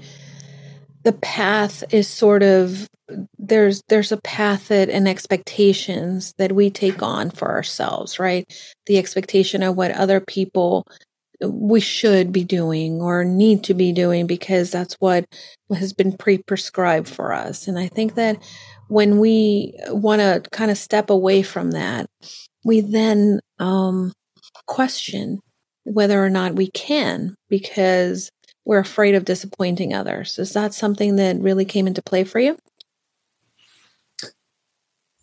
the 1.05 1.13
path 1.13 1.83
is 1.91 2.07
sort 2.07 2.43
of 2.43 2.89
there's 3.37 3.83
there's 3.87 4.11
a 4.11 4.17
path 4.17 4.67
that 4.69 4.89
and 4.89 5.07
expectations 5.07 6.33
that 6.39 6.51
we 6.51 6.71
take 6.71 7.03
on 7.03 7.29
for 7.29 7.49
ourselves 7.49 8.19
right? 8.19 8.51
The 8.87 8.97
expectation 8.97 9.63
of 9.63 9.77
what 9.77 9.91
other 9.91 10.19
people 10.19 10.85
we 11.41 11.79
should 11.79 12.31
be 12.31 12.43
doing 12.43 13.01
or 13.01 13.23
need 13.23 13.63
to 13.65 13.73
be 13.73 13.91
doing 13.91 14.25
because 14.25 14.71
that's 14.71 14.95
what 14.95 15.25
has 15.73 15.93
been 15.93 16.15
pre-prescribed 16.17 17.07
for 17.07 17.33
us. 17.33 17.67
And 17.67 17.77
i 17.77 17.87
think 17.87 18.15
that 18.15 18.37
when 18.87 19.19
we 19.19 19.73
want 19.89 20.21
to 20.21 20.43
kind 20.51 20.71
of 20.71 20.77
step 20.77 21.09
away 21.09 21.41
from 21.41 21.71
that 21.71 22.07
we 22.63 22.81
then 22.81 23.39
um, 23.59 24.11
question 24.67 25.39
whether 25.83 26.23
or 26.23 26.29
not 26.29 26.55
we 26.55 26.67
can 26.71 27.35
because 27.47 28.29
we're 28.65 28.79
afraid 28.79 29.15
of 29.15 29.25
disappointing 29.25 29.93
others 29.93 30.37
is 30.39 30.53
that 30.53 30.73
something 30.73 31.15
that 31.15 31.39
really 31.39 31.65
came 31.65 31.87
into 31.87 32.01
play 32.01 32.23
for 32.23 32.39
you 32.39 32.57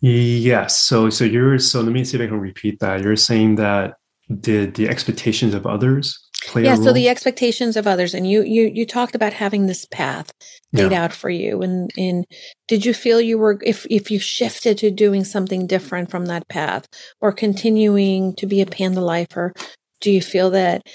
Yes. 0.05 0.77
So 0.77 1.09
so 1.09 1.23
you're 1.23 1.57
so 1.59 1.79
let 1.79 1.93
me 1.93 2.03
see 2.03 2.17
if 2.17 2.23
I 2.23 2.27
can 2.27 2.41
repeat 2.41 2.81
that. 2.81 3.01
You're 3.01 3.15
saying 3.15 3.55
that 3.55 3.93
did 4.41 4.75
the 4.75 4.89
expectations 4.89 5.53
of 5.53 5.65
others 5.65 6.19
play 6.45 6.63
yeah, 6.63 6.75
so 6.75 6.91
the 6.91 7.07
expectations 7.07 7.77
of 7.77 7.87
others 7.87 8.13
and 8.13 8.29
you 8.29 8.43
you 8.43 8.69
you 8.73 8.85
talked 8.85 9.15
about 9.15 9.31
having 9.31 9.65
this 9.65 9.85
path 9.85 10.31
laid 10.73 10.91
yeah. 10.91 11.03
out 11.03 11.13
for 11.13 11.29
you 11.29 11.61
and 11.61 11.89
and 11.97 12.25
did 12.67 12.85
you 12.85 12.93
feel 12.93 13.21
you 13.21 13.37
were 13.37 13.59
if 13.63 13.85
if 13.89 14.11
you 14.11 14.19
shifted 14.19 14.77
to 14.77 14.91
doing 14.91 15.23
something 15.23 15.67
different 15.67 16.11
from 16.11 16.25
that 16.25 16.47
path 16.49 16.87
or 17.21 17.31
continuing 17.31 18.35
to 18.35 18.45
be 18.45 18.61
a 18.61 18.65
panda 18.65 19.01
lifer 19.01 19.53
do 20.03 20.11
you 20.11 20.21
feel 20.21 20.51
that 20.51 20.85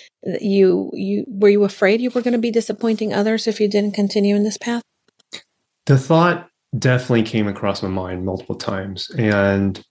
you 0.41 0.91
you 0.93 1.25
were 1.27 1.49
you 1.49 1.65
afraid 1.65 2.01
you 2.01 2.11
were 2.11 2.21
going 2.21 2.33
to 2.33 2.39
be 2.39 2.51
disappointing 2.51 3.13
others 3.13 3.49
if 3.49 3.59
you 3.59 3.67
didn't 3.67 3.95
continue 3.95 4.37
in 4.37 4.45
this 4.45 4.59
path? 4.59 4.83
The 5.87 5.99
thought 5.99 6.49
definitely 6.79 7.23
came 7.23 7.49
across 7.49 7.83
my 7.83 7.89
mind 7.89 8.27
multiple 8.27 8.55
times 8.55 9.11
and 9.17 9.83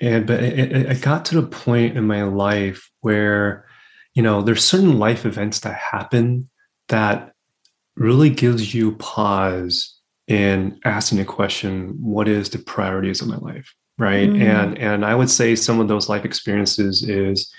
and 0.00 0.26
but 0.26 0.42
it, 0.42 0.72
it, 0.72 1.02
got 1.02 1.24
to 1.26 1.40
the 1.40 1.46
point 1.46 1.96
in 1.96 2.06
my 2.06 2.22
life 2.22 2.88
where 3.00 3.66
you 4.14 4.22
know 4.22 4.40
there's 4.40 4.64
certain 4.64 5.00
life 5.00 5.26
events 5.26 5.60
that 5.60 5.74
happen 5.74 6.48
that 6.88 7.32
really 7.96 8.30
gives 8.30 8.72
you 8.72 8.92
pause 8.92 9.98
in 10.28 10.78
asking 10.84 11.18
the 11.18 11.24
question 11.24 11.96
what 12.00 12.28
is 12.28 12.50
the 12.50 12.58
priorities 12.58 13.20
of 13.20 13.26
my 13.26 13.36
life? 13.38 13.74
Right? 13.98 14.30
Mm. 14.30 14.40
and 14.40 14.78
and 14.78 15.04
i 15.04 15.14
would 15.16 15.28
say 15.28 15.56
some 15.56 15.80
of 15.80 15.88
those 15.88 16.08
life 16.08 16.24
experiences 16.24 17.02
is 17.02 17.52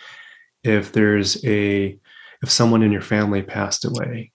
if 0.64 0.92
there's 0.92 1.44
a 1.46 1.98
if 2.44 2.50
someone 2.50 2.84
in 2.84 2.92
your 2.92 3.02
family 3.02 3.42
passed 3.42 3.86
away 3.86 4.32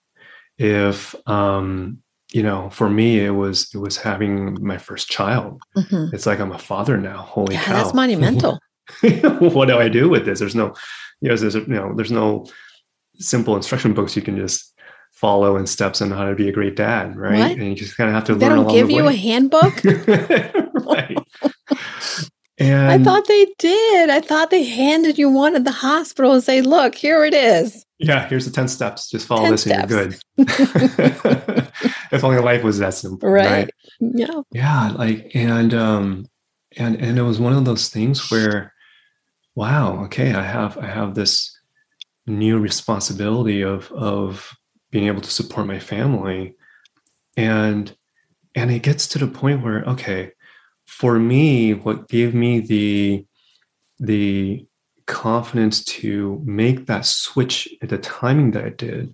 if 0.57 1.15
um 1.27 2.01
you 2.33 2.43
know, 2.43 2.69
for 2.69 2.89
me, 2.89 3.23
it 3.23 3.31
was 3.31 3.69
it 3.73 3.77
was 3.77 3.97
having 3.97 4.61
my 4.61 4.77
first 4.77 5.07
child. 5.07 5.61
Mm-hmm. 5.77 6.13
It's 6.13 6.25
like 6.25 6.39
I'm 6.39 6.51
a 6.51 6.59
father 6.59 6.97
now. 6.97 7.17
Holy 7.17 7.55
yeah, 7.55 7.63
cow! 7.63 7.73
That's 7.73 7.93
monumental. 7.93 8.59
what 9.39 9.67
do 9.67 9.77
I 9.77 9.87
do 9.87 10.09
with 10.09 10.25
this? 10.25 10.39
There's 10.39 10.55
no, 10.55 10.73
you 11.21 11.29
know, 11.29 11.35
there's 11.37 11.55
you 11.55 11.67
know, 11.67 11.93
there's 11.95 12.11
no 12.11 12.45
simple 13.15 13.55
instruction 13.55 13.93
books 13.93 14.15
you 14.15 14.21
can 14.21 14.35
just 14.35 14.73
follow 15.11 15.55
in 15.57 15.65
steps 15.65 16.01
on 16.01 16.11
how 16.11 16.25
to 16.25 16.35
be 16.35 16.49
a 16.49 16.51
great 16.51 16.75
dad, 16.75 17.15
right? 17.15 17.39
What? 17.39 17.51
And 17.51 17.69
you 17.69 17.75
just 17.75 17.97
kind 17.97 18.09
of 18.09 18.13
have 18.13 18.25
to 18.25 18.35
they 18.35 18.47
learn. 18.47 18.57
They 18.57 18.63
don't 18.63 18.73
give 18.73 18.91
you 18.91 19.05
way. 19.05 19.13
a 19.13 19.17
handbook, 19.17 19.83
right? 20.85 21.17
And 22.59 22.91
I 22.91 23.03
thought 23.03 23.27
they 23.27 23.45
did. 23.59 24.09
I 24.09 24.19
thought 24.19 24.49
they 24.49 24.63
handed 24.63 25.19
you 25.19 25.29
one 25.29 25.55
at 25.55 25.63
the 25.63 25.71
hospital 25.71 26.33
and 26.33 26.43
say, 26.43 26.61
"Look, 26.61 26.95
here 26.95 27.23
it 27.23 27.33
is." 27.33 27.85
Yeah, 27.99 28.27
here's 28.27 28.45
the 28.45 28.51
10 28.51 28.67
steps. 28.67 29.09
Just 29.09 29.25
follow 29.25 29.49
this 29.49 29.61
steps. 29.63 29.91
and 29.91 30.15
you're 30.37 30.45
good. 30.45 31.71
if 32.11 32.23
only 32.23 32.39
life 32.39 32.63
was 32.63 32.77
that 32.79 32.93
simple. 32.93 33.27
Right. 33.27 33.49
right. 33.49 33.69
Yeah. 33.99 34.41
Yeah. 34.51 34.91
Like, 34.91 35.31
and, 35.33 35.73
um, 35.73 36.25
and, 36.77 36.95
and 37.01 37.17
it 37.17 37.23
was 37.23 37.39
one 37.39 37.53
of 37.53 37.65
those 37.65 37.89
things 37.89 38.29
where, 38.29 38.73
wow, 39.55 40.03
okay, 40.05 40.33
I 40.33 40.43
have, 40.43 40.77
I 40.77 40.85
have 40.85 41.15
this 41.15 41.57
new 42.27 42.59
responsibility 42.59 43.63
of, 43.63 43.91
of 43.91 44.55
being 44.91 45.07
able 45.07 45.21
to 45.21 45.31
support 45.31 45.65
my 45.65 45.79
family. 45.79 46.55
And, 47.35 47.95
and 48.53 48.69
it 48.69 48.83
gets 48.83 49.07
to 49.09 49.17
the 49.17 49.27
point 49.27 49.63
where, 49.63 49.81
okay, 49.85 50.33
for 50.87 51.19
me, 51.19 51.73
what 51.73 52.07
gave 52.07 52.33
me 52.33 52.59
the, 52.59 53.25
the 53.99 54.65
confidence 55.05 55.83
to 55.83 56.41
make 56.45 56.87
that 56.87 57.05
switch 57.05 57.69
at 57.81 57.89
the 57.89 57.97
timing 57.97 58.51
that 58.51 58.65
I 58.65 58.69
did 58.69 59.13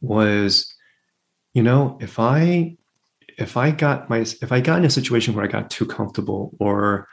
was, 0.00 0.74
you 1.52 1.62
know, 1.62 1.98
if 2.00 2.18
I 2.18 2.76
if 3.40 3.56
I 3.56 3.70
got 3.70 4.10
my 4.10 4.18
if 4.18 4.52
I 4.52 4.60
got 4.60 4.78
in 4.78 4.84
a 4.84 4.90
situation 4.90 5.34
where 5.34 5.44
I 5.44 5.48
got 5.48 5.70
too 5.70 5.86
comfortable 5.86 6.52
or 6.60 7.08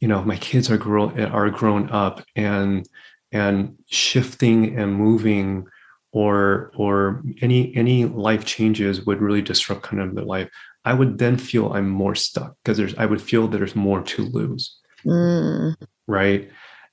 you 0.00 0.08
know 0.08 0.22
my 0.22 0.36
kids 0.36 0.70
are 0.70 0.76
grow 0.76 1.10
are 1.10 1.50
grown 1.50 1.88
up 1.90 2.22
and 2.36 2.86
and 3.32 3.76
shifting 3.86 4.78
and 4.78 4.94
moving 4.94 5.66
or 6.12 6.72
or 6.76 7.22
any 7.40 7.74
any 7.74 8.04
life 8.04 8.44
changes 8.44 9.06
would 9.06 9.22
really 9.22 9.40
disrupt 9.40 9.82
kind 9.82 10.02
of 10.02 10.14
their 10.14 10.24
life 10.24 10.50
i 10.84 10.92
would 10.92 11.18
then 11.18 11.36
feel 11.36 11.72
i'm 11.72 11.88
more 11.88 12.14
stuck 12.14 12.54
because 12.62 12.78
there's 12.78 12.94
i 12.96 13.06
would 13.06 13.22
feel 13.22 13.48
there's 13.48 13.76
more 13.76 14.02
to 14.02 14.22
lose 14.22 14.78
mm. 15.04 15.74
right 16.06 16.50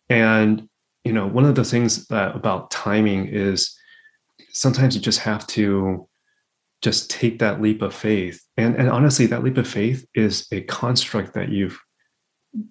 and 0.10 0.68
you 1.04 1.14
know, 1.14 1.28
one 1.28 1.46
of 1.46 1.56
the 1.56 1.64
things 1.64 2.08
that, 2.08 2.36
about 2.36 2.72
timing 2.72 3.28
is 3.28 3.76
sometimes 4.52 4.96
you 4.96 5.02
just 5.02 5.20
have 5.20 5.46
to 5.48 6.08
just 6.82 7.10
take 7.10 7.40
that 7.40 7.62
leap 7.62 7.82
of 7.82 7.94
faith. 7.94 8.42
And 8.58 8.76
and 8.76 8.90
honestly, 8.90 9.26
that 9.28 9.44
leap 9.44 9.58
of 9.58 9.68
faith 9.68 10.06
is 10.14 10.48
a 10.52 10.62
construct 10.62 11.34
that 11.34 11.50
you've 11.50 11.80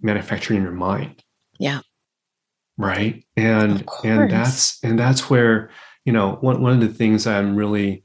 manufactured 0.03 0.55
in 0.55 0.63
your 0.63 0.73
mind. 0.73 1.23
Yeah. 1.59 1.81
Right. 2.77 3.25
And 3.37 3.85
and 4.05 4.31
that's 4.31 4.83
and 4.85 4.99
that's 4.99 5.29
where, 5.29 5.71
you 6.05 6.13
know, 6.13 6.39
one 6.41 6.63
one 6.63 6.73
of 6.73 6.81
the 6.81 6.95
things 6.95 7.27
I'm 7.27 7.57
really 7.57 8.05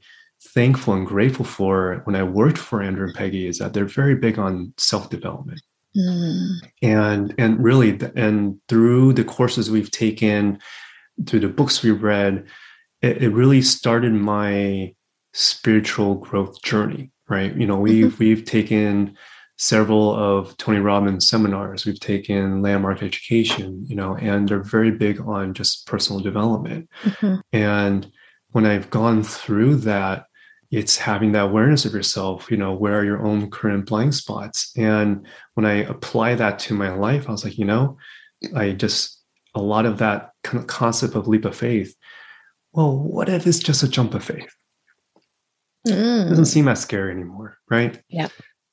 thankful 0.54 0.94
and 0.94 1.06
grateful 1.06 1.44
for 1.44 2.00
when 2.04 2.16
I 2.16 2.22
worked 2.22 2.58
for 2.58 2.80
Andrew 2.80 3.06
and 3.06 3.14
Peggy 3.14 3.46
is 3.46 3.58
that 3.58 3.72
they're 3.72 3.84
very 3.84 4.14
big 4.14 4.38
on 4.38 4.72
self-development. 4.76 5.60
Mm. 5.96 6.48
And 6.82 7.34
and 7.38 7.62
really, 7.62 7.98
and 8.16 8.60
through 8.68 9.12
the 9.12 9.24
courses 9.24 9.70
we've 9.70 9.90
taken, 9.90 10.58
through 11.26 11.40
the 11.40 11.48
books 11.48 11.82
we've 11.82 12.02
read, 12.02 12.46
it, 13.02 13.22
it 13.22 13.28
really 13.30 13.62
started 13.62 14.12
my 14.12 14.94
spiritual 15.32 16.16
growth 16.16 16.62
journey. 16.62 17.10
Right? 17.28 17.54
You 17.56 17.66
know, 17.66 17.76
we've 17.76 18.06
mm-hmm. 18.06 18.24
we've 18.24 18.44
taken 18.44 19.16
several 19.56 20.14
of 20.14 20.56
Tony 20.56 20.80
Robbins' 20.80 21.28
seminars. 21.28 21.86
We've 21.86 22.00
taken 22.00 22.60
landmark 22.60 23.02
education. 23.02 23.84
You 23.86 23.94
know, 23.94 24.16
and 24.16 24.48
they're 24.48 24.62
very 24.62 24.90
big 24.90 25.20
on 25.20 25.54
just 25.54 25.86
personal 25.86 26.20
development. 26.20 26.90
Mm-hmm. 27.02 27.36
And 27.52 28.10
when 28.50 28.66
I've 28.66 28.90
gone 28.90 29.22
through 29.22 29.76
that, 29.76 30.26
it's 30.76 30.96
having 30.96 31.32
that 31.32 31.44
awareness 31.44 31.84
of 31.84 31.92
yourself 31.92 32.50
you 32.50 32.56
know 32.56 32.72
where 32.72 32.98
are 32.98 33.04
your 33.04 33.24
own 33.24 33.50
current 33.50 33.86
blind 33.86 34.14
spots? 34.14 34.72
And 34.76 35.26
when 35.54 35.66
i 35.66 35.74
apply 35.74 36.34
that 36.34 36.58
to 36.60 36.74
my 36.74 36.92
life 36.92 37.28
i 37.28 37.32
was 37.32 37.44
like 37.44 37.58
you 37.58 37.64
know 37.64 37.96
i 38.54 38.72
just 38.72 39.20
a 39.54 39.62
lot 39.62 39.86
of 39.86 39.98
that 39.98 40.30
kind 40.42 40.58
of 40.58 40.66
concept 40.66 41.14
of 41.14 41.28
leap 41.28 41.44
of 41.44 41.56
faith 41.56 41.94
well 42.72 42.96
what 42.96 43.28
if 43.28 43.46
it's 43.46 43.58
just 43.58 43.82
a 43.82 43.88
jump 43.88 44.14
of 44.14 44.24
faith? 44.24 44.52
Mm. 45.86 46.26
it 46.26 46.28
doesn't 46.30 46.46
seem 46.46 46.68
as 46.68 46.80
scary 46.80 47.12
anymore 47.12 47.58
right? 47.70 48.00
Yeah. 48.08 48.28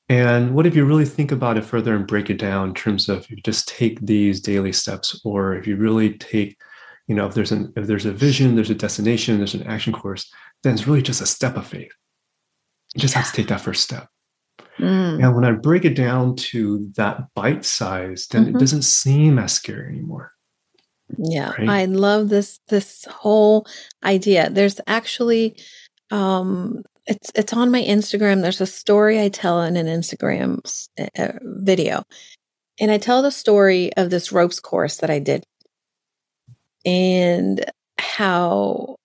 And 0.08 0.54
what 0.54 0.66
if 0.66 0.76
you 0.76 0.84
really 0.84 1.06
think 1.06 1.32
about 1.32 1.56
it 1.56 1.64
further 1.64 1.94
and 1.94 2.06
break 2.06 2.28
it 2.28 2.38
down 2.38 2.68
in 2.68 2.74
terms 2.74 3.08
of 3.08 3.20
if 3.20 3.30
you 3.30 3.36
just 3.38 3.66
take 3.66 3.98
these 4.00 4.40
daily 4.40 4.72
steps 4.72 5.18
or 5.24 5.54
if 5.54 5.66
you 5.66 5.76
really 5.76 6.14
take 6.18 6.58
you 7.08 7.14
know 7.14 7.26
if 7.26 7.34
there's 7.34 7.52
an 7.52 7.72
if 7.76 7.86
there's 7.86 8.06
a 8.06 8.12
vision 8.12 8.54
there's 8.54 8.70
a 8.70 8.74
destination 8.74 9.38
there's 9.38 9.54
an 9.54 9.66
action 9.66 9.92
course 9.92 10.30
then 10.62 10.74
it's 10.74 10.86
really 10.86 11.02
just 11.02 11.20
a 11.20 11.26
step 11.26 11.56
of 11.56 11.66
faith. 11.66 11.92
You 12.94 13.00
just 13.00 13.14
have 13.14 13.26
to 13.26 13.32
take 13.32 13.48
that 13.48 13.60
first 13.60 13.82
step. 13.82 14.08
Mm. 14.78 15.22
and 15.22 15.34
when 15.34 15.44
i 15.44 15.52
break 15.52 15.84
it 15.84 15.94
down 15.94 16.34
to 16.34 16.90
that 16.96 17.34
bite 17.34 17.62
size 17.62 18.26
then 18.30 18.46
mm-hmm. 18.46 18.56
it 18.56 18.58
doesn't 18.58 18.82
seem 18.82 19.38
as 19.38 19.52
scary 19.52 19.86
anymore. 19.86 20.32
Yeah 21.18 21.50
right? 21.58 21.68
i 21.68 21.84
love 21.84 22.30
this 22.30 22.58
this 22.68 23.04
whole 23.04 23.66
idea. 24.02 24.48
There's 24.50 24.80
actually 24.86 25.62
um 26.10 26.82
it's 27.06 27.30
it's 27.34 27.52
on 27.52 27.70
my 27.70 27.82
instagram. 27.82 28.40
There's 28.40 28.62
a 28.62 28.66
story 28.66 29.20
i 29.20 29.28
tell 29.28 29.60
in 29.60 29.76
an 29.76 29.86
instagram 29.86 30.60
uh, 31.18 31.32
video. 31.42 32.02
And 32.80 32.90
i 32.90 32.96
tell 32.96 33.20
the 33.20 33.30
story 33.30 33.92
of 33.96 34.08
this 34.08 34.32
ropes 34.32 34.58
course 34.58 34.96
that 34.98 35.10
i 35.10 35.18
did 35.18 35.44
and 36.84 37.64
how 37.98 38.96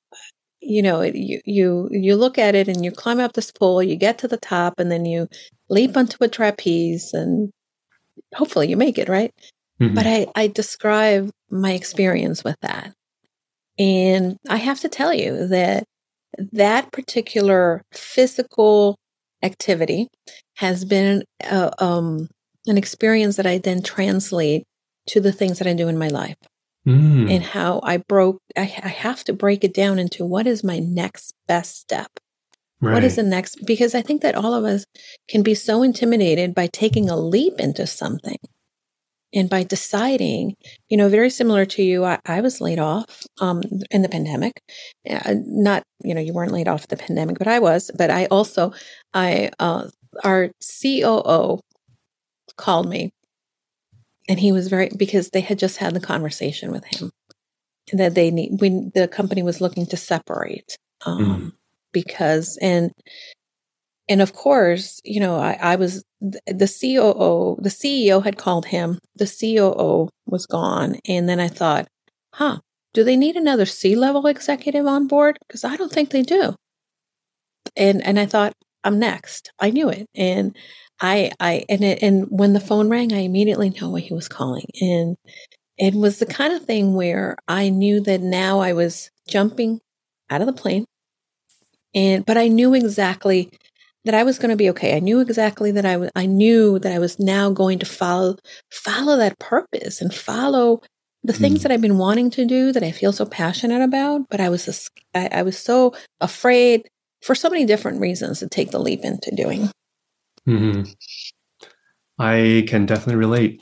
you 0.68 0.82
know 0.82 1.01
you 1.01 1.39
you 1.45 1.88
you 1.91 2.15
look 2.15 2.38
at 2.38 2.53
it 2.53 2.68
and 2.68 2.84
you 2.84 2.91
climb 2.91 3.20
up 3.22 3.34
this 3.34 3.51
pole 3.51 3.82
you 3.82 3.95
get 3.95 4.18
to 4.18 4.28
the 4.28 4.38
top 4.38 4.74
and 4.78 4.91
then 4.91 5.05
you 5.05 5.28
leap 5.70 5.95
onto 5.95 6.22
a 6.22 6.28
trapeze 6.28 7.13
and 7.13 7.49
hopefully 8.36 8.68
you 8.70 8.76
make 8.76 8.97
it 8.97 9.07
right? 9.07 9.32
Mm-hmm. 9.82 9.95
but 9.95 10.05
i 10.05 10.28
i 10.36 10.47
describe 10.47 11.30
my 11.49 11.72
experience 11.72 12.43
with 12.43 12.57
that. 12.61 12.93
And 13.80 14.38
i 14.49 14.57
have 14.57 14.80
to 14.82 14.89
tell 14.89 15.13
you 15.13 15.47
that 15.47 15.86
that 16.51 16.91
particular 16.91 17.84
physical 17.93 18.97
activity 19.41 20.07
has 20.57 20.84
been 20.84 21.24
uh, 21.49 21.72
um, 21.80 22.28
an 22.65 22.78
experience 22.78 23.38
that 23.38 23.47
i 23.47 23.57
then 23.57 23.82
translate 23.82 24.63
to 25.07 25.22
the 25.22 25.32
things 25.32 25.59
that 25.59 25.68
i 25.68 25.74
do 25.74 25.88
in 25.88 25.97
my 25.97 26.09
life 26.09 26.36
mm. 26.88 27.29
and 27.29 27.43
how 27.43 27.81
I 27.83 27.97
broke, 27.97 28.41
I, 28.55 28.61
I, 28.61 28.89
have 28.89 29.23
to 29.25 29.33
break 29.33 29.63
it 29.63 29.73
down 29.73 29.99
into 29.99 30.25
what 30.25 30.47
is 30.47 30.63
my 30.63 30.79
next 30.79 31.33
best 31.47 31.77
step? 31.77 32.09
Right. 32.79 32.93
What 32.93 33.03
is 33.03 33.15
the 33.15 33.23
next? 33.23 33.65
Because 33.65 33.93
I 33.93 34.01
think 34.01 34.21
that 34.21 34.35
all 34.35 34.53
of 34.53 34.63
us 34.63 34.85
can 35.27 35.43
be 35.43 35.55
so 35.55 35.83
intimidated 35.83 36.55
by 36.55 36.67
taking 36.67 37.09
a 37.09 37.17
leap 37.17 37.59
into 37.59 37.88
something 37.88 38.38
and 39.33 39.49
by 39.49 39.63
deciding, 39.63 40.55
you 40.88 40.95
know, 40.95 41.09
very 41.09 41.29
similar 41.29 41.65
to 41.65 41.83
you, 41.83 42.05
I, 42.05 42.19
I 42.25 42.41
was 42.41 42.61
laid 42.61 42.79
off 42.79 43.23
um, 43.39 43.61
in 43.91 44.01
the 44.01 44.09
pandemic. 44.09 44.61
Uh, 45.09 45.35
not, 45.45 45.83
you 46.03 46.13
know, 46.13 46.21
you 46.21 46.33
weren't 46.33 46.51
laid 46.51 46.67
off 46.67 46.88
the 46.88 46.97
pandemic, 46.97 47.38
but 47.38 47.47
I 47.47 47.59
was. 47.59 47.91
But 47.97 48.09
I 48.09 48.27
also, 48.27 48.73
I, 49.13 49.49
uh, 49.59 49.89
our 50.23 50.51
COO 50.81 51.59
called 52.57 52.89
me 52.89 53.11
and 54.28 54.39
he 54.39 54.51
was 54.51 54.67
very 54.67 54.89
because 54.95 55.30
they 55.30 55.41
had 55.41 55.59
just 55.59 55.78
had 55.78 55.93
the 55.93 55.99
conversation 55.99 56.71
with 56.71 56.86
him 56.86 57.11
that 57.93 58.15
they 58.15 58.32
need 58.32 58.59
when 58.59 58.91
the 58.93 59.07
company 59.07 59.43
was 59.43 59.61
looking 59.61 59.86
to 59.86 59.97
separate 59.97 60.75
um, 61.05 61.25
mm. 61.25 61.51
because 61.93 62.57
and 62.61 62.91
and 64.09 64.21
of 64.21 64.34
course 64.34 64.99
you 65.03 65.19
know 65.19 65.38
I, 65.38 65.57
I 65.61 65.75
was 65.75 66.03
the 66.19 66.67
COO 66.67 67.61
the 67.61 67.69
CEO 67.69 68.23
had 68.23 68.38
called 68.38 68.65
him 68.65 68.99
the 69.15 69.25
COO 69.25 70.09
was 70.25 70.45
gone 70.45 70.97
and 71.07 71.30
then 71.30 71.39
I 71.39 71.47
thought 71.47 71.88
huh 72.34 72.59
do 72.97 73.03
they 73.03 73.15
need 73.15 73.36
another 73.36 73.67
C 73.67 73.95
level 73.95 74.25
executive 74.25 74.88
on 74.88 75.05
board? 75.05 75.38
Because 75.47 75.63
I 75.63 75.75
don't 75.75 75.91
think 75.91 76.09
they 76.09 76.23
do. 76.23 76.55
And 77.75 78.03
and 78.03 78.19
I 78.19 78.25
thought 78.25 78.53
I'm 78.84 78.97
next. 78.97 79.51
I 79.59 79.69
knew 79.69 79.88
it 79.89 80.07
and 80.15 80.57
I, 80.99 81.31
I, 81.39 81.65
and 81.69 81.83
it, 81.83 82.01
and 82.01 82.25
when 82.29 82.53
the 82.53 82.59
phone 82.59 82.89
rang, 82.89 83.13
I 83.13 83.19
immediately 83.19 83.69
knew 83.69 83.89
what 83.89 84.03
he 84.03 84.13
was 84.13 84.27
calling. 84.27 84.65
And 84.81 85.17
it 85.77 85.93
was 85.93 86.19
the 86.19 86.25
kind 86.25 86.53
of 86.53 86.65
thing 86.65 86.95
where 86.95 87.37
I 87.47 87.69
knew 87.69 88.01
that 88.01 88.21
now 88.21 88.59
I 88.59 88.73
was 88.73 89.11
jumping 89.27 89.79
out 90.29 90.41
of 90.41 90.47
the 90.47 90.53
plane. 90.53 90.85
And, 91.93 92.25
but 92.25 92.37
I 92.37 92.47
knew 92.47 92.73
exactly 92.73 93.51
that 94.05 94.15
I 94.15 94.23
was 94.23 94.39
going 94.39 94.49
to 94.49 94.55
be 94.55 94.69
okay. 94.71 94.95
I 94.95 94.99
knew 94.99 95.19
exactly 95.19 95.71
that 95.71 95.85
I 95.85 95.97
was, 95.97 96.09
I 96.15 96.25
knew 96.25 96.79
that 96.79 96.91
I 96.91 96.99
was 96.99 97.19
now 97.19 97.51
going 97.51 97.79
to 97.79 97.85
follow, 97.85 98.37
follow 98.71 99.17
that 99.17 99.39
purpose 99.39 100.01
and 100.01 100.13
follow 100.13 100.81
the 101.23 101.33
things 101.33 101.59
mm. 101.59 101.63
that 101.63 101.71
I've 101.71 101.81
been 101.81 101.97
wanting 101.97 102.29
to 102.31 102.45
do 102.45 102.71
that 102.71 102.83
I 102.83 102.91
feel 102.91 103.11
so 103.11 103.25
passionate 103.25 103.81
about. 103.81 104.21
But 104.29 104.39
I 104.39 104.49
was, 104.49 104.89
I, 105.13 105.29
I 105.31 105.41
was 105.43 105.57
so 105.57 105.93
afraid 106.21 106.87
for 107.21 107.35
so 107.35 107.49
many 107.49 107.65
different 107.65 107.99
reasons 107.99 108.39
to 108.39 108.47
take 108.47 108.71
the 108.71 108.79
leap 108.79 109.03
into 109.03 109.35
doing. 109.35 109.69
Mm-hmm. 110.47 110.83
I 112.19 112.65
can 112.67 112.85
definitely 112.85 113.17
relate. 113.17 113.61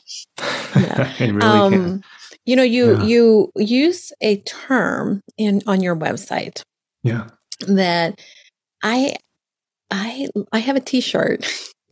Yeah. 0.76 1.14
I 1.20 1.28
really 1.28 1.42
um, 1.42 1.72
can. 1.72 2.04
You 2.46 2.56
know, 2.56 2.64
you 2.64 2.98
yeah. 2.98 3.04
you 3.04 3.52
use 3.56 4.14
a 4.22 4.38
term 4.42 5.22
in 5.38 5.62
on 5.68 5.82
your 5.82 5.96
website. 5.96 6.62
Yeah. 7.04 7.28
That 7.68 8.22
I 8.84 9.16
I 9.92 10.30
I 10.52 10.60
have 10.60 10.76
a 10.76 10.82
T-shirt 10.82 11.46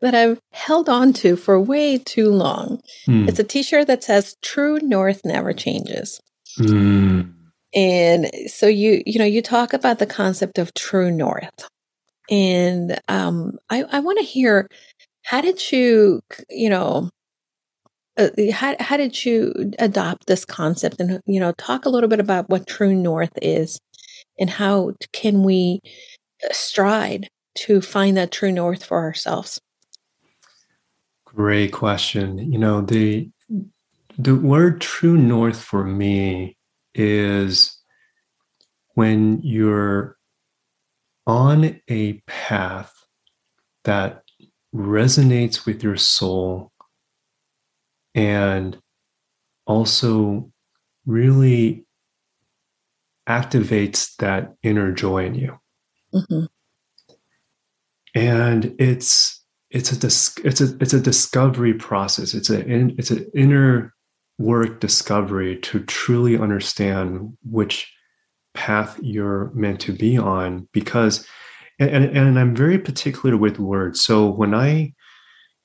that 0.00 0.14
I've 0.14 0.38
held 0.52 0.88
on 0.88 1.12
to 1.14 1.36
for 1.36 1.58
way 1.58 1.98
too 1.98 2.30
long. 2.30 2.80
Mm. 3.08 3.28
It's 3.28 3.38
a 3.38 3.44
T-shirt 3.44 3.86
that 3.86 4.04
says 4.04 4.36
"True 4.42 4.78
North 4.82 5.22
never 5.24 5.52
changes." 5.52 6.20
Mm. 6.58 7.32
And 7.74 8.30
so 8.46 8.66
you 8.66 9.02
you 9.06 9.18
know 9.18 9.24
you 9.24 9.42
talk 9.42 9.72
about 9.72 9.98
the 9.98 10.06
concept 10.06 10.58
of 10.58 10.74
true 10.74 11.10
north 11.10 11.68
and 12.30 13.00
um, 13.08 13.58
I, 13.70 13.84
I 13.84 14.00
want 14.00 14.18
to 14.18 14.24
hear 14.24 14.68
how 15.22 15.40
did 15.40 15.72
you, 15.72 16.20
you 16.50 16.68
know, 16.68 17.10
uh, 18.16 18.28
how, 18.52 18.76
how 18.78 18.96
did 18.96 19.24
you 19.24 19.72
adopt 19.78 20.26
this 20.26 20.44
concept 20.44 21.00
and, 21.00 21.20
you 21.26 21.40
know, 21.40 21.52
talk 21.52 21.84
a 21.84 21.88
little 21.88 22.08
bit 22.08 22.20
about 22.20 22.48
what 22.48 22.66
True 22.66 22.94
North 22.94 23.32
is 23.42 23.80
and 24.38 24.50
how 24.50 24.92
can 25.12 25.42
we 25.42 25.80
uh, 26.44 26.52
stride 26.52 27.28
to 27.54 27.80
find 27.80 28.16
that 28.16 28.32
true 28.32 28.52
north 28.52 28.84
for 28.84 28.98
ourselves? 28.98 29.60
Great 31.24 31.72
question. 31.72 32.38
You 32.38 32.58
know, 32.58 32.80
the 32.80 33.30
the 34.16 34.36
word 34.36 34.80
true 34.80 35.16
north 35.16 35.60
for 35.60 35.84
me 35.84 36.56
is 36.94 37.76
when 38.94 39.40
you're 39.42 40.16
on 41.26 41.80
a 41.88 42.14
path 42.26 42.92
that 43.84 44.22
resonates 44.74 45.66
with 45.66 45.82
your 45.82 45.96
soul 45.96 46.72
and 48.14 48.78
also 49.66 50.50
really 51.06 51.86
activates 53.28 54.14
that 54.16 54.54
inner 54.62 54.92
joy 54.92 55.26
in 55.26 55.34
you. 55.34 55.58
Mm-hmm. 56.12 56.44
And 58.14 58.74
it's 58.78 59.42
it's 59.70 59.90
a 59.90 59.98
dis- 59.98 60.38
it's 60.44 60.60
a 60.60 60.76
it's 60.80 60.92
a 60.92 61.00
discovery 61.00 61.74
process. 61.74 62.34
It's 62.34 62.50
a 62.50 62.62
it's 62.98 63.10
an 63.10 63.28
inner 63.34 63.92
work 64.38 64.80
discovery 64.80 65.56
to 65.58 65.80
truly 65.80 66.38
understand 66.38 67.36
which 67.50 67.92
path 68.54 68.98
you're 69.02 69.50
meant 69.54 69.80
to 69.80 69.92
be 69.92 70.16
on 70.16 70.68
because 70.72 71.26
and, 71.78 72.04
and 72.04 72.38
i'm 72.38 72.54
very 72.54 72.78
particular 72.78 73.36
with 73.36 73.58
words. 73.58 74.02
So 74.02 74.28
when 74.28 74.54
i 74.54 74.92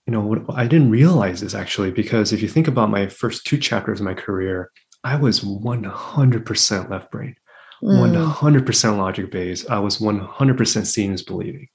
you 0.06 0.12
know 0.14 0.46
i 0.56 0.66
didn't 0.66 0.92
realize 0.92 1.42
this 1.42 1.54
actually 1.54 1.92
because 1.92 2.34
if 2.34 2.42
you 2.42 2.48
think 2.48 2.68
about 2.68 2.90
my 2.90 3.08
first 3.08 3.46
two 3.46 3.58
chapters 3.58 4.00
of 4.00 4.06
my 4.06 4.16
career 4.16 4.72
i 5.04 5.16
was 5.16 5.42
100% 5.42 6.90
left 6.90 7.12
brain 7.12 7.36
mm. 7.84 8.34
100% 8.34 8.98
logic 8.98 9.32
based. 9.32 9.70
I 9.70 9.80
was 9.80 10.00
100% 10.00 10.86
seeing 10.86 11.14
is 11.14 11.24
believing 11.24 11.68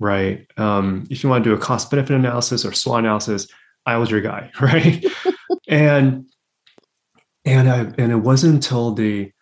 right? 0.00 0.46
Um, 0.56 1.06
if 1.08 1.22
you 1.22 1.30
want 1.30 1.44
to 1.44 1.50
do 1.50 1.54
a 1.54 1.58
cost 1.58 1.88
benefit 1.90 2.16
analysis 2.16 2.64
or 2.64 2.72
SWOT 2.72 3.00
analysis 3.00 3.48
i 3.86 3.96
was 3.96 4.10
your 4.10 4.20
guy 4.20 4.50
right? 4.60 5.04
And 5.66 6.26
and 7.46 7.70
i 7.70 7.78
and 7.96 8.12
it 8.12 8.16
wasn't 8.16 8.54
until 8.54 8.92
the 8.92 9.32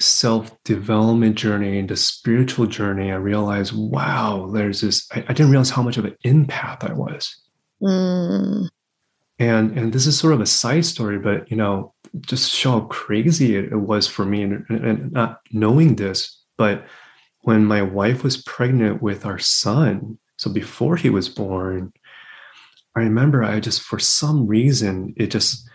self 0.00 0.62
development 0.64 1.36
journey 1.36 1.78
and 1.78 1.88
the 1.88 1.96
spiritual 1.96 2.66
journey, 2.66 3.12
I 3.12 3.16
realized, 3.16 3.72
wow, 3.72 4.50
there's 4.52 4.80
this. 4.80 5.08
I, 5.12 5.24
I 5.28 5.32
didn't 5.32 5.50
realize 5.50 5.70
how 5.70 5.82
much 5.82 5.98
of 5.98 6.04
an 6.04 6.16
empath 6.24 6.88
I 6.88 6.92
was. 6.92 7.36
Mm. 7.82 8.68
And 9.38 9.78
and 9.78 9.92
this 9.92 10.06
is 10.06 10.18
sort 10.18 10.34
of 10.34 10.40
a 10.40 10.46
side 10.46 10.84
story, 10.84 11.18
but 11.18 11.50
you 11.50 11.56
know, 11.56 11.94
just 12.20 12.50
show 12.50 12.72
how 12.72 12.80
crazy 12.86 13.56
it, 13.56 13.66
it 13.66 13.76
was 13.76 14.06
for 14.06 14.24
me, 14.24 14.42
and, 14.42 14.64
and 14.68 15.12
not 15.12 15.40
knowing 15.52 15.96
this. 15.96 16.42
But 16.56 16.84
when 17.42 17.64
my 17.64 17.82
wife 17.82 18.22
was 18.22 18.36
pregnant 18.36 19.00
with 19.00 19.24
our 19.24 19.38
son, 19.38 20.18
so 20.36 20.50
before 20.50 20.96
he 20.96 21.08
was 21.08 21.28
born, 21.28 21.92
I 22.96 23.00
remember 23.00 23.42
I 23.42 23.60
just 23.60 23.80
for 23.80 23.98
some 23.98 24.46
reason 24.46 25.14
it 25.16 25.28
just 25.28 25.68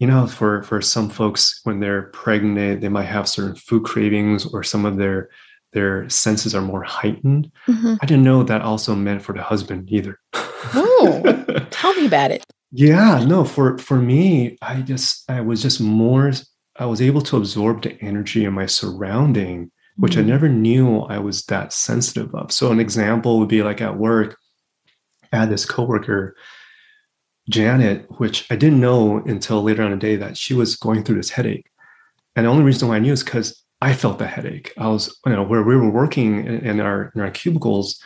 you 0.00 0.06
know 0.06 0.26
for 0.26 0.62
for 0.64 0.80
some 0.80 1.08
folks 1.08 1.60
when 1.62 1.78
they're 1.78 2.04
pregnant 2.04 2.80
they 2.80 2.88
might 2.88 3.04
have 3.04 3.28
certain 3.28 3.54
food 3.54 3.84
cravings 3.84 4.46
or 4.46 4.64
some 4.64 4.84
of 4.84 4.96
their 4.96 5.28
their 5.72 6.08
senses 6.08 6.54
are 6.54 6.62
more 6.62 6.82
heightened 6.82 7.52
mm-hmm. 7.68 7.94
i 8.02 8.06
didn't 8.06 8.24
know 8.24 8.42
that 8.42 8.62
also 8.62 8.96
meant 8.96 9.22
for 9.22 9.32
the 9.32 9.42
husband 9.42 9.88
either 9.92 10.18
oh 10.74 11.66
tell 11.70 11.94
me 11.94 12.06
about 12.06 12.32
it 12.32 12.44
yeah 12.72 13.22
no 13.24 13.44
for 13.44 13.78
for 13.78 14.00
me 14.00 14.58
i 14.62 14.80
just 14.80 15.30
i 15.30 15.40
was 15.40 15.62
just 15.62 15.80
more 15.80 16.32
i 16.76 16.86
was 16.86 17.00
able 17.00 17.20
to 17.20 17.36
absorb 17.36 17.82
the 17.82 17.92
energy 18.02 18.44
in 18.44 18.52
my 18.52 18.66
surrounding 18.66 19.70
which 19.96 20.12
mm-hmm. 20.12 20.22
i 20.22 20.32
never 20.32 20.48
knew 20.48 21.00
i 21.02 21.18
was 21.18 21.44
that 21.44 21.72
sensitive 21.72 22.34
of 22.34 22.50
so 22.50 22.72
an 22.72 22.80
example 22.80 23.38
would 23.38 23.48
be 23.48 23.62
like 23.62 23.80
at 23.80 23.98
work 23.98 24.36
i 25.32 25.36
had 25.36 25.50
this 25.50 25.66
coworker 25.66 26.34
Janet, 27.50 28.06
which 28.18 28.46
I 28.50 28.56
didn't 28.56 28.80
know 28.80 29.18
until 29.18 29.62
later 29.62 29.82
on 29.82 29.92
in 29.92 29.98
the 29.98 30.06
day 30.06 30.16
that 30.16 30.36
she 30.36 30.54
was 30.54 30.76
going 30.76 31.04
through 31.04 31.16
this 31.16 31.30
headache. 31.30 31.66
And 32.36 32.46
the 32.46 32.50
only 32.50 32.64
reason 32.64 32.88
why 32.88 32.96
I 32.96 33.00
knew 33.00 33.12
is 33.12 33.24
because 33.24 33.62
I 33.82 33.92
felt 33.92 34.18
the 34.18 34.26
headache. 34.26 34.72
I 34.78 34.88
was, 34.88 35.18
you 35.26 35.32
know, 35.32 35.42
where 35.42 35.62
we 35.62 35.76
were 35.76 35.90
working 35.90 36.46
in, 36.46 36.66
in 36.66 36.80
our 36.80 37.12
in 37.14 37.20
our 37.20 37.30
cubicles, 37.30 38.02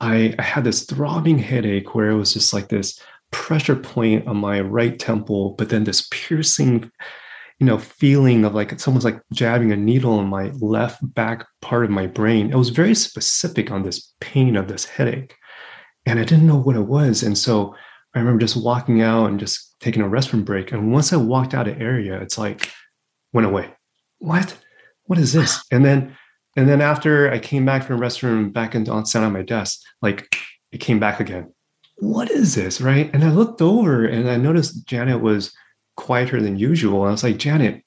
I, 0.00 0.34
I 0.38 0.42
had 0.42 0.64
this 0.64 0.84
throbbing 0.84 1.38
headache 1.38 1.94
where 1.94 2.10
it 2.10 2.16
was 2.16 2.32
just 2.32 2.52
like 2.52 2.68
this 2.68 2.98
pressure 3.32 3.76
point 3.76 4.26
on 4.28 4.36
my 4.36 4.60
right 4.60 4.98
temple, 4.98 5.54
but 5.58 5.68
then 5.68 5.84
this 5.84 6.06
piercing 6.10 6.90
you 7.58 7.66
know, 7.66 7.78
feeling 7.78 8.44
of 8.44 8.54
like 8.54 8.78
someone's 8.78 9.04
like 9.04 9.20
jabbing 9.32 9.72
a 9.72 9.76
needle 9.76 10.20
in 10.20 10.26
my 10.26 10.50
left 10.60 10.98
back 11.14 11.46
part 11.62 11.84
of 11.84 11.90
my 11.90 12.06
brain. 12.06 12.50
It 12.50 12.56
was 12.56 12.68
very 12.68 12.94
specific 12.94 13.70
on 13.70 13.82
this 13.82 14.12
pain 14.20 14.56
of 14.56 14.68
this 14.68 14.84
headache. 14.84 15.34
And 16.04 16.20
I 16.20 16.24
didn't 16.24 16.46
know 16.46 16.58
what 16.58 16.76
it 16.76 16.86
was. 16.86 17.22
And 17.22 17.36
so 17.36 17.74
I 18.16 18.20
remember 18.20 18.40
just 18.40 18.56
walking 18.56 19.02
out 19.02 19.26
and 19.26 19.38
just 19.38 19.78
taking 19.78 20.00
a 20.00 20.06
restroom 20.06 20.42
break. 20.42 20.72
And 20.72 20.90
once 20.90 21.12
I 21.12 21.16
walked 21.16 21.52
out 21.52 21.68
of 21.68 21.78
area, 21.78 22.18
it's 22.18 22.38
like 22.38 22.72
went 23.34 23.46
away. 23.46 23.70
What? 24.18 24.56
What 25.04 25.18
is 25.18 25.34
this? 25.34 25.62
And 25.70 25.84
then 25.84 26.16
and 26.56 26.66
then 26.66 26.80
after 26.80 27.30
I 27.30 27.38
came 27.38 27.66
back 27.66 27.84
from 27.84 27.98
the 27.98 28.04
restroom, 28.04 28.50
back 28.50 28.74
into 28.74 28.90
on 28.90 29.04
sat 29.04 29.22
on 29.22 29.34
my 29.34 29.42
desk, 29.42 29.82
like 30.00 30.34
it 30.72 30.78
came 30.78 30.98
back 30.98 31.20
again. 31.20 31.52
What 31.98 32.30
is 32.30 32.54
this? 32.54 32.80
Right. 32.80 33.10
And 33.12 33.22
I 33.22 33.30
looked 33.30 33.60
over 33.60 34.06
and 34.06 34.30
I 34.30 34.38
noticed 34.38 34.86
Janet 34.86 35.20
was 35.20 35.54
quieter 35.96 36.40
than 36.40 36.58
usual. 36.58 37.02
And 37.02 37.08
I 37.08 37.12
was 37.12 37.22
like, 37.22 37.36
Janet, 37.36 37.82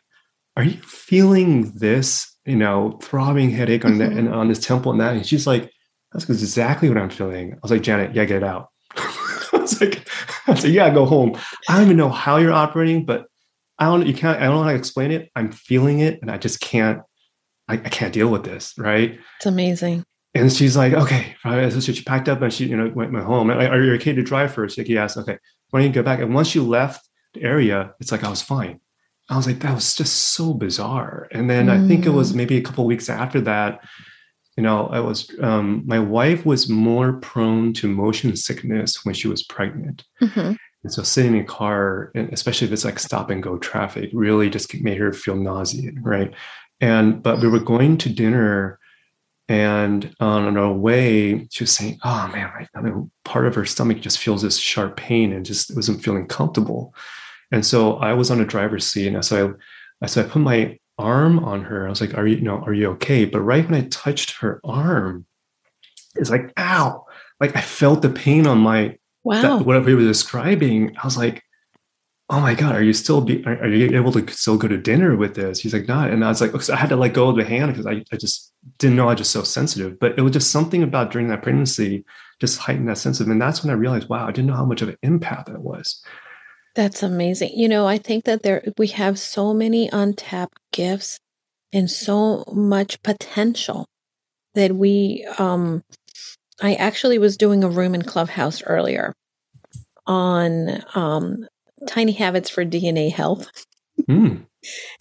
are 0.56 0.64
you 0.64 0.80
feeling 0.84 1.72
this, 1.72 2.32
you 2.46 2.56
know, 2.56 3.00
throbbing 3.02 3.50
headache 3.50 3.86
on 3.86 3.94
mm-hmm. 3.94 4.26
the, 4.28 4.32
on 4.32 4.48
this 4.48 4.60
temple 4.60 4.92
and 4.92 5.02
that? 5.02 5.16
And 5.16 5.26
she's 5.26 5.48
like, 5.48 5.72
that's 6.12 6.30
exactly 6.30 6.90
what 6.90 6.98
I'm 7.00 7.10
feeling. 7.10 7.54
I 7.54 7.58
was 7.64 7.72
like, 7.72 7.82
Janet, 7.82 8.14
yeah, 8.14 8.26
get 8.26 8.38
it 8.38 8.44
out. 8.44 8.69
I 10.48 10.52
was 10.52 10.64
like, 10.64 10.72
I 10.72 10.76
yeah, 10.76 10.90
go 10.94 11.06
home. 11.06 11.38
I 11.68 11.76
don't 11.76 11.86
even 11.86 11.98
know 11.98 12.10
how 12.10 12.38
you're 12.38 12.54
operating, 12.54 13.06
but 13.06 13.26
I 13.78 13.86
don't, 13.86 14.06
you 14.06 14.14
can't, 14.14 14.40
I 14.40 14.46
don't 14.46 14.56
know 14.56 14.64
how 14.64 14.72
to 14.72 14.78
explain 14.78 15.12
it. 15.12 15.32
I'm 15.36 15.52
feeling 15.52 16.00
it 16.00 16.22
and 16.22 16.30
I 16.30 16.38
just 16.38 16.60
can't, 16.60 17.02
I, 17.68 17.76
I 17.76 17.90
can't 17.90 18.14
deal 18.14 18.30
with 18.30 18.44
this. 18.44 18.74
Right. 18.78 19.20
It's 19.38 19.46
amazing. 19.46 20.04
And 20.34 20.52
she's 20.52 20.78
like, 20.78 20.94
okay. 20.94 21.36
So 21.44 21.80
she 21.80 22.04
packed 22.04 22.30
up 22.30 22.42
and 22.42 22.54
she, 22.54 22.66
you 22.66 22.78
know, 22.78 22.92
went, 22.94 23.12
went 23.12 23.26
home. 23.26 23.48
Like, 23.48 23.70
are 23.70 23.82
you 23.82 23.94
okay 23.94 24.14
to 24.14 24.22
drive 24.22 24.54
first? 24.54 24.78
Like, 24.78 24.88
yes. 24.90 25.18
Okay. 25.18 25.38
Why 25.70 25.80
don't 25.80 25.88
you 25.88 25.94
go 25.94 26.04
back? 26.04 26.20
And 26.20 26.34
once 26.34 26.54
you 26.54 26.64
left, 26.64 27.08
the 27.34 27.44
area, 27.44 27.94
it's 28.00 28.12
like 28.12 28.24
I 28.24 28.30
was 28.30 28.42
fine. 28.42 28.80
I 29.30 29.38
was 29.38 29.46
like, 29.46 29.60
that 29.60 29.76
was 29.76 29.96
just 29.96 30.16
so 30.34 30.54
bizarre. 30.54 31.28
And 31.32 31.48
then 31.48 31.68
mm. 31.68 31.72
I 31.72 31.88
think 31.88 32.06
it 32.06 32.10
was 32.10 32.34
mm. 32.34 32.38
maybe 32.38 32.58
a 32.58 32.62
couple 32.62 32.86
weeks 32.86 33.10
after 33.10 33.40
that, 33.42 33.84
you 34.60 34.64
know, 34.64 34.88
I 34.88 35.00
was 35.00 35.32
um, 35.40 35.84
my 35.86 36.00
wife 36.00 36.46
was 36.46 36.68
more 36.68 37.14
prone 37.14 37.72
to 37.76 37.88
motion 37.88 38.36
sickness 38.36 39.06
when 39.06 39.16
she 39.16 39.30
was 39.30 39.42
pregnant. 39.42 40.04
Mm-hmm. 40.22 40.56
And 40.84 40.94
so 40.94 41.02
sitting 41.02 41.34
in 41.34 41.44
a 41.44 41.46
car, 41.46 42.12
and 42.14 42.28
especially 42.34 42.68
if 42.68 42.74
it's 42.74 42.84
like 42.84 43.00
stop 43.00 43.30
and 43.30 43.42
go 43.42 43.58
traffic, 43.58 44.10
really 44.12 44.50
just 44.50 44.76
made 44.82 44.98
her 44.98 45.14
feel 45.14 45.38
nauseated, 45.38 46.04
right? 46.04 46.34
And 46.82 47.24
but 47.24 47.40
we 47.40 47.48
were 47.48 47.62
going 47.62 47.98
to 48.00 48.10
dinner, 48.10 48.80
and 49.48 50.14
on 50.20 50.58
our 50.58 50.74
way, 50.74 51.48
she 51.52 51.64
was 51.64 51.72
saying, 51.72 51.98
"Oh 52.04 52.30
man, 52.34 52.52
I 52.76 52.82
mean, 52.82 53.10
part 53.24 53.48
of 53.48 53.56
her 53.56 53.66
stomach 53.66 54.02
just 54.02 54.20
feels 54.20 54.42
this 54.42 54.58
sharp 54.58 54.98
pain 54.98 55.32
and 55.32 55.46
just 55.46 55.74
wasn't 55.74 56.04
feeling 56.04 56.28
comfortable." 56.28 56.94
And 57.50 57.66
so 57.66 57.94
I 57.94 58.12
was 58.12 58.30
on 58.30 58.42
a 58.42 58.46
driver's 58.46 58.86
seat, 58.86 59.08
and 59.08 59.24
so 59.24 59.56
I, 60.02 60.08
so 60.08 60.22
I 60.22 60.26
put 60.26 60.42
my 60.42 60.78
arm 61.00 61.40
on 61.40 61.64
her. 61.64 61.88
I 61.88 61.90
was 61.90 62.02
like, 62.02 62.16
"Are 62.16 62.28
you, 62.28 62.36
you 62.36 62.42
know, 62.42 62.58
are 62.66 62.74
you 62.74 62.90
okay?" 62.92 63.26
But 63.26 63.42
right 63.42 63.68
when 63.68 63.82
I 63.82 63.88
touched 63.88 64.38
her 64.42 64.62
arm, 64.64 65.26
it's 66.16 66.30
like, 66.30 66.52
"Ow!" 66.58 67.06
Like 67.40 67.56
I 67.56 67.62
felt 67.62 68.02
the 68.02 68.10
pain 68.10 68.46
on 68.46 68.60
my 68.60 68.98
wow. 69.24 69.42
That, 69.42 69.66
whatever 69.66 69.90
he 69.90 69.96
was 69.96 70.06
describing. 70.06 70.96
I 71.02 71.06
was 71.06 71.18
like, 71.18 71.44
"Oh 72.30 72.40
my 72.42 72.54
god, 72.54 72.76
are 72.76 72.84
you 72.84 72.94
still 72.94 73.22
be? 73.22 73.44
Are, 73.46 73.64
are 73.64 73.68
you 73.68 73.98
able 73.98 74.12
to 74.12 74.28
still 74.32 74.58
go 74.58 74.68
to 74.68 74.78
dinner 74.78 75.16
with 75.16 75.36
this?" 75.36 75.60
He's 75.60 75.74
like, 75.74 75.88
"Not." 75.88 76.12
And 76.12 76.24
I 76.24 76.30
was 76.30 76.42
like, 76.42 76.70
I 76.70 76.76
had 76.76 76.90
to 76.90 76.96
let 76.96 77.14
go 77.14 77.30
of 77.30 77.38
the 77.38 77.46
hand 77.46 77.72
because 77.72 77.88
I, 77.88 78.04
I 78.12 78.18
just 78.18 78.54
didn't 78.78 78.98
know 78.98 79.06
I 79.06 79.14
was 79.14 79.20
just 79.20 79.32
so 79.32 79.44
sensitive. 79.44 80.00
But 80.00 80.18
it 80.18 80.22
was 80.22 80.34
just 80.34 80.52
something 80.52 80.84
about 80.84 81.12
during 81.12 81.30
that 81.30 81.42
pregnancy 81.42 82.06
just 82.40 82.60
heightened 82.60 82.88
that 82.90 82.98
sensitive, 82.98 83.32
and 83.32 83.42
that's 83.42 83.64
when 83.64 83.72
I 83.72 83.78
realized, 83.78 84.10
wow, 84.10 84.28
I 84.28 84.32
didn't 84.32 84.48
know 84.48 84.56
how 84.56 84.66
much 84.66 84.82
of 84.82 84.90
an 84.90 84.98
empath 85.04 85.46
that 85.46 85.62
was. 85.62 86.04
That's 86.80 87.04
amazing. 87.04 87.52
You 87.56 87.68
know, 87.68 87.86
I 87.88 87.98
think 87.98 88.24
that 88.24 88.42
there 88.42 88.64
we 88.78 88.88
have 88.88 89.20
so 89.20 89.54
many 89.54 89.90
untapped 89.90 90.58
gifts 90.72 91.20
and 91.74 91.92
so 91.92 92.46
much 92.54 93.04
potential 93.04 93.86
that 94.56 94.74
we 94.74 95.28
um 95.40 95.82
I 96.62 96.76
actually 96.76 97.18
was 97.18 97.36
doing 97.36 97.66
a 97.66 97.70
room 97.70 97.96
in 97.96 98.04
Clubhouse 98.04 98.64
earlier 98.64 99.14
on 100.08 100.82
um 100.96 101.46
tiny 101.86 102.14
habits 102.14 102.50
for 102.50 102.64
DNA 102.64 103.12
health. 103.12 103.52
Mm. 104.10 104.46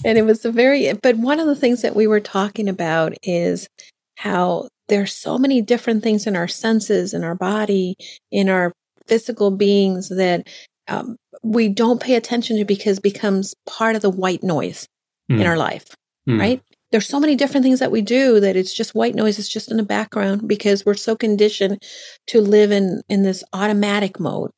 and 0.05 0.18
it 0.18 0.22
was 0.22 0.45
a 0.45 0.51
very 0.51 0.93
but 0.95 1.16
one 1.16 1.39
of 1.39 1.47
the 1.47 1.55
things 1.55 1.83
that 1.83 1.95
we 1.95 2.09
were 2.09 2.18
talking 2.18 2.68
about 2.68 3.14
is 3.22 3.68
how 4.16 4.66
there's 4.89 5.14
so 5.14 5.39
many 5.39 5.62
different 5.62 6.03
things 6.03 6.26
in 6.26 6.35
our 6.35 6.49
senses 6.49 7.14
in 7.14 7.22
our 7.22 7.37
body 7.37 7.95
in 8.33 8.49
our 8.49 8.72
physical 9.07 9.53
beings 9.53 10.09
that 10.09 10.49
um, 10.89 11.16
we 11.43 11.68
don't 11.68 12.01
pay 12.01 12.14
attention 12.14 12.57
to 12.59 12.64
because 12.64 13.01
becomes 13.01 13.55
part 13.66 13.97
of 13.97 14.03
the 14.03 14.11
white 14.11 14.43
noise 14.43 14.89
mm. 15.30 15.36
in 15.36 15.43
hmm. 15.43 15.47
our 15.47 15.57
life, 15.57 15.95
mm. 16.28 16.39
right? 16.39 16.62
There's 16.91 17.07
so 17.07 17.20
many 17.20 17.36
different 17.36 17.64
things 17.64 17.80
that 17.80 17.91
we 17.91 18.01
do 18.01 18.41
that 18.41 18.57
it's 18.57 18.74
just 18.74 18.95
white 18.95 19.14
noise. 19.14 19.39
It's 19.39 19.49
just 19.49 19.70
in 19.70 19.76
the 19.76 19.82
background 19.82 20.49
because 20.49 20.86
we're 20.86 20.95
so 20.95 21.16
conditioned 21.16 21.82
to 22.28 22.41
live 22.41 22.72
in, 22.72 23.03
in 23.09 23.22
this 23.22 23.45
automatic 23.53 24.18
mode 24.18 24.51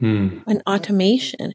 mm. 0.00 0.42
and 0.46 0.62
automation. 0.66 1.54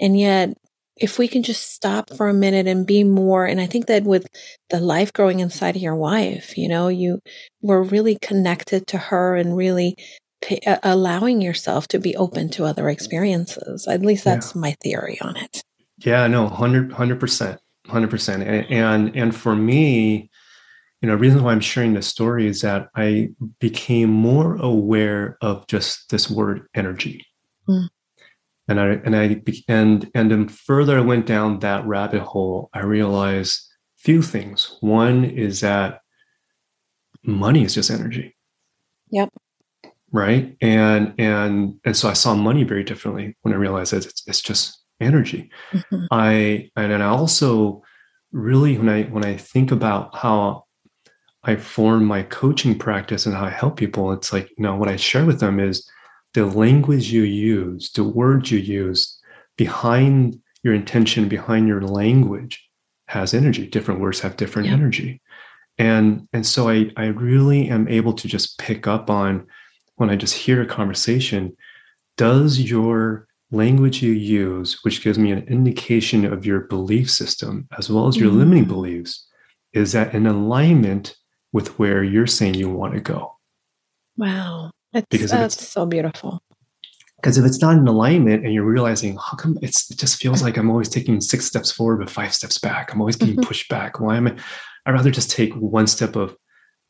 And 0.00 0.18
yet 0.18 0.54
if 0.96 1.18
we 1.18 1.28
can 1.28 1.42
just 1.42 1.72
stop 1.72 2.10
for 2.16 2.28
a 2.28 2.34
minute 2.34 2.66
and 2.66 2.86
be 2.86 3.04
more 3.04 3.44
and 3.44 3.60
i 3.60 3.66
think 3.66 3.86
that 3.86 4.04
with 4.04 4.26
the 4.70 4.80
life 4.80 5.12
growing 5.12 5.40
inside 5.40 5.76
of 5.76 5.82
your 5.82 5.96
wife 5.96 6.56
you 6.56 6.68
know 6.68 6.88
you 6.88 7.18
were 7.62 7.82
really 7.82 8.16
connected 8.20 8.86
to 8.86 8.98
her 8.98 9.36
and 9.36 9.56
really 9.56 9.96
allowing 10.82 11.40
yourself 11.40 11.88
to 11.88 11.98
be 11.98 12.16
open 12.16 12.48
to 12.50 12.64
other 12.64 12.88
experiences. 12.88 13.86
At 13.88 14.02
least 14.02 14.24
that's 14.24 14.54
yeah. 14.54 14.60
my 14.60 14.72
theory 14.82 15.18
on 15.20 15.36
it. 15.36 15.62
Yeah, 15.98 16.26
no, 16.26 16.44
100 16.44 17.20
percent, 17.20 17.60
hundred 17.86 18.10
percent. 18.10 18.42
And 18.42 19.14
and 19.16 19.34
for 19.34 19.54
me, 19.54 20.30
you 21.00 21.08
know, 21.08 21.14
reason 21.14 21.42
why 21.42 21.52
I'm 21.52 21.60
sharing 21.60 21.94
this 21.94 22.08
story 22.08 22.46
is 22.46 22.60
that 22.62 22.88
I 22.96 23.30
became 23.60 24.10
more 24.10 24.56
aware 24.56 25.38
of 25.40 25.66
just 25.66 26.10
this 26.10 26.30
word 26.30 26.66
energy. 26.74 27.24
Mm. 27.68 27.88
And 28.66 28.80
I 28.80 28.86
and 28.86 29.16
I 29.16 29.42
and 29.68 30.10
and 30.14 30.30
then 30.30 30.48
further 30.48 30.98
I 30.98 31.02
went 31.02 31.26
down 31.26 31.60
that 31.60 31.86
rabbit 31.86 32.22
hole, 32.22 32.70
I 32.72 32.80
realized 32.80 33.60
few 33.96 34.22
things. 34.22 34.76
One 34.80 35.24
is 35.24 35.60
that 35.60 36.00
money 37.22 37.64
is 37.64 37.74
just 37.74 37.90
energy. 37.90 38.36
Yep 39.10 39.30
right 40.14 40.56
and 40.60 41.12
and 41.18 41.74
and 41.84 41.96
so 41.96 42.08
i 42.08 42.12
saw 42.12 42.34
money 42.34 42.62
very 42.62 42.84
differently 42.84 43.36
when 43.42 43.52
i 43.52 43.56
realized 43.56 43.92
that 43.92 44.06
it's, 44.06 44.22
it's 44.26 44.40
just 44.40 44.80
energy 45.00 45.50
mm-hmm. 45.72 46.04
i 46.12 46.70
and 46.76 47.02
i 47.02 47.06
also 47.06 47.82
really 48.30 48.78
when 48.78 48.88
i 48.88 49.02
when 49.04 49.24
i 49.24 49.36
think 49.36 49.72
about 49.72 50.14
how 50.14 50.64
i 51.42 51.56
form 51.56 52.04
my 52.04 52.22
coaching 52.22 52.78
practice 52.78 53.26
and 53.26 53.34
how 53.34 53.44
i 53.44 53.50
help 53.50 53.76
people 53.76 54.12
it's 54.12 54.32
like 54.32 54.48
you 54.56 54.62
know 54.62 54.76
what 54.76 54.88
i 54.88 54.94
share 54.94 55.26
with 55.26 55.40
them 55.40 55.58
is 55.58 55.86
the 56.32 56.46
language 56.46 57.12
you 57.12 57.22
use 57.22 57.90
the 57.92 58.04
words 58.04 58.52
you 58.52 58.58
use 58.58 59.18
behind 59.56 60.40
your 60.62 60.74
intention 60.74 61.28
behind 61.28 61.66
your 61.66 61.82
language 61.82 62.64
has 63.08 63.34
energy 63.34 63.66
different 63.66 64.00
words 64.00 64.20
have 64.20 64.36
different 64.36 64.68
yeah. 64.68 64.74
energy 64.74 65.20
and 65.76 66.28
and 66.32 66.46
so 66.46 66.68
i 66.68 66.88
i 66.96 67.06
really 67.06 67.68
am 67.68 67.88
able 67.88 68.12
to 68.12 68.28
just 68.28 68.56
pick 68.58 68.86
up 68.86 69.10
on 69.10 69.44
when 69.96 70.10
I 70.10 70.16
just 70.16 70.34
hear 70.34 70.62
a 70.62 70.66
conversation, 70.66 71.56
does 72.16 72.60
your 72.60 73.26
language 73.50 74.02
you 74.02 74.12
use, 74.12 74.78
which 74.82 75.02
gives 75.02 75.18
me 75.18 75.30
an 75.30 75.46
indication 75.48 76.24
of 76.24 76.44
your 76.44 76.60
belief 76.60 77.10
system 77.10 77.68
as 77.78 77.88
well 77.88 78.08
as 78.08 78.16
your 78.16 78.28
mm-hmm. 78.28 78.38
limiting 78.38 78.64
beliefs, 78.64 79.26
is 79.72 79.92
that 79.92 80.14
in 80.14 80.26
alignment 80.26 81.14
with 81.52 81.78
where 81.78 82.02
you're 82.02 82.26
saying 82.26 82.54
you 82.54 82.68
want 82.68 82.94
to 82.94 83.00
go? 83.00 83.36
Wow. 84.16 84.70
That's, 84.92 85.06
because 85.10 85.30
that's 85.30 85.68
so 85.68 85.86
beautiful. 85.86 86.40
Because 87.16 87.38
if 87.38 87.44
it's 87.44 87.60
not 87.60 87.76
in 87.76 87.88
alignment 87.88 88.44
and 88.44 88.52
you're 88.52 88.64
realizing, 88.64 89.16
how 89.16 89.36
come 89.36 89.58
it 89.62 89.74
just 89.96 90.20
feels 90.20 90.42
like 90.42 90.56
I'm 90.56 90.70
always 90.70 90.88
taking 90.88 91.20
six 91.20 91.46
steps 91.46 91.72
forward, 91.72 91.98
but 91.98 92.10
five 92.10 92.34
steps 92.34 92.58
back? 92.58 92.92
I'm 92.92 93.00
always 93.00 93.16
getting 93.16 93.36
mm-hmm. 93.36 93.46
pushed 93.46 93.68
back. 93.68 93.98
Why 93.98 94.16
am 94.16 94.28
I? 94.28 94.36
I'd 94.86 94.92
rather 94.92 95.10
just 95.10 95.30
take 95.30 95.54
one 95.54 95.86
step 95.86 96.16
of 96.16 96.36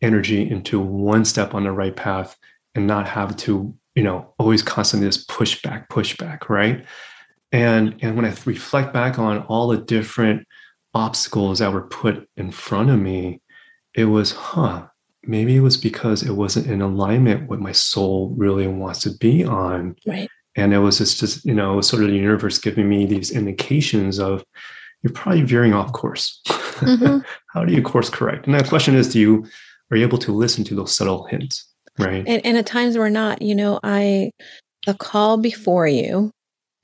energy 0.03 0.51
into 0.51 0.81
one 0.81 1.25
step 1.25 1.55
on 1.55 1.65
the 1.65 1.73
right 1.73 1.95
path 1.95 2.37
and 2.75 2.87
not 2.87 3.09
have 3.09 3.37
to 3.37 3.75
you 3.95 4.03
know 4.03 4.35
always 4.39 4.63
constantly 4.63 5.09
just 5.09 5.29
push 5.29 5.61
back 5.63 5.89
push 5.89 6.17
back 6.17 6.49
right? 6.49 6.85
And 7.53 7.97
and 8.01 8.17
when 8.17 8.25
i 8.25 8.35
reflect 8.45 8.93
back 8.93 9.19
on 9.19 9.39
all 9.43 9.69
the 9.69 9.79
different 9.79 10.47
obstacles 10.93 11.59
that 11.59 11.73
were 11.73 11.89
put 11.89 12.29
in 12.37 12.51
front 12.51 12.91
of 12.91 12.99
me 12.99 13.41
it 13.95 14.07
was 14.07 14.33
huh 14.33 14.87
maybe 15.27 15.57
it 15.57 15.61
was 15.61 15.77
because 15.77 16.23
it 16.23 16.33
wasn't 16.33 16.67
in 16.67 16.83
alignment 16.83 17.49
with 17.49 17.61
my 17.61 17.73
soul 17.73 18.35
really 18.37 18.67
wants 18.67 19.01
to 19.01 19.11
be 19.19 19.45
on. 19.45 19.97
Right. 20.07 20.29
And 20.57 20.73
it 20.73 20.79
was 20.79 20.99
just, 20.99 21.21
just 21.21 21.45
you 21.45 21.55
know 21.55 21.81
sort 21.81 22.03
of 22.03 22.11
the 22.11 22.17
universe 22.17 22.59
giving 22.59 22.89
me 22.89 23.07
these 23.07 23.31
indications 23.31 24.19
of 24.19 24.45
you're 25.03 25.13
probably 25.13 25.43
veering 25.43 25.75
off 25.75 25.93
course. 25.93 26.41
Mm-hmm. 26.47 27.19
how 27.53 27.65
do 27.65 27.73
you 27.73 27.83
course 27.83 28.11
correct? 28.11 28.47
And 28.47 28.59
the 28.59 28.65
question 28.65 28.95
is 28.95 29.13
do 29.13 29.21
you 29.21 29.47
are 29.91 29.97
you 29.97 30.05
able 30.05 30.19
to 30.19 30.33
listen 30.33 30.65
to 30.65 30.75
those 30.75 30.97
subtle 30.97 31.25
hints 31.25 31.67
Right. 31.99 32.25
And, 32.27 32.45
and 32.45 32.57
at 32.57 32.67
times 32.67 32.99
we're 32.99 33.09
not, 33.09 33.43
you 33.43 33.55
know, 33.55 33.81
I, 33.83 34.31
the 34.87 34.95
call 34.95 35.39
before 35.39 35.87
you 35.87 36.31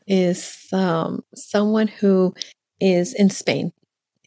is 0.06 0.66
um, 0.72 1.22
someone 1.34 1.88
who 1.88 2.34
is 2.80 3.14
in 3.14 3.30
Spain. 3.30 3.72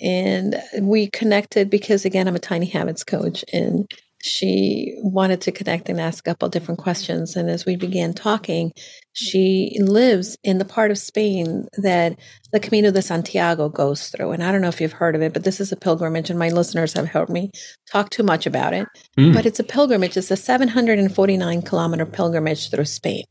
and 0.01 0.61
we 0.81 1.09
connected 1.09 1.69
because 1.69 2.05
again, 2.05 2.27
I'm 2.27 2.35
a 2.35 2.39
tiny 2.39 2.65
habits 2.67 3.03
coach 3.03 3.45
and 3.53 3.89
she 4.21 4.95
wanted 4.99 5.41
to 5.41 5.51
connect 5.51 5.89
and 5.89 5.99
ask 5.99 6.25
a 6.27 6.31
couple 6.31 6.49
different 6.49 6.79
questions. 6.79 7.35
And 7.35 7.49
as 7.49 7.65
we 7.65 7.75
began 7.75 8.13
talking, 8.13 8.71
she 9.13 9.77
lives 9.79 10.37
in 10.43 10.57
the 10.57 10.65
part 10.65 10.91
of 10.91 10.97
Spain 10.97 11.67
that 11.77 12.17
the 12.51 12.59
Camino 12.59 12.91
de 12.91 13.01
Santiago 13.01 13.69
goes 13.69 14.09
through. 14.09 14.31
And 14.31 14.43
I 14.43 14.51
don't 14.51 14.61
know 14.61 14.67
if 14.67 14.81
you've 14.81 14.91
heard 14.91 15.15
of 15.15 15.21
it, 15.21 15.33
but 15.33 15.43
this 15.43 15.59
is 15.61 15.71
a 15.71 15.77
pilgrimage, 15.77 16.29
and 16.29 16.39
my 16.39 16.49
listeners 16.49 16.93
have 16.93 17.07
heard 17.07 17.29
me 17.29 17.51
talk 17.91 18.09
too 18.09 18.23
much 18.23 18.45
about 18.45 18.73
it. 18.73 18.87
Mm. 19.17 19.33
But 19.33 19.45
it's 19.45 19.59
a 19.59 19.63
pilgrimage, 19.63 20.17
it's 20.17 20.31
a 20.31 20.37
749 20.37 21.61
kilometer 21.61 22.05
pilgrimage 22.05 22.69
through 22.69 22.85
Spain 22.85 23.25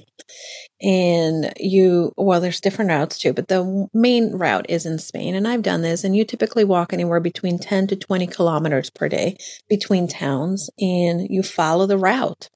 and 0.80 1.52
you 1.58 2.12
well 2.16 2.40
there's 2.40 2.60
different 2.60 2.90
routes 2.90 3.18
too 3.18 3.32
but 3.32 3.48
the 3.48 3.88
main 3.94 4.32
route 4.32 4.66
is 4.68 4.84
in 4.84 4.98
spain 4.98 5.34
and 5.34 5.46
i've 5.46 5.62
done 5.62 5.82
this 5.82 6.02
and 6.02 6.16
you 6.16 6.24
typically 6.24 6.64
walk 6.64 6.92
anywhere 6.92 7.20
between 7.20 7.58
10 7.58 7.86
to 7.86 7.96
20 7.96 8.26
kilometers 8.26 8.90
per 8.90 9.08
day 9.08 9.36
between 9.68 10.08
towns 10.08 10.70
and 10.80 11.28
you 11.30 11.42
follow 11.42 11.86
the 11.86 11.98
route 11.98 12.48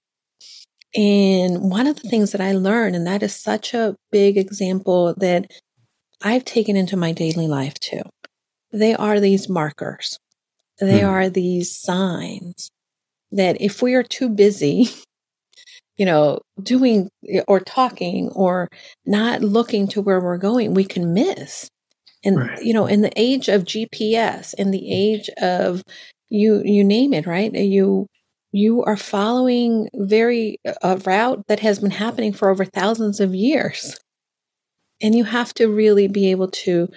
and 0.97 1.71
one 1.71 1.87
of 1.87 2.01
the 2.01 2.09
things 2.09 2.33
that 2.33 2.41
i 2.41 2.53
learned 2.53 2.97
and 2.97 3.07
that 3.07 3.23
is 3.23 3.35
such 3.35 3.75
a 3.75 3.95
big 4.11 4.37
example 4.37 5.15
that 5.19 5.51
i've 6.23 6.45
taken 6.45 6.77
into 6.77 6.97
my 6.97 7.13
daily 7.13 7.47
life 7.47 7.75
too 7.75 8.03
they 8.73 8.95
are 8.95 9.21
these 9.21 9.49
markers 9.49 10.19
they 10.81 11.01
hmm. 11.01 11.07
are 11.07 11.29
these 11.29 11.75
signs 11.75 12.71
that 13.33 13.61
if 13.61 13.83
we 13.83 13.95
are 13.95 14.03
too 14.03 14.29
busy 14.29 14.89
you 15.97 16.05
know, 16.05 16.41
doing 16.63 17.09
or 17.49 17.61
talking 17.61 18.29
or 18.31 18.69
not 19.05 19.41
looking 19.41 19.89
to 19.89 20.03
where 20.03 20.21
we're 20.21 20.37
going, 20.37 20.75
we 20.75 20.85
can 20.85 21.15
miss. 21.15 21.69
And, 22.25 22.39
right. 22.39 22.63
you 22.63 22.73
know, 22.73 22.87
in 22.87 23.03
the 23.03 23.13
age 23.17 23.49
of 23.49 23.65
GPS, 23.65 24.53
in 24.55 24.71
the 24.71 24.93
age 24.93 25.31
of 25.41 25.83
you, 26.29 26.61
you 26.65 26.85
name 26.85 27.13
it, 27.15 27.27
right? 27.27 27.53
You, 27.55 28.07
you 28.53 28.83
are 28.85 28.97
following 28.97 29.89
very 29.95 30.59
a 30.83 30.97
route 30.99 31.47
that 31.49 31.61
has 31.61 31.79
been 31.79 31.91
happening 31.91 32.33
for 32.33 32.51
over 32.51 32.65
thousands 32.65 33.21
of 33.21 33.35
years. 33.35 33.99
And 35.03 35.15
you 35.15 35.25
have 35.25 35.53
to 35.55 35.67
really 35.67 36.09
be 36.09 36.31
able 36.31 36.51
to 36.51 36.89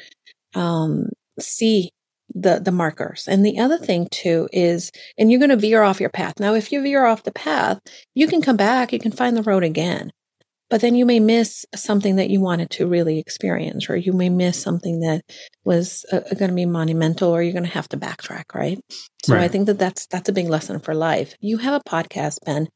um, 0.56 1.10
see 1.40 1.92
the 2.34 2.60
the 2.60 2.72
markers. 2.72 3.28
And 3.28 3.46
the 3.46 3.60
other 3.60 3.78
thing 3.78 4.08
too 4.12 4.48
is 4.54 4.92
and 5.18 5.32
you're 5.32 5.40
going 5.40 5.50
to 5.50 5.58
veer 5.58 5.82
off 5.82 6.00
your 6.00 6.10
path. 6.10 6.40
Now 6.40 6.54
if 6.54 6.72
you 6.72 6.82
veer 6.82 7.06
off 7.06 7.24
the 7.24 7.32
path, 7.32 7.80
you 8.14 8.28
can 8.28 8.42
come 8.42 8.58
back, 8.58 8.94
you 8.94 9.00
can 9.00 9.12
find 9.12 9.36
the 9.36 9.44
road 9.44 9.64
again. 9.64 10.12
But 10.70 10.82
then 10.82 10.96
you 10.96 11.06
may 11.06 11.20
miss 11.20 11.66
something 11.76 12.18
that 12.18 12.30
you 12.30 12.42
wanted 12.42 12.70
to 12.72 12.88
really 12.88 13.18
experience 13.18 13.90
or 13.90 13.96
you 13.96 14.14
may 14.14 14.30
miss 14.30 14.62
something 14.62 15.00
that 15.00 15.24
was 15.64 16.06
uh, 16.12 16.20
going 16.36 16.50
to 16.50 16.56
be 16.56 16.66
monumental 16.66 17.32
or 17.32 17.42
you're 17.42 17.54
going 17.54 17.64
to 17.64 17.70
have 17.70 17.90
to 17.90 17.98
backtrack, 17.98 18.54
right? 18.54 18.80
So 19.24 19.34
right. 19.34 19.44
I 19.44 19.48
think 19.48 19.66
that 19.66 19.80
that's 19.80 20.06
that's 20.08 20.30
a 20.30 20.34
big 20.34 20.48
lesson 20.48 20.80
for 20.80 20.94
life. 20.94 21.34
You 21.40 21.58
have 21.58 21.74
a 21.74 21.90
podcast, 21.90 22.46
Ben. 22.46 22.68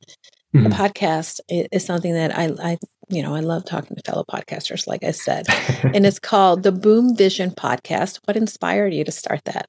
Mm-hmm. 0.56 0.68
A 0.68 0.70
podcast 0.70 1.40
is 1.50 1.84
something 1.84 2.14
that 2.14 2.38
I, 2.38 2.52
I 2.62 2.78
you 3.10 3.22
know, 3.22 3.36
I 3.36 3.40
love 3.40 3.66
talking 3.66 3.96
to 3.96 4.04
fellow 4.04 4.24
podcasters, 4.30 4.88
like 4.88 5.04
I 5.04 5.12
said. 5.12 5.46
and 5.84 6.06
it's 6.06 6.20
called 6.20 6.64
the 6.64 6.72
Boom 6.72 7.16
Vision 7.16 7.52
Podcast. 7.52 8.20
What 8.26 8.38
inspired 8.38 8.94
you 8.94 9.04
to 9.04 9.12
start 9.12 9.42
that? 9.46 9.68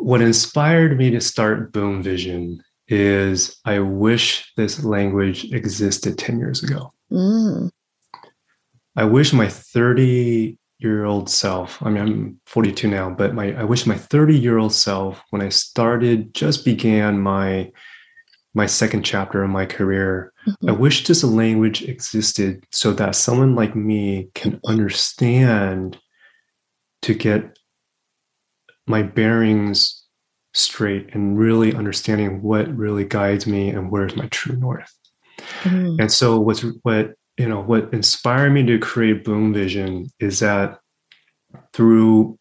What 0.00 0.22
inspired 0.22 0.98
me 0.98 1.10
to 1.10 1.20
start 1.20 1.72
Boom 1.72 2.02
Vision 2.02 2.62
is 2.88 3.58
I 3.64 3.80
wish 3.80 4.52
this 4.56 4.84
language 4.84 5.52
existed 5.52 6.18
10 6.18 6.38
years 6.38 6.62
ago. 6.62 6.92
Mm. 7.10 7.70
I 8.96 9.04
wish 9.04 9.32
my 9.32 9.48
30 9.48 10.58
year 10.78 11.04
old 11.04 11.30
self, 11.30 11.82
I 11.82 11.90
mean, 11.90 12.02
I'm 12.02 12.40
42 12.46 12.88
now, 12.88 13.10
but 13.10 13.34
my, 13.34 13.54
I 13.58 13.64
wish 13.64 13.86
my 13.86 13.96
30 13.96 14.38
year 14.38 14.58
old 14.58 14.72
self, 14.72 15.22
when 15.30 15.42
I 15.42 15.48
started, 15.48 16.34
just 16.34 16.64
began 16.64 17.20
my 17.20 17.72
my 18.54 18.64
second 18.64 19.04
chapter 19.04 19.42
of 19.42 19.50
my 19.50 19.66
career. 19.66 20.32
Mm-hmm. 20.48 20.70
I 20.70 20.72
wish 20.72 21.06
this 21.06 21.22
language 21.22 21.82
existed 21.82 22.64
so 22.72 22.94
that 22.94 23.14
someone 23.14 23.54
like 23.54 23.76
me 23.76 24.30
can 24.34 24.58
understand 24.64 25.98
to 27.02 27.12
get 27.12 27.58
my 28.86 29.02
bearings 29.02 30.05
straight 30.56 31.14
and 31.14 31.38
really 31.38 31.74
understanding 31.74 32.42
what 32.42 32.74
really 32.74 33.04
guides 33.04 33.46
me 33.46 33.68
and 33.70 33.90
where's 33.90 34.16
my 34.16 34.26
true 34.28 34.56
north. 34.56 34.92
Mm-hmm. 35.62 36.00
And 36.00 36.10
so 36.12 36.40
what's 36.40 36.64
what 36.82 37.14
you 37.36 37.48
know 37.48 37.60
what 37.60 37.92
inspired 37.92 38.50
me 38.50 38.64
to 38.66 38.78
create 38.78 39.24
Boom 39.24 39.52
Vision 39.52 40.06
is 40.18 40.40
that 40.40 40.80
through 41.72 42.38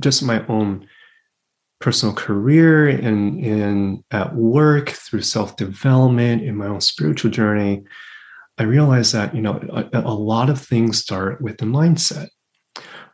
just 0.00 0.22
my 0.22 0.44
own 0.46 0.88
personal 1.80 2.14
career 2.14 2.88
and 2.88 3.38
in 3.38 4.02
at 4.10 4.34
work 4.34 4.88
through 4.88 5.20
self-development 5.20 6.42
in 6.42 6.56
my 6.56 6.66
own 6.66 6.80
spiritual 6.80 7.30
journey 7.30 7.84
i 8.58 8.62
realized 8.62 9.12
that 9.12 9.34
you 9.34 9.42
know 9.42 9.60
a, 9.70 10.00
a 10.00 10.14
lot 10.14 10.48
of 10.48 10.58
things 10.58 10.98
start 10.98 11.42
with 11.42 11.58
the 11.58 11.66
mindset 11.66 12.28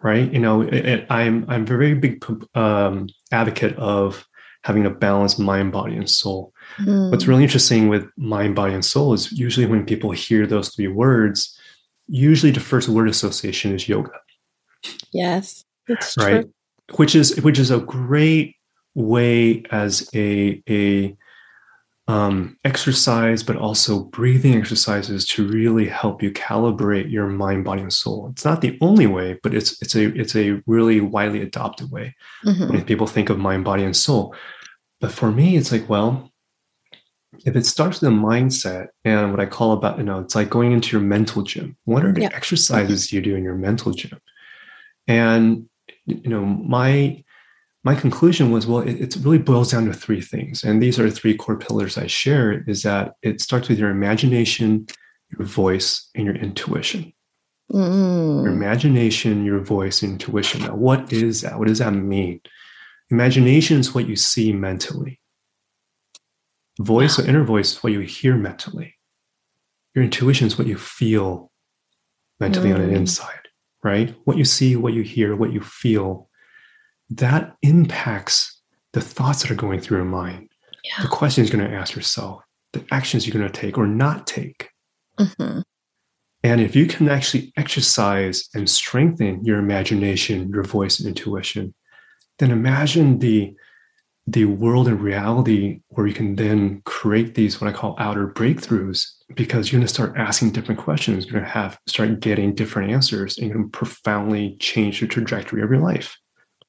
right 0.02 0.32
you 0.32 0.38
know 0.38 0.62
it, 0.62 0.74
it, 0.74 1.06
i'm 1.10 1.44
i'm 1.48 1.62
a 1.62 1.66
very 1.66 1.94
big 1.94 2.24
um, 2.54 3.08
advocate 3.32 3.76
of 3.76 4.24
having 4.62 4.84
a 4.84 4.90
balanced 4.90 5.38
mind 5.38 5.72
body 5.72 5.96
and 5.96 6.08
soul 6.08 6.52
mm. 6.78 7.10
what's 7.10 7.26
really 7.26 7.42
interesting 7.42 7.88
with 7.88 8.06
mind 8.16 8.54
body 8.54 8.74
and 8.74 8.84
soul 8.84 9.12
is 9.12 9.32
usually 9.32 9.66
when 9.66 9.84
people 9.84 10.10
hear 10.10 10.46
those 10.46 10.74
three 10.74 10.88
words 10.88 11.58
usually 12.08 12.52
the 12.52 12.60
first 12.60 12.88
word 12.88 13.08
association 13.08 13.74
is 13.74 13.88
yoga 13.88 14.12
yes 15.12 15.64
it's 15.88 16.16
right 16.18 16.42
true. 16.42 16.52
which 16.96 17.14
is 17.14 17.40
which 17.42 17.58
is 17.58 17.70
a 17.70 17.80
great 17.80 18.56
way 18.94 19.62
as 19.70 20.08
a 20.14 20.62
a 20.68 21.16
um, 22.10 22.56
exercise, 22.64 23.44
but 23.44 23.56
also 23.56 24.04
breathing 24.04 24.54
exercises 24.56 25.24
to 25.26 25.46
really 25.46 25.86
help 25.86 26.22
you 26.22 26.32
calibrate 26.32 27.10
your 27.10 27.28
mind, 27.28 27.64
body, 27.64 27.82
and 27.82 27.92
soul. 27.92 28.28
It's 28.32 28.44
not 28.44 28.62
the 28.62 28.76
only 28.80 29.06
way, 29.06 29.38
but 29.44 29.54
it's 29.54 29.80
it's 29.80 29.94
a 29.94 30.06
it's 30.18 30.34
a 30.34 30.60
really 30.66 31.00
widely 31.00 31.40
adopted 31.40 31.92
way 31.92 32.16
mm-hmm. 32.44 32.68
when 32.68 32.84
people 32.84 33.06
think 33.06 33.30
of 33.30 33.38
mind, 33.38 33.64
body, 33.64 33.84
and 33.84 33.96
soul. 33.96 34.34
But 35.00 35.12
for 35.12 35.30
me, 35.30 35.56
it's 35.56 35.70
like, 35.70 35.88
well, 35.88 36.32
if 37.46 37.54
it 37.54 37.64
starts 37.64 38.00
with 38.00 38.10
a 38.10 38.12
mindset 38.12 38.88
and 39.04 39.30
what 39.30 39.40
I 39.40 39.46
call 39.46 39.72
about, 39.72 39.98
you 39.98 40.04
know, 40.04 40.18
it's 40.18 40.34
like 40.34 40.50
going 40.50 40.72
into 40.72 40.96
your 40.96 41.06
mental 41.06 41.42
gym. 41.42 41.76
What 41.84 42.04
are 42.04 42.12
the 42.12 42.22
yeah. 42.22 42.30
exercises 42.32 43.12
you 43.12 43.20
do 43.20 43.36
in 43.36 43.44
your 43.44 43.54
mental 43.54 43.92
gym? 43.92 44.18
And 45.06 45.68
you 46.06 46.28
know, 46.28 46.44
my 46.44 47.22
my 47.82 47.94
conclusion 47.94 48.50
was 48.50 48.66
well 48.66 48.80
it, 48.80 49.00
it, 49.00 49.16
really 49.22 49.38
boils 49.38 49.70
down 49.70 49.86
to 49.86 49.92
three 49.92 50.20
things 50.20 50.64
and 50.64 50.82
these 50.82 50.98
are 50.98 51.10
three 51.10 51.34
core 51.34 51.56
pillars 51.56 51.96
i 51.96 52.06
share 52.06 52.64
is 52.68 52.82
that 52.82 53.14
it 53.22 53.40
starts 53.40 53.68
with 53.68 53.78
your 53.78 53.90
imagination 53.90 54.86
your 55.36 55.46
voice 55.46 56.08
and 56.14 56.26
your 56.26 56.34
intuition 56.34 57.12
mm. 57.72 58.44
your 58.44 58.52
imagination 58.52 59.44
your 59.44 59.60
voice 59.60 60.02
intuition 60.02 60.62
now 60.62 60.74
what 60.74 61.12
is 61.12 61.42
that 61.42 61.58
what 61.58 61.68
does 61.68 61.78
that 61.78 61.92
mean 61.92 62.40
imagination 63.10 63.78
is 63.78 63.94
what 63.94 64.08
you 64.08 64.16
see 64.16 64.52
mentally 64.52 65.20
voice 66.80 67.18
wow. 67.18 67.24
or 67.24 67.28
inner 67.28 67.44
voice 67.44 67.72
is 67.72 67.82
what 67.82 67.92
you 67.92 68.00
hear 68.00 68.36
mentally 68.36 68.94
your 69.94 70.04
intuition 70.04 70.46
is 70.46 70.56
what 70.56 70.66
you 70.66 70.76
feel 70.76 71.50
mentally 72.38 72.70
mm. 72.70 72.74
on 72.74 72.80
the 72.80 72.88
mm. 72.88 72.96
inside 72.96 73.48
right 73.82 74.14
what 74.24 74.36
you 74.36 74.44
see 74.44 74.76
what 74.76 74.92
you 74.92 75.02
hear 75.02 75.34
what 75.34 75.52
you 75.52 75.60
feel 75.60 76.29
that 77.10 77.56
impacts 77.62 78.60
the 78.92 79.00
thoughts 79.00 79.42
that 79.42 79.50
are 79.50 79.56
going 79.56 79.80
through 79.80 79.98
your 79.98 80.06
mind, 80.06 80.48
yeah. 80.84 81.02
the 81.02 81.08
questions 81.08 81.48
you're 81.48 81.58
going 81.58 81.70
to 81.70 81.76
ask 81.76 81.94
yourself, 81.94 82.42
the 82.72 82.84
actions 82.90 83.26
you're 83.26 83.38
going 83.38 83.50
to 83.50 83.60
take 83.60 83.78
or 83.78 83.86
not 83.86 84.26
take. 84.26 84.70
Mm-hmm. 85.18 85.60
And 86.42 86.60
if 86.60 86.74
you 86.74 86.86
can 86.86 87.08
actually 87.08 87.52
exercise 87.56 88.48
and 88.54 88.68
strengthen 88.68 89.44
your 89.44 89.58
imagination, 89.58 90.48
your 90.48 90.62
voice, 90.62 90.98
and 90.98 91.08
intuition, 91.08 91.74
then 92.38 92.50
imagine 92.50 93.18
the 93.18 93.54
the 94.26 94.44
world 94.44 94.86
and 94.86 95.00
reality 95.00 95.80
where 95.88 96.06
you 96.06 96.14
can 96.14 96.36
then 96.36 96.80
create 96.84 97.34
these 97.34 97.60
what 97.60 97.68
I 97.68 97.76
call 97.76 97.96
outer 97.98 98.28
breakthroughs 98.28 99.04
because 99.34 99.72
you're 99.72 99.80
going 99.80 99.86
to 99.86 99.92
start 99.92 100.16
asking 100.16 100.52
different 100.52 100.80
questions. 100.80 101.24
You're 101.24 101.32
going 101.32 101.44
to 101.44 101.50
have 101.50 101.78
start 101.88 102.20
getting 102.20 102.54
different 102.54 102.92
answers 102.92 103.36
and 103.36 103.48
you're 103.48 103.56
going 103.56 103.70
to 103.70 103.76
profoundly 103.76 104.56
change 104.60 105.00
the 105.00 105.08
trajectory 105.08 105.62
of 105.62 105.70
your 105.70 105.80
life. 105.80 106.16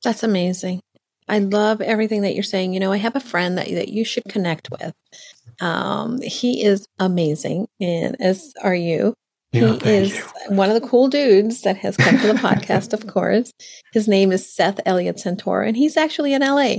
That's 0.03 0.23
amazing. 0.23 0.81
I 1.27 1.39
love 1.39 1.81
everything 1.81 2.21
that 2.23 2.33
you're 2.33 2.43
saying. 2.43 2.73
You 2.73 2.79
know, 2.79 2.91
I 2.91 2.97
have 2.97 3.15
a 3.15 3.21
friend 3.21 3.57
that, 3.57 3.67
that 3.69 3.89
you 3.89 4.03
should 4.03 4.25
connect 4.25 4.69
with. 4.69 4.93
Um, 5.61 6.19
he 6.21 6.63
is 6.63 6.87
amazing, 6.99 7.67
and 7.79 8.17
as 8.19 8.53
are 8.61 8.75
you. 8.75 9.13
Yeah, 9.53 9.73
he 9.73 9.89
is 9.89 10.17
you. 10.17 10.55
one 10.55 10.69
of 10.69 10.81
the 10.81 10.87
cool 10.87 11.07
dudes 11.07 11.61
that 11.61 11.77
has 11.77 11.97
come 11.97 12.17
to 12.17 12.27
the 12.27 12.33
podcast, 12.33 12.93
of 12.93 13.05
course. 13.07 13.51
His 13.93 14.07
name 14.07 14.31
is 14.31 14.51
Seth 14.51 14.79
Elliott 14.85 15.17
Santora, 15.17 15.67
and 15.67 15.77
he's 15.77 15.97
actually 15.97 16.33
in 16.33 16.41
LA. 16.41 16.77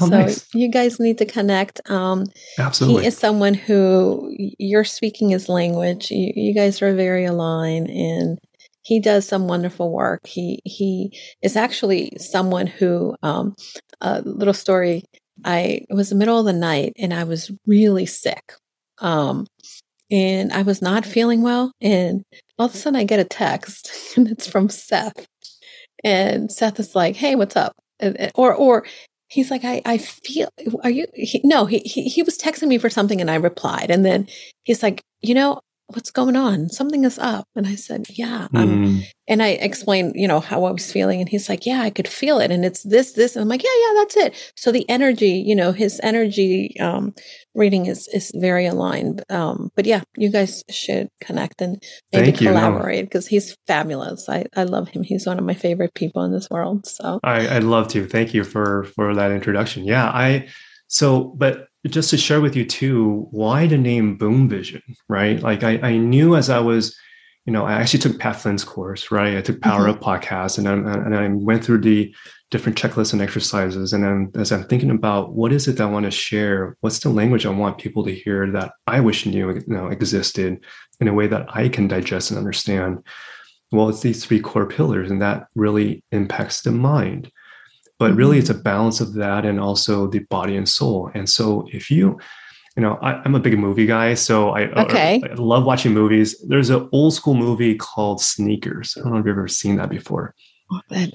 Oh, 0.00 0.06
so 0.06 0.06
nice. 0.06 0.46
you 0.54 0.68
guys 0.68 0.98
need 0.98 1.18
to 1.18 1.26
connect. 1.26 1.80
Um, 1.90 2.26
Absolutely. 2.58 3.02
He 3.02 3.08
is 3.08 3.16
someone 3.16 3.54
who 3.54 4.34
you're 4.36 4.84
speaking 4.84 5.30
his 5.30 5.48
language. 5.48 6.10
You, 6.10 6.32
you 6.34 6.54
guys 6.54 6.82
are 6.82 6.94
very 6.94 7.24
aligned, 7.24 7.88
and 7.88 8.38
he 8.82 9.00
does 9.00 9.26
some 9.26 9.48
wonderful 9.48 9.90
work. 9.92 10.26
He 10.26 10.60
he 10.64 11.18
is 11.42 11.56
actually 11.56 12.12
someone 12.18 12.66
who 12.66 13.14
um, 13.22 13.54
a 14.00 14.22
little 14.22 14.54
story. 14.54 15.04
I 15.44 15.84
it 15.88 15.94
was 15.94 16.10
the 16.10 16.16
middle 16.16 16.38
of 16.38 16.46
the 16.46 16.52
night 16.52 16.92
and 16.98 17.14
I 17.14 17.24
was 17.24 17.50
really 17.66 18.06
sick. 18.06 18.52
Um, 18.98 19.46
and 20.10 20.52
I 20.52 20.62
was 20.62 20.82
not 20.82 21.06
feeling 21.06 21.42
well. 21.42 21.72
And 21.80 22.24
all 22.58 22.66
of 22.66 22.74
a 22.74 22.76
sudden 22.76 22.98
I 22.98 23.04
get 23.04 23.20
a 23.20 23.24
text 23.24 23.90
and 24.16 24.28
it's 24.28 24.46
from 24.46 24.68
Seth. 24.68 25.26
And 26.02 26.50
Seth 26.50 26.80
is 26.80 26.94
like, 26.94 27.16
Hey, 27.16 27.34
what's 27.34 27.56
up? 27.56 27.74
Or, 28.34 28.54
or 28.54 28.86
he's 29.28 29.50
like, 29.50 29.64
I, 29.64 29.82
I 29.84 29.98
feel, 29.98 30.48
are 30.82 30.90
you, 30.90 31.06
he, 31.14 31.40
no, 31.44 31.66
he, 31.66 31.80
he, 31.80 32.08
he 32.08 32.22
was 32.22 32.38
texting 32.38 32.68
me 32.68 32.78
for 32.78 32.88
something 32.88 33.20
and 33.20 33.30
I 33.30 33.34
replied. 33.36 33.90
And 33.90 34.04
then 34.04 34.26
he's 34.64 34.82
like, 34.82 35.02
you 35.20 35.34
know, 35.34 35.60
what's 35.94 36.10
going 36.10 36.36
on? 36.36 36.68
Something 36.68 37.04
is 37.04 37.18
up. 37.18 37.46
And 37.54 37.66
I 37.66 37.74
said, 37.74 38.06
yeah. 38.10 38.48
Mm. 38.52 39.02
And 39.28 39.42
I 39.42 39.48
explained, 39.50 40.12
you 40.16 40.26
know, 40.26 40.40
how 40.40 40.64
I 40.64 40.70
was 40.70 40.90
feeling. 40.90 41.20
And 41.20 41.28
he's 41.28 41.48
like, 41.48 41.66
yeah, 41.66 41.80
I 41.82 41.90
could 41.90 42.08
feel 42.08 42.40
it. 42.40 42.50
And 42.50 42.64
it's 42.64 42.82
this, 42.82 43.12
this. 43.12 43.36
And 43.36 43.42
I'm 43.42 43.48
like, 43.48 43.62
yeah, 43.62 43.70
yeah, 43.80 43.92
that's 43.96 44.16
it. 44.16 44.52
So 44.56 44.72
the 44.72 44.88
energy, 44.88 45.42
you 45.46 45.54
know, 45.54 45.72
his 45.72 46.00
energy, 46.02 46.74
um, 46.80 47.14
reading 47.54 47.86
is, 47.86 48.08
is 48.08 48.32
very 48.34 48.66
aligned. 48.66 49.24
Um, 49.30 49.70
but 49.76 49.86
yeah, 49.86 50.02
you 50.16 50.30
guys 50.30 50.62
should 50.70 51.08
connect 51.20 51.60
and 51.60 51.82
maybe 52.12 52.32
Thank 52.32 52.38
collaborate 52.38 53.04
because 53.04 53.26
he's 53.26 53.56
fabulous. 53.66 54.28
I, 54.28 54.46
I 54.56 54.64
love 54.64 54.88
him. 54.88 55.02
He's 55.02 55.26
one 55.26 55.38
of 55.38 55.44
my 55.44 55.54
favorite 55.54 55.94
people 55.94 56.24
in 56.24 56.32
this 56.32 56.48
world. 56.50 56.86
So 56.86 57.20
I, 57.22 57.56
I'd 57.56 57.64
love 57.64 57.88
to. 57.88 58.06
Thank 58.06 58.34
you 58.34 58.44
for, 58.44 58.84
for 58.96 59.14
that 59.14 59.30
introduction. 59.30 59.84
Yeah. 59.84 60.06
I, 60.06 60.48
so, 60.88 61.24
but 61.36 61.68
just 61.86 62.10
to 62.10 62.18
share 62.18 62.40
with 62.40 62.56
you 62.56 62.64
too, 62.64 63.26
why 63.30 63.66
the 63.66 63.78
name 63.78 64.16
Boom 64.16 64.48
Vision, 64.48 64.82
right? 65.08 65.40
Like 65.40 65.64
I, 65.64 65.78
I 65.78 65.96
knew 65.96 66.36
as 66.36 66.50
I 66.50 66.58
was, 66.58 66.96
you 67.46 67.52
know, 67.52 67.64
I 67.64 67.72
actually 67.72 68.00
took 68.00 68.18
Pat 68.18 68.36
Flynn's 68.36 68.64
course, 68.64 69.10
right? 69.10 69.36
I 69.36 69.40
took 69.40 69.60
Power 69.60 69.88
mm-hmm. 69.88 69.90
Up 69.92 70.00
podcast 70.00 70.58
and 70.58 70.68
I, 70.68 70.94
and 70.94 71.16
I 71.16 71.28
went 71.28 71.64
through 71.64 71.80
the 71.80 72.14
different 72.50 72.76
checklists 72.76 73.12
and 73.12 73.22
exercises. 73.22 73.92
And 73.92 74.04
then 74.04 74.30
as 74.34 74.52
I'm 74.52 74.64
thinking 74.64 74.90
about 74.90 75.32
what 75.34 75.52
is 75.52 75.68
it 75.68 75.76
that 75.78 75.84
I 75.84 75.90
want 75.90 76.04
to 76.04 76.10
share, 76.10 76.76
what's 76.80 76.98
the 76.98 77.08
language 77.08 77.46
I 77.46 77.50
want 77.50 77.78
people 77.78 78.04
to 78.04 78.14
hear 78.14 78.50
that 78.52 78.72
I 78.86 79.00
wish 79.00 79.24
knew, 79.24 79.50
you 79.54 79.62
know, 79.66 79.86
existed 79.86 80.62
in 81.00 81.08
a 81.08 81.14
way 81.14 81.28
that 81.28 81.46
I 81.48 81.68
can 81.68 81.88
digest 81.88 82.30
and 82.30 82.38
understand. 82.38 82.98
Well, 83.72 83.88
it's 83.88 84.02
these 84.02 84.24
three 84.24 84.40
core 84.40 84.66
pillars, 84.66 85.12
and 85.12 85.22
that 85.22 85.46
really 85.54 86.02
impacts 86.10 86.62
the 86.62 86.72
mind 86.72 87.30
but 88.00 88.14
really 88.14 88.38
it's 88.38 88.50
a 88.50 88.54
mm-hmm. 88.54 88.62
balance 88.62 89.00
of 89.00 89.12
that 89.12 89.44
and 89.44 89.60
also 89.60 90.08
the 90.08 90.20
body 90.30 90.56
and 90.56 90.68
soul 90.68 91.08
and 91.14 91.28
so 91.28 91.68
if 91.70 91.88
you 91.90 92.18
you 92.76 92.82
know 92.82 92.98
I, 93.00 93.24
am 93.24 93.36
a 93.36 93.40
big 93.40 93.56
movie 93.56 93.86
guy 93.86 94.14
so 94.14 94.50
I, 94.50 94.62
okay. 94.84 95.20
I, 95.22 95.28
I, 95.28 95.34
love 95.34 95.64
watching 95.64 95.92
movies 95.92 96.36
there's 96.48 96.70
an 96.70 96.88
old 96.90 97.14
school 97.14 97.34
movie 97.34 97.76
called 97.76 98.20
sneakers 98.20 98.96
i 98.96 99.02
don't 99.02 99.12
know 99.12 99.18
if 99.18 99.26
you've 99.26 99.36
ever 99.36 99.46
seen 99.46 99.76
that 99.76 99.90
before 99.90 100.34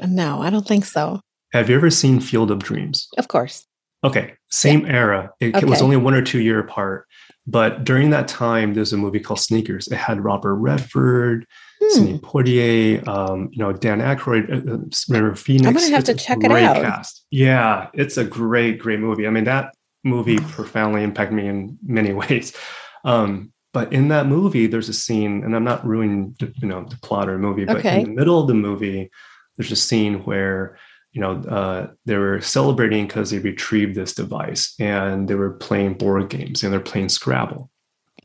no 0.07 0.41
i 0.41 0.49
don't 0.49 0.67
think 0.67 0.86
so 0.86 1.19
have 1.51 1.69
you 1.69 1.75
ever 1.75 1.89
seen 1.89 2.21
field 2.21 2.51
of 2.51 2.59
dreams 2.59 3.09
of 3.17 3.27
course 3.27 3.65
okay 4.03 4.33
same 4.49 4.86
yeah. 4.86 4.93
era 4.93 5.31
it, 5.41 5.55
okay. 5.55 5.65
it 5.65 5.69
was 5.69 5.81
only 5.81 5.97
one 5.97 6.13
or 6.13 6.21
two 6.21 6.39
year 6.39 6.59
apart 6.59 7.07
but 7.47 7.83
during 7.83 8.09
that 8.11 8.27
time 8.27 8.73
there's 8.73 8.93
a 8.93 8.97
movie 8.97 9.19
called 9.19 9.39
sneakers 9.39 9.88
it 9.88 9.97
had 9.97 10.23
robert 10.23 10.55
redford. 10.55 11.45
Sidney 11.89 12.19
Poitier, 12.19 13.07
um, 13.07 13.49
you 13.51 13.59
know, 13.59 13.73
Dan 13.73 13.99
Aykroyd, 13.99 14.49
uh, 14.49 14.73
uh 14.73 15.13
River 15.13 15.36
Phoenix. 15.36 15.67
I'm 15.67 15.73
gonna 15.73 15.89
have 15.89 16.07
it's 16.07 16.09
to 16.09 16.15
check 16.15 16.43
it 16.43 16.51
out. 16.51 16.78
Cast. 16.78 17.26
Yeah, 17.32 17.89
it's 17.93 18.17
a 18.17 18.23
great, 18.23 18.80
great 18.80 18.99
movie. 18.99 19.28
I 19.28 19.30
mean, 19.30 19.43
that 19.45 19.76
movie 20.03 20.38
profoundly 20.38 21.03
impacted 21.03 21.36
me 21.36 21.47
in 21.47 21.78
many 21.86 22.13
ways. 22.21 22.55
Um, 23.03 23.51
but 23.73 23.91
in 23.91 24.07
that 24.07 24.28
movie, 24.28 24.67
there's 24.67 24.88
a 24.88 24.93
scene, 24.93 25.43
and 25.43 25.53
I'm 25.55 25.65
not 25.65 25.86
ruining, 25.86 26.36
the, 26.39 26.53
you 26.55 26.67
know, 26.67 26.86
the 26.86 26.97
plot 26.97 27.28
or 27.28 27.38
movie, 27.38 27.65
but 27.65 27.78
okay. 27.78 28.01
in 28.01 28.03
the 28.05 28.15
middle 28.15 28.39
of 28.39 28.47
the 28.47 28.53
movie, 28.53 29.11
there's 29.57 29.71
a 29.71 29.76
scene 29.76 30.23
where 30.23 30.78
you 31.11 31.21
know 31.21 31.34
uh, 31.43 31.88
they 32.05 32.17
were 32.17 32.41
celebrating 32.41 33.07
because 33.07 33.32
they 33.32 33.39
retrieved 33.39 33.95
this 33.95 34.13
device, 34.13 34.73
and 34.80 35.28
they 35.28 35.36
were 35.36 35.51
playing 35.51 35.95
board 35.95 36.30
games, 36.30 36.63
and 36.63 36.71
they're 36.71 36.80
playing 36.80 37.09
Scrabble. 37.09 37.69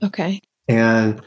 Okay. 0.03 0.41
And 0.69 1.21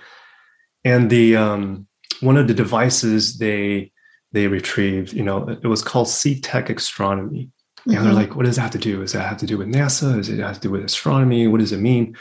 and 0.85 1.09
the 1.09 1.35
um, 1.35 1.87
one 2.23 2.37
of 2.37 2.47
the 2.47 2.53
devices 2.53 3.37
they 3.37 3.91
they 4.31 4.47
retrieved, 4.47 5.13
you 5.13 5.23
know, 5.23 5.47
it 5.47 5.67
was 5.67 5.83
called 5.83 6.07
Setec 6.07 6.75
Astronomy. 6.75 7.51
And 7.85 7.95
mm-hmm. 7.95 8.03
they're 8.03 8.13
like, 8.13 8.35
what 8.35 8.45
does 8.45 8.55
that 8.55 8.63
have 8.63 8.71
to 8.71 8.77
do? 8.79 9.01
Does 9.01 9.11
that 9.11 9.27
have 9.27 9.37
to 9.37 9.45
do 9.45 9.57
with 9.57 9.67
NASA? 9.67 10.15
Does 10.15 10.29
it 10.29 10.39
have 10.39 10.55
to 10.55 10.61
do 10.61 10.71
with 10.71 10.83
astronomy? 10.83 11.47
What 11.47 11.59
does 11.59 11.71
it 11.71 11.79
mean? 11.79 12.15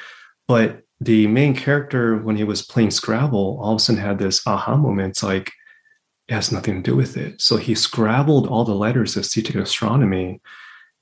But 0.47 0.83
the 1.01 1.27
main 1.29 1.55
character, 1.57 2.19
when 2.19 2.37
he 2.37 2.45
was 2.45 2.63
playing 2.63 2.91
Scrabble, 2.91 3.59
all 3.63 3.73
of 3.73 3.77
a 3.77 3.81
sudden 3.81 4.01
had 4.01 4.19
this 4.19 4.47
aha 4.47 4.77
moment. 4.77 5.11
It's 5.11 5.23
like, 5.23 5.53
it 6.29 6.35
has 6.35 6.53
nothing 6.53 6.83
to 6.83 6.91
do 6.91 6.97
with 6.97 7.17
it. 7.17 7.41
So 7.41 7.57
he 7.57 7.75
scrabbled 7.75 8.47
all 8.47 8.65
the 8.65 8.75
letters 8.75 9.17
of 9.17 9.25
Setec 9.25 9.61
Astronomy. 9.61 10.41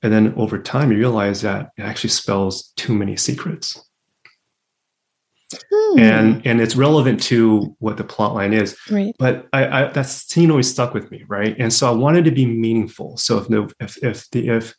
And 0.01 0.11
then 0.13 0.33
over 0.35 0.57
time, 0.59 0.91
you 0.91 0.97
realize 0.97 1.41
that 1.41 1.71
it 1.77 1.83
actually 1.83 2.09
spells 2.11 2.71
too 2.77 2.93
many 2.93 3.17
secrets. 3.17 3.83
Hmm. 5.71 5.99
And 5.99 6.47
and 6.47 6.61
it's 6.61 6.75
relevant 6.75 7.21
to 7.23 7.75
what 7.79 7.97
the 7.97 8.03
plot 8.03 8.33
line 8.33 8.53
is. 8.53 8.77
Right. 8.89 9.15
But 9.17 9.47
I, 9.53 9.83
I, 9.83 9.87
that 9.91 10.07
scene 10.07 10.51
always 10.51 10.69
stuck 10.69 10.93
with 10.93 11.11
me, 11.11 11.23
right? 11.27 11.55
And 11.59 11.71
so 11.71 11.87
I 11.87 11.91
wanted 11.91 12.25
to 12.25 12.31
be 12.31 12.45
meaningful. 12.45 13.17
So 13.17 13.37
if 13.37 13.47
the 13.47 13.73
if 13.79 14.03
if 14.03 14.29
the 14.31 14.49
if 14.49 14.75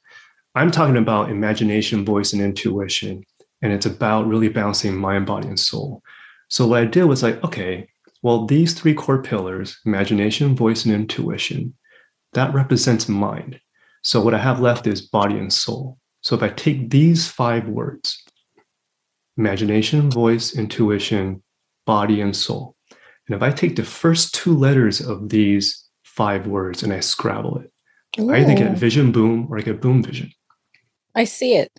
I'm 0.54 0.70
talking 0.70 0.96
about 0.96 1.30
imagination, 1.30 2.04
voice, 2.04 2.32
and 2.32 2.42
intuition, 2.42 3.24
and 3.62 3.72
it's 3.72 3.86
about 3.86 4.26
really 4.26 4.48
balancing 4.48 4.96
mind, 4.96 5.26
body, 5.26 5.48
and 5.48 5.58
soul. 5.58 6.02
So 6.48 6.66
what 6.66 6.82
I 6.82 6.84
did 6.84 7.04
was 7.04 7.22
like, 7.22 7.42
okay, 7.42 7.88
well, 8.22 8.46
these 8.46 8.74
three 8.74 8.94
core 8.94 9.22
pillars, 9.22 9.80
imagination, 9.86 10.54
voice, 10.54 10.84
and 10.84 10.94
intuition, 10.94 11.74
that 12.34 12.52
represents 12.54 13.08
mind. 13.08 13.60
So 14.02 14.20
what 14.20 14.34
I 14.34 14.38
have 14.38 14.60
left 14.60 14.86
is 14.86 15.00
body 15.00 15.38
and 15.38 15.52
soul. 15.52 15.98
So 16.20 16.36
if 16.36 16.42
I 16.42 16.50
take 16.50 16.90
these 16.90 17.28
five 17.28 17.66
words 17.68 18.22
imagination, 19.36 20.10
voice, 20.10 20.54
intuition, 20.54 21.42
body, 21.86 22.20
and 22.20 22.36
soul. 22.36 22.76
And 23.26 23.36
if 23.36 23.42
I 23.42 23.50
take 23.50 23.76
the 23.76 23.84
first 23.84 24.34
two 24.34 24.56
letters 24.56 25.00
of 25.00 25.28
these 25.28 25.84
five 26.02 26.46
words 26.46 26.82
and 26.82 26.92
I 26.92 27.00
scrabble 27.00 27.58
it, 27.58 27.72
Ooh. 28.20 28.30
I 28.30 28.40
either 28.40 28.54
get 28.54 28.76
vision 28.76 29.12
boom 29.12 29.46
or 29.50 29.58
I 29.58 29.62
get 29.62 29.80
boom 29.80 30.02
vision. 30.02 30.30
I 31.14 31.24
see 31.24 31.56
it 31.56 31.70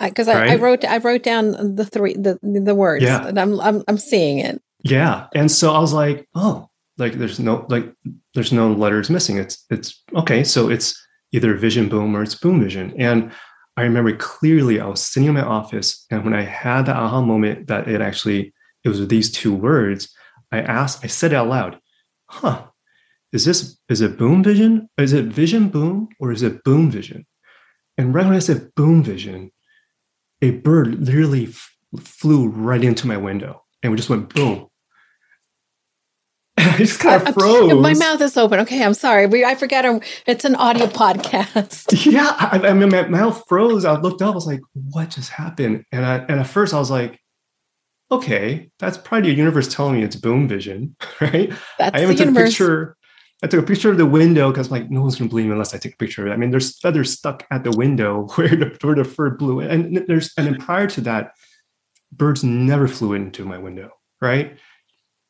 because 0.00 0.28
I, 0.28 0.34
right? 0.34 0.50
I, 0.50 0.52
I, 0.54 0.56
wrote 0.56 0.84
I 0.84 0.98
wrote 0.98 1.22
down 1.22 1.74
the 1.76 1.84
three 1.84 2.14
the 2.14 2.38
the 2.42 2.74
words 2.74 3.04
yeah. 3.04 3.26
and 3.26 3.38
I'm 3.38 3.60
I'm 3.60 3.82
I'm 3.88 3.98
seeing 3.98 4.38
it. 4.38 4.60
Yeah, 4.82 5.26
and 5.34 5.50
so 5.50 5.72
I 5.72 5.80
was 5.80 5.92
like, 5.92 6.28
oh, 6.34 6.68
like 6.98 7.14
there's 7.14 7.40
no 7.40 7.66
like 7.68 7.92
there's 8.34 8.52
no 8.52 8.72
letters 8.72 9.10
missing. 9.10 9.38
It's 9.38 9.64
it's 9.70 10.02
okay. 10.14 10.44
So 10.44 10.70
it's 10.70 10.94
either 11.32 11.54
vision 11.54 11.88
boom 11.88 12.16
or 12.16 12.22
it's 12.22 12.34
boom 12.34 12.62
vision, 12.62 12.94
and 12.98 13.32
I 13.78 13.82
remember 13.82 14.16
clearly 14.16 14.80
I 14.80 14.86
was 14.86 15.00
sitting 15.00 15.28
in 15.28 15.34
my 15.34 15.42
office, 15.42 16.04
and 16.10 16.24
when 16.24 16.34
I 16.34 16.42
had 16.42 16.86
that 16.86 16.96
aha 16.96 17.20
moment 17.20 17.68
that 17.68 17.86
it 17.86 18.00
actually 18.00 18.52
it 18.82 18.88
was 18.88 19.06
these 19.06 19.30
two 19.30 19.54
words, 19.54 20.12
I 20.50 20.60
asked, 20.60 21.04
I 21.04 21.06
said 21.06 21.32
it 21.32 21.36
out 21.36 21.48
loud, 21.48 21.78
"Huh, 22.28 22.66
is 23.32 23.44
this 23.44 23.78
is 23.88 24.00
it 24.00 24.18
boom 24.18 24.42
vision? 24.42 24.88
Is 24.98 25.12
it 25.12 25.26
vision 25.26 25.68
boom 25.68 26.08
or 26.18 26.32
is 26.32 26.42
it 26.42 26.64
boom 26.64 26.90
vision?" 26.90 27.24
And 27.96 28.12
right 28.12 28.26
when 28.26 28.34
I 28.34 28.40
said 28.40 28.74
boom 28.74 29.02
vision, 29.02 29.52
a 30.42 30.50
bird 30.50 31.00
literally 31.00 31.46
f- 31.46 31.76
flew 32.00 32.48
right 32.48 32.82
into 32.82 33.06
my 33.06 33.16
window 33.16 33.64
and 33.82 33.92
we 33.92 33.96
just 33.96 34.10
went 34.10 34.34
boom. 34.34 34.67
I 36.74 36.76
just 36.78 36.98
kind 36.98 37.26
of 37.26 37.34
froze. 37.34 37.72
My 37.74 37.94
mouth 37.94 38.20
is 38.20 38.36
open. 38.36 38.58
Okay, 38.60 38.82
I'm 38.82 38.94
sorry. 38.94 39.26
We, 39.26 39.44
I 39.44 39.54
forget 39.54 39.84
it's 40.26 40.44
an 40.44 40.56
audio 40.56 40.86
podcast. 40.86 42.04
yeah, 42.12 42.34
I, 42.36 42.58
I, 42.68 42.72
mean, 42.72 42.88
my 42.88 43.06
mouth 43.06 43.44
froze. 43.48 43.84
I 43.84 43.96
looked 44.00 44.22
up. 44.22 44.32
I 44.32 44.34
was 44.34 44.46
like, 44.46 44.60
"What 44.74 45.10
just 45.10 45.30
happened?" 45.30 45.84
And 45.92 46.04
I, 46.04 46.16
and 46.16 46.40
at 46.40 46.48
first, 46.48 46.74
I 46.74 46.80
was 46.80 46.90
like, 46.90 47.20
"Okay, 48.10 48.70
that's 48.80 48.98
probably 48.98 49.30
the 49.30 49.36
universe 49.36 49.72
telling 49.72 49.94
me 49.94 50.02
it's 50.02 50.16
boom 50.16 50.48
vision, 50.48 50.96
right?" 51.20 51.52
That's 51.78 51.96
I 51.96 52.02
even 52.02 52.16
took 52.16 52.26
universe. 52.26 52.48
a 52.48 52.50
picture. 52.50 52.96
I 53.44 53.46
took 53.46 53.62
a 53.62 53.66
picture 53.66 53.92
of 53.92 53.98
the 53.98 54.06
window 54.06 54.50
because 54.50 54.72
like 54.72 54.90
no 54.90 55.02
one's 55.02 55.14
gonna 55.14 55.28
believe 55.28 55.46
me 55.46 55.52
unless 55.52 55.74
I 55.74 55.78
take 55.78 55.94
a 55.94 55.98
picture 55.98 56.22
of 56.22 56.32
it. 56.32 56.34
I 56.34 56.36
mean, 56.36 56.50
there's 56.50 56.76
feathers 56.80 57.12
stuck 57.12 57.46
at 57.52 57.62
the 57.62 57.70
window 57.70 58.26
where 58.34 58.48
the 58.48 58.76
where 58.80 58.96
the 58.96 59.04
fur 59.04 59.30
blew, 59.30 59.60
and 59.60 60.04
there's 60.08 60.32
and 60.36 60.44
then 60.44 60.56
prior 60.56 60.88
to 60.88 61.00
that, 61.02 61.34
birds 62.10 62.42
never 62.42 62.88
flew 62.88 63.12
into 63.12 63.44
my 63.44 63.58
window, 63.58 63.90
right? 64.20 64.58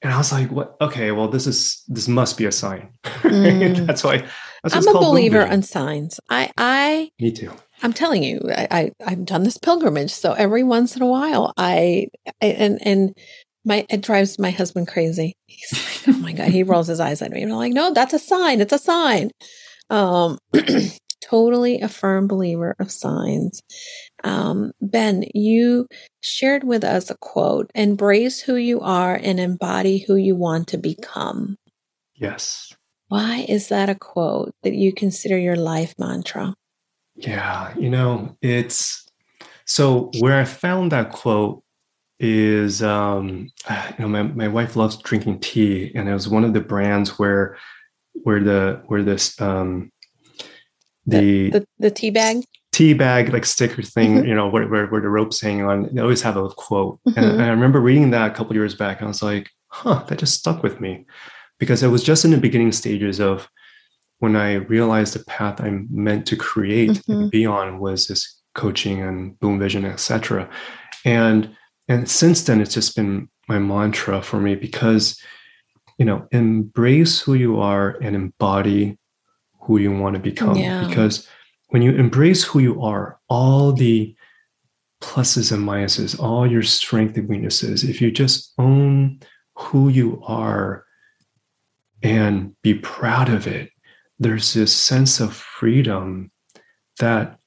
And 0.02 0.12
I 0.12 0.18
was 0.18 0.32
like, 0.32 0.50
"What? 0.50 0.76
Okay, 0.80 1.10
well, 1.12 1.28
this 1.28 1.46
is 1.46 1.82
this 1.88 2.08
must 2.08 2.36
be 2.38 2.46
a 2.46 2.52
sign." 2.52 2.90
Mm. 3.28 3.86
that's 3.86 4.04
why 4.04 4.26
that's 4.62 4.74
I'm 4.74 4.96
a 4.96 4.98
believer 4.98 5.40
in 5.42 5.62
signs. 5.62 6.20
I, 6.30 6.50
I, 6.56 7.10
me 7.20 7.32
too. 7.32 7.52
I'm 7.82 7.92
telling 7.92 8.22
you, 8.22 8.40
I, 8.48 8.92
I, 9.04 9.10
have 9.10 9.24
done 9.24 9.42
this 9.42 9.58
pilgrimage, 9.58 10.10
so 10.10 10.32
every 10.32 10.62
once 10.62 10.96
in 10.96 11.02
a 11.02 11.06
while, 11.06 11.52
I, 11.56 12.08
I 12.42 12.46
and 12.46 12.78
and 12.86 13.16
my 13.64 13.86
it 13.90 14.00
drives 14.00 14.38
my 14.38 14.50
husband 14.50 14.88
crazy. 14.88 15.36
He's 15.46 16.06
like, 16.06 16.16
"Oh 16.16 16.18
my 16.20 16.32
god!" 16.32 16.48
He 16.48 16.62
rolls 16.62 16.86
his 16.86 17.00
eyes 17.00 17.22
at 17.22 17.30
me, 17.32 17.42
and 17.42 17.52
I'm 17.52 17.58
like, 17.58 17.72
"No, 17.72 17.92
that's 17.92 18.14
a 18.14 18.18
sign. 18.18 18.60
It's 18.60 18.72
a 18.72 18.78
sign." 18.78 19.30
Um, 19.90 20.38
totally 21.20 21.80
a 21.80 21.88
firm 21.88 22.26
believer 22.26 22.74
of 22.78 22.90
signs. 22.90 23.62
Um, 24.24 24.72
ben, 24.80 25.24
you 25.34 25.86
shared 26.20 26.64
with 26.64 26.84
us 26.84 27.10
a 27.10 27.16
quote 27.18 27.70
embrace 27.74 28.40
who 28.40 28.56
you 28.56 28.80
are 28.80 29.14
and 29.14 29.38
embody 29.38 29.98
who 29.98 30.16
you 30.16 30.36
want 30.36 30.68
to 30.68 30.78
become. 30.78 31.56
Yes. 32.14 32.72
Why 33.08 33.46
is 33.48 33.68
that 33.68 33.88
a 33.88 33.94
quote 33.94 34.52
that 34.62 34.74
you 34.74 34.92
consider 34.92 35.38
your 35.38 35.56
life 35.56 35.94
mantra? 35.98 36.54
Yeah, 37.16 37.74
you 37.76 37.90
know, 37.90 38.36
it's 38.42 39.06
so 39.64 40.10
where 40.18 40.38
I 40.38 40.44
found 40.44 40.92
that 40.92 41.10
quote 41.10 41.62
is 42.20 42.82
um 42.82 43.48
you 43.70 43.94
know 44.00 44.08
my, 44.08 44.22
my 44.22 44.48
wife 44.48 44.76
loves 44.76 44.96
drinking 44.96 45.40
tea 45.40 45.92
and 45.94 46.08
it 46.08 46.12
was 46.12 46.28
one 46.28 46.44
of 46.44 46.52
the 46.52 46.60
brands 46.60 47.18
where 47.18 47.56
where 48.24 48.42
the 48.42 48.82
where 48.86 49.02
this 49.02 49.40
um 49.40 49.90
the 51.08 51.50
the, 51.50 51.66
the 51.78 51.90
tea 51.90 52.10
bag 52.10 52.44
tea 52.72 52.92
bag 52.92 53.32
like 53.32 53.44
sticker 53.44 53.82
thing 53.82 54.16
mm-hmm. 54.16 54.26
you 54.26 54.34
know 54.34 54.48
where, 54.48 54.68
where, 54.68 54.86
where 54.86 55.00
the 55.00 55.08
rope's 55.08 55.40
hang 55.40 55.62
on 55.62 55.88
they 55.92 56.00
always 56.00 56.22
have 56.22 56.36
a 56.36 56.48
quote 56.50 57.00
mm-hmm. 57.08 57.18
and, 57.18 57.32
and, 57.32 57.42
i 57.42 57.48
remember 57.48 57.80
reading 57.80 58.10
that 58.10 58.30
a 58.30 58.34
couple 58.34 58.54
years 58.54 58.74
back 58.74 58.98
and 58.98 59.06
i 59.06 59.08
was 59.08 59.22
like 59.22 59.50
huh 59.68 60.02
that 60.08 60.18
just 60.18 60.38
stuck 60.38 60.62
with 60.62 60.80
me 60.80 61.06
because 61.58 61.82
it 61.82 61.88
was 61.88 62.02
just 62.02 62.24
in 62.24 62.30
the 62.30 62.38
beginning 62.38 62.72
stages 62.72 63.20
of 63.20 63.48
when 64.18 64.36
i 64.36 64.54
realized 64.54 65.14
the 65.14 65.24
path 65.24 65.60
i'm 65.60 65.88
meant 65.90 66.26
to 66.26 66.36
create 66.36 66.90
mm-hmm. 66.90 67.12
and 67.12 67.30
be 67.30 67.46
on 67.46 67.78
was 67.78 68.06
this 68.06 68.40
coaching 68.54 69.02
and 69.02 69.38
boom 69.40 69.58
vision 69.58 69.84
etc 69.84 70.48
and 71.04 71.50
and 71.88 72.08
since 72.08 72.42
then 72.42 72.60
it's 72.60 72.74
just 72.74 72.94
been 72.94 73.28
my 73.48 73.58
mantra 73.58 74.20
for 74.20 74.40
me 74.40 74.54
because 74.54 75.18
you 75.96 76.04
know 76.04 76.26
embrace 76.32 77.20
who 77.20 77.34
you 77.34 77.60
are 77.60 77.96
and 78.02 78.14
embody 78.14 78.97
who 79.68 79.76
you 79.76 79.92
want 79.92 80.14
to 80.14 80.20
become 80.20 80.56
yeah. 80.56 80.88
because 80.88 81.28
when 81.68 81.82
you 81.82 81.92
embrace 81.92 82.42
who 82.42 82.58
you 82.58 82.82
are 82.82 83.20
all 83.28 83.70
the 83.70 84.16
pluses 85.02 85.52
and 85.52 85.68
minuses 85.68 86.18
all 86.18 86.50
your 86.50 86.62
strengths 86.62 87.18
and 87.18 87.28
weaknesses 87.28 87.84
if 87.84 88.00
you 88.00 88.10
just 88.10 88.54
own 88.58 89.20
who 89.54 89.90
you 89.90 90.20
are 90.26 90.86
and 92.02 92.54
be 92.62 92.72
proud 92.72 93.28
of 93.28 93.46
it 93.46 93.68
there's 94.18 94.54
this 94.54 94.74
sense 94.74 95.20
of 95.20 95.34
freedom 95.34 96.32
that 96.98 97.38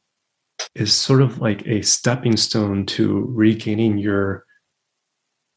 is 0.75 0.93
sort 0.93 1.23
of 1.23 1.39
like 1.39 1.65
a 1.65 1.81
stepping 1.81 2.37
stone 2.37 2.85
to 2.85 3.25
regaining 3.29 3.97
your 3.97 4.45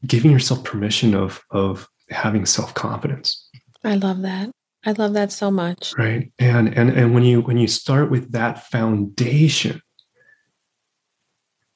giving 0.07 0.31
yourself 0.31 0.65
permission 0.65 1.15
of 1.15 1.43
of 1.51 1.87
having 2.09 2.47
self-confidence 2.47 3.51
i 3.85 3.97
love 3.97 4.23
that 4.23 4.51
i 4.87 4.93
love 4.93 5.13
that 5.13 5.33
so 5.33 5.51
much 5.51 5.93
right 5.97 6.33
and 6.39 6.77
and 6.77 6.91
and 6.91 7.15
when 7.15 7.23
you 7.23 7.41
when 7.43 7.57
you 7.57 7.67
start 7.67 8.11
with 8.11 8.33
that 8.33 8.67
foundation 8.71 9.81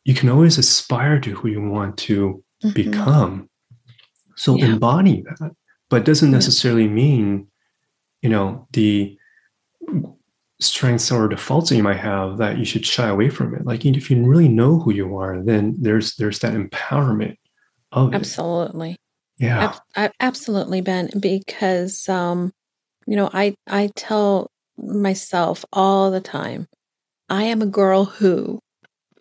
you 0.05 0.15
can 0.15 0.29
always 0.29 0.57
aspire 0.57 1.21
to 1.21 1.35
who 1.35 1.49
you 1.49 1.61
want 1.61 1.99
to 1.99 2.43
mm-hmm. 2.65 2.73
become 2.73 3.49
so 4.37 4.57
yeah. 4.57 4.67
embody 4.67 5.23
that 5.23 5.53
but 5.91 6.05
doesn't 6.05 6.31
necessarily 6.31 6.85
yeah. 6.85 6.91
mean 6.91 7.47
you 8.23 8.29
know 8.29 8.67
the 8.73 9.17
strengths 10.61 11.13
or 11.13 11.29
defaults 11.29 11.71
that 11.71 11.77
you 11.77 11.83
might 11.83 11.99
have 11.99 12.39
that 12.39 12.59
you 12.59 12.65
should 12.65 12.85
shy 12.85 13.09
away 13.09 13.29
from 13.29 13.55
it 13.55 13.65
like 13.65 13.85
if 13.85 14.11
you 14.11 14.25
really 14.25 14.49
know 14.49 14.79
who 14.79 14.93
you 14.93 15.17
are 15.17 15.41
then 15.43 15.77
there's 15.81 16.17
there's 16.17 16.41
that 16.41 16.55
empowerment 16.55 17.37
of 17.93 18.13
absolutely 18.13 18.93
it. 18.93 18.99
yeah 19.39 19.77
Ab- 19.95 20.13
absolutely 20.19 20.81
ben 20.81 21.11
because 21.21 22.09
um 22.09 22.53
you 23.09 23.17
know 23.17 23.31
i 23.33 23.55
i 23.67 23.91
tell 23.97 24.51
myself 24.77 25.65
all 25.73 26.11
the 26.11 26.21
time 26.21 26.67
i 27.29 27.43
am 27.45 27.63
a 27.63 27.67
girl 27.67 28.05
who 28.05 28.61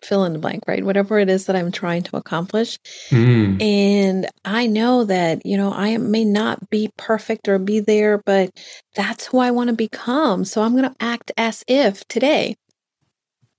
fill 0.02 0.24
in 0.24 0.32
the 0.32 0.38
blank, 0.38 0.64
right? 0.66 0.84
Whatever 0.84 1.18
it 1.18 1.28
is 1.28 1.46
that 1.46 1.56
I'm 1.56 1.72
trying 1.72 2.02
to 2.04 2.16
accomplish. 2.16 2.78
Mm. 3.10 3.60
And 3.60 4.28
I 4.44 4.66
know 4.66 5.04
that, 5.04 5.44
you 5.44 5.56
know, 5.56 5.72
I 5.72 5.96
may 5.96 6.24
not 6.24 6.70
be 6.70 6.90
perfect 6.96 7.48
or 7.48 7.58
be 7.58 7.80
there, 7.80 8.22
but 8.24 8.50
that's 8.94 9.26
who 9.26 9.38
I 9.38 9.50
want 9.50 9.70
to 9.70 9.76
become. 9.76 10.44
So 10.44 10.62
I'm 10.62 10.76
going 10.76 10.88
to 10.88 10.96
act 11.00 11.32
as 11.36 11.64
if 11.66 12.06
today 12.08 12.56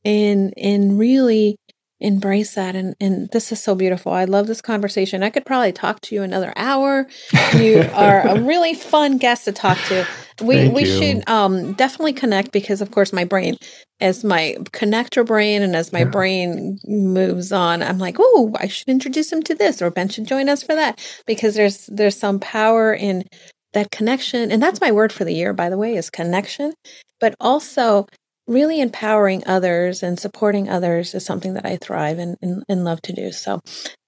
and 0.06 0.54
and 0.58 0.98
really 0.98 1.58
embrace 2.00 2.56
that 2.56 2.76
and 2.76 2.96
and 3.00 3.30
this 3.32 3.52
is 3.52 3.62
so 3.62 3.76
beautiful. 3.76 4.12
I 4.12 4.26
love 4.26 4.48
this 4.48 4.62
conversation. 4.62 5.24
I 5.24 5.30
could 5.30 5.46
probably 5.46 5.72
talk 5.72 6.02
to 6.02 6.16
you 6.16 6.24
another 6.24 6.54
hour. 6.56 7.08
You 7.56 7.90
are 7.94 8.28
a 8.28 8.42
really 8.42 8.74
fun 8.74 9.18
guest 9.18 9.46
to 9.46 9.52
talk 9.52 9.78
to. 9.88 10.06
We 10.42 10.56
Thank 10.56 10.76
we 10.76 10.86
you. 10.86 10.98
should 10.98 11.30
um 11.30 11.74
definitely 11.74 12.14
connect 12.14 12.52
because 12.52 12.82
of 12.82 12.92
course 12.92 13.12
my 13.12 13.26
brain 13.26 13.58
as 14.00 14.24
my 14.24 14.56
connector 14.72 15.26
brain 15.26 15.62
and 15.62 15.76
as 15.76 15.92
my 15.92 16.00
yeah. 16.00 16.06
brain 16.06 16.80
moves 16.86 17.52
on 17.52 17.84
i'm 17.84 17.98
like 17.98 18.16
oh 18.18 18.56
i 18.58 18.66
should 18.66 18.88
introduce 18.88 19.30
him 19.30 19.44
to 19.44 19.54
this 19.54 19.82
or 19.82 19.92
ben 19.92 20.08
should 20.08 20.26
join 20.26 20.48
us 20.48 20.64
for 20.64 20.74
that 20.74 21.06
because 21.28 21.56
there's 21.56 21.88
there's 21.88 22.16
some 22.18 22.40
power 22.40 22.94
in 22.94 23.26
that 23.74 23.92
connection. 23.92 24.52
And 24.52 24.62
that's 24.62 24.82
my 24.82 24.92
word 24.92 25.12
for 25.12 25.26
the 25.26 25.34
year 25.34 25.54
by 25.54 25.70
the 25.70 25.78
way 25.78 25.96
is 25.96 26.10
connection. 26.10 26.74
But 27.20 27.36
also 27.40 28.08
really 28.50 28.82
empowering 28.82 29.44
others 29.46 30.04
and 30.04 30.20
supporting 30.20 30.68
others 30.68 31.14
is 31.14 31.26
something 31.26 31.54
that 31.54 31.66
I 31.66 31.78
thrive 31.78 32.20
and, 32.20 32.36
and, 32.42 32.64
and 32.68 32.84
love 32.84 33.02
to 33.04 33.14
do. 33.14 33.32
So, 33.32 33.62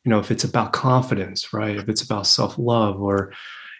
you 0.04 0.10
know, 0.10 0.18
if 0.18 0.32
it's 0.32 0.42
about 0.42 0.72
confidence, 0.72 1.52
right? 1.52 1.76
If 1.76 1.88
it's 1.88 2.02
about 2.02 2.26
self 2.26 2.58
love, 2.58 3.00
or, 3.00 3.32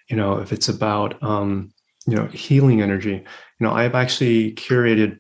you 0.08 0.14
know, 0.14 0.38
if 0.38 0.52
it's 0.52 0.68
about, 0.68 1.20
um, 1.20 1.72
you 2.06 2.14
know, 2.14 2.26
healing 2.26 2.80
energy, 2.80 3.14
you 3.14 3.66
know, 3.66 3.72
I've 3.72 3.96
actually 3.96 4.52
curated 4.52 5.18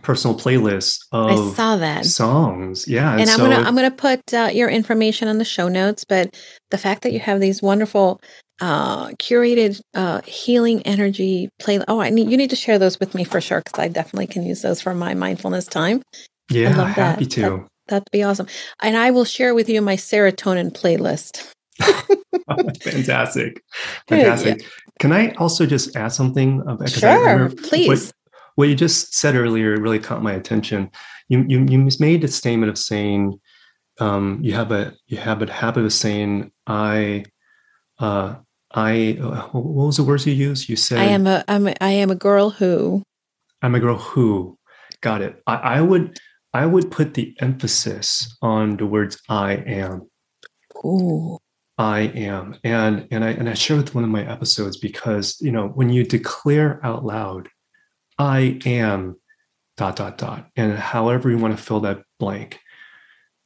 personal 0.00 0.38
playlists 0.38 1.00
of 1.12 1.52
I 1.52 1.54
saw 1.54 1.76
that 1.76 2.06
songs. 2.06 2.88
Yeah, 2.88 3.12
and, 3.12 3.20
and 3.20 3.30
I'm 3.30 3.36
so, 3.36 3.42
gonna 3.44 3.68
I'm 3.68 3.74
gonna 3.74 3.90
put 3.90 4.32
uh, 4.32 4.48
your 4.50 4.70
information 4.70 5.28
on 5.28 5.36
the 5.36 5.44
show 5.44 5.68
notes. 5.68 6.04
But 6.04 6.34
the 6.70 6.78
fact 6.78 7.02
that 7.02 7.12
you 7.12 7.20
have 7.20 7.40
these 7.40 7.60
wonderful 7.60 8.22
uh, 8.62 9.08
curated 9.14 9.82
uh, 9.92 10.22
healing 10.22 10.82
energy 10.82 11.48
play. 11.58 11.80
Oh, 11.88 12.00
I 12.00 12.10
need 12.10 12.30
you 12.30 12.36
need 12.36 12.50
to 12.50 12.56
share 12.56 12.78
those 12.78 12.98
with 13.00 13.12
me 13.12 13.24
for 13.24 13.40
sure 13.40 13.60
because 13.60 13.78
I 13.78 13.88
definitely 13.88 14.28
can 14.28 14.44
use 14.44 14.62
those 14.62 14.80
for 14.80 14.94
my 14.94 15.14
mindfulness 15.14 15.66
time. 15.66 16.00
Yeah, 16.48 16.70
I 16.70 16.74
love 16.74 16.88
happy 16.90 17.24
that. 17.24 17.30
to. 17.32 17.40
That, 17.40 17.68
that'd 17.88 18.10
be 18.12 18.22
awesome, 18.22 18.46
and 18.80 18.96
I 18.96 19.10
will 19.10 19.24
share 19.24 19.52
with 19.54 19.68
you 19.68 19.82
my 19.82 19.96
serotonin 19.96 20.72
playlist. 20.72 21.52
Fantastic, 22.82 23.62
fantastic. 24.08 24.60
Yeah. 24.60 24.68
Can 25.00 25.12
I 25.12 25.32
also 25.32 25.66
just 25.66 25.96
add 25.96 26.12
something? 26.12 26.62
Sure, 26.86 27.50
please. 27.50 27.88
What, 27.88 28.12
what, 28.54 28.68
you 28.68 28.74
just 28.74 29.14
said 29.14 29.34
earlier 29.34 29.76
really 29.80 29.98
caught 29.98 30.22
my 30.22 30.32
attention. 30.32 30.90
You 31.28 31.44
you 31.48 31.64
you 31.64 31.88
made 31.98 32.22
a 32.22 32.28
statement 32.28 32.70
of 32.70 32.78
saying 32.78 33.40
um, 33.98 34.38
you 34.42 34.52
have 34.52 34.70
a 34.70 34.94
you 35.06 35.16
have 35.16 35.42
a 35.42 35.50
habit 35.50 35.84
of 35.84 35.92
saying 35.92 36.52
I 36.66 37.24
uh, 37.98 38.34
I 38.74 39.18
uh, 39.20 39.48
what 39.48 39.86
was 39.86 39.96
the 39.96 40.04
words 40.04 40.26
you 40.26 40.32
used? 40.32 40.68
You 40.68 40.76
said 40.76 40.98
I 40.98 41.04
am 41.04 41.26
a 41.26 41.44
I'm 41.48 41.68
a, 41.68 41.74
I 41.80 41.90
am 41.90 42.10
a 42.10 42.14
girl 42.14 42.50
who 42.50 43.02
I'm 43.60 43.74
a 43.74 43.80
girl 43.80 43.96
who 43.96 44.58
got 45.00 45.22
it. 45.22 45.42
I, 45.46 45.56
I 45.56 45.80
would 45.80 46.18
I 46.54 46.66
would 46.66 46.90
put 46.90 47.14
the 47.14 47.34
emphasis 47.40 48.36
on 48.42 48.76
the 48.76 48.86
words 48.86 49.20
I 49.28 49.54
am. 49.54 50.08
Ooh. 50.84 51.38
I 51.78 52.00
am. 52.00 52.56
And 52.64 53.08
and 53.10 53.24
I 53.24 53.30
and 53.30 53.48
I 53.48 53.54
share 53.54 53.76
with 53.76 53.94
one 53.94 54.04
of 54.04 54.10
my 54.10 54.28
episodes 54.28 54.76
because 54.76 55.40
you 55.40 55.52
know 55.52 55.68
when 55.68 55.90
you 55.90 56.04
declare 56.04 56.80
out 56.84 57.04
loud, 57.04 57.48
I 58.18 58.60
am 58.64 59.16
dot 59.76 59.96
dot 59.96 60.18
dot, 60.18 60.48
and 60.56 60.78
however 60.78 61.30
you 61.30 61.38
want 61.38 61.56
to 61.56 61.62
fill 61.62 61.80
that 61.80 62.02
blank, 62.18 62.60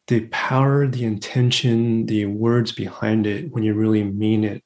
the 0.08 0.26
power, 0.26 0.86
the 0.86 1.04
intention, 1.04 2.06
the 2.06 2.26
words 2.26 2.72
behind 2.72 3.26
it, 3.26 3.52
when 3.52 3.62
you 3.62 3.74
really 3.74 4.04
mean 4.04 4.44
it, 4.44 4.62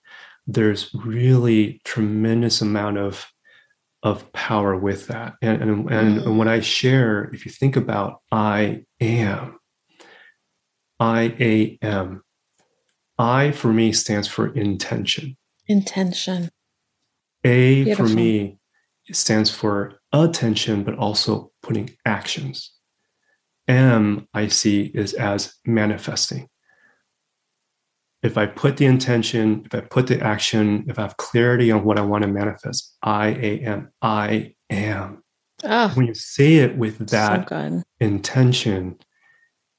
there's 0.53 0.90
really 0.94 1.80
tremendous 1.84 2.61
amount 2.61 2.98
of 2.98 3.26
of 4.03 4.32
power 4.32 4.76
with 4.76 5.09
that. 5.09 5.34
And 5.42 5.62
and, 5.62 5.90
and, 5.90 6.20
mm. 6.20 6.36
what 6.36 6.48
I 6.48 6.61
share, 6.61 7.30
if 7.34 7.44
you 7.44 7.53
think 7.53 7.76
about 7.76 8.22
I 8.32 8.84
am, 9.01 9.59
I 10.98 11.78
am, 11.82 12.22
I 13.18 13.53
for 13.53 13.72
me 13.72 13.92
stands 13.92 14.26
for 14.26 14.48
intention. 14.55 15.36
Intention. 15.66 16.51
A 17.44 17.84
Beautiful. 17.84 18.07
for 18.07 18.12
me 18.12 18.59
stands 19.12 19.51
for 19.51 20.01
attention, 20.12 20.82
but 20.84 20.96
also 20.96 21.53
putting 21.62 21.90
actions. 22.05 22.72
M 23.68 24.26
I 24.34 24.48
see 24.48 24.90
is 24.94 25.12
as 25.14 25.55
manifesting. 25.64 26.48
If 28.22 28.36
I 28.36 28.46
put 28.46 28.76
the 28.76 28.86
intention, 28.86 29.62
if 29.64 29.74
I 29.74 29.80
put 29.80 30.06
the 30.06 30.20
action, 30.20 30.84
if 30.88 30.98
I 30.98 31.02
have 31.02 31.16
clarity 31.16 31.70
on 31.70 31.84
what 31.84 31.98
I 31.98 32.02
want 32.02 32.22
to 32.22 32.28
manifest, 32.28 32.96
I 33.02 33.28
am, 33.28 33.90
I 34.02 34.54
am. 34.68 35.22
Oh, 35.64 35.88
when 35.90 36.06
you 36.06 36.14
say 36.14 36.56
it 36.56 36.76
with 36.76 37.10
that 37.10 37.48
so 37.48 37.82
intention, 37.98 38.98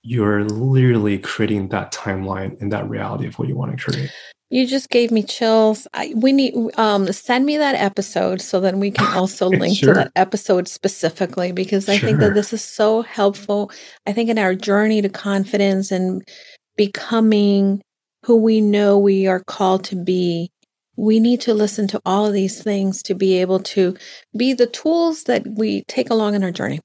you're 0.04 0.44
literally 0.44 1.20
creating 1.20 1.70
that 1.70 1.92
timeline 1.92 2.60
and 2.62 2.72
that 2.72 2.90
reality 2.90 3.28
of 3.28 3.38
what 3.38 3.48
you 3.48 3.56
want 3.56 3.78
to 3.78 3.92
create. 3.92 4.12
You 4.50 4.68
just 4.68 4.90
gave 4.90 5.12
me 5.12 5.24
chills. 5.24 5.88
I, 5.94 6.14
we 6.16 6.34
need 6.34 6.54
um 6.78 7.12
send 7.14 7.46
me 7.46 7.58
that 7.58 7.76
episode 7.76 8.42
so 8.42 8.60
then 8.60 8.80
we 8.80 8.92
can 8.92 9.08
also 9.18 9.48
link 9.48 9.78
sure. 9.78 9.94
to 9.94 10.00
that 10.00 10.12
episode 10.16 10.68
specifically 10.68 11.52
because 11.52 11.88
I 11.88 11.98
sure. 11.98 12.10
think 12.10 12.20
that 12.20 12.34
this 12.34 12.54
is 12.54 12.64
so 12.64 13.02
helpful. 13.02 13.72
I 14.06 14.14
think 14.14 14.30
in 14.30 14.38
our 14.38 14.54
journey 14.54 15.02
to 15.02 15.10
confidence 15.10 15.92
and 15.92 16.28
becoming 16.76 17.82
who 18.24 18.38
we 18.38 18.62
know 18.62 18.98
we 18.98 19.28
are 19.28 19.44
called 19.44 19.84
to 19.86 19.96
be, 19.96 20.52
we 20.96 21.20
need 21.20 21.42
to 21.42 21.54
listen 21.54 21.88
to 21.88 22.02
all 22.06 22.26
of 22.26 22.34
these 22.34 22.62
things 22.62 23.02
to 23.04 23.16
be 23.16 23.40
able 23.40 23.60
to 23.60 23.96
be 24.36 24.54
the 24.54 24.68
tools 24.68 25.24
that 25.24 25.44
we 25.48 25.84
take 25.88 26.10
along 26.10 26.36
in 26.36 26.44
our 26.44 26.52
journey. 26.52 26.80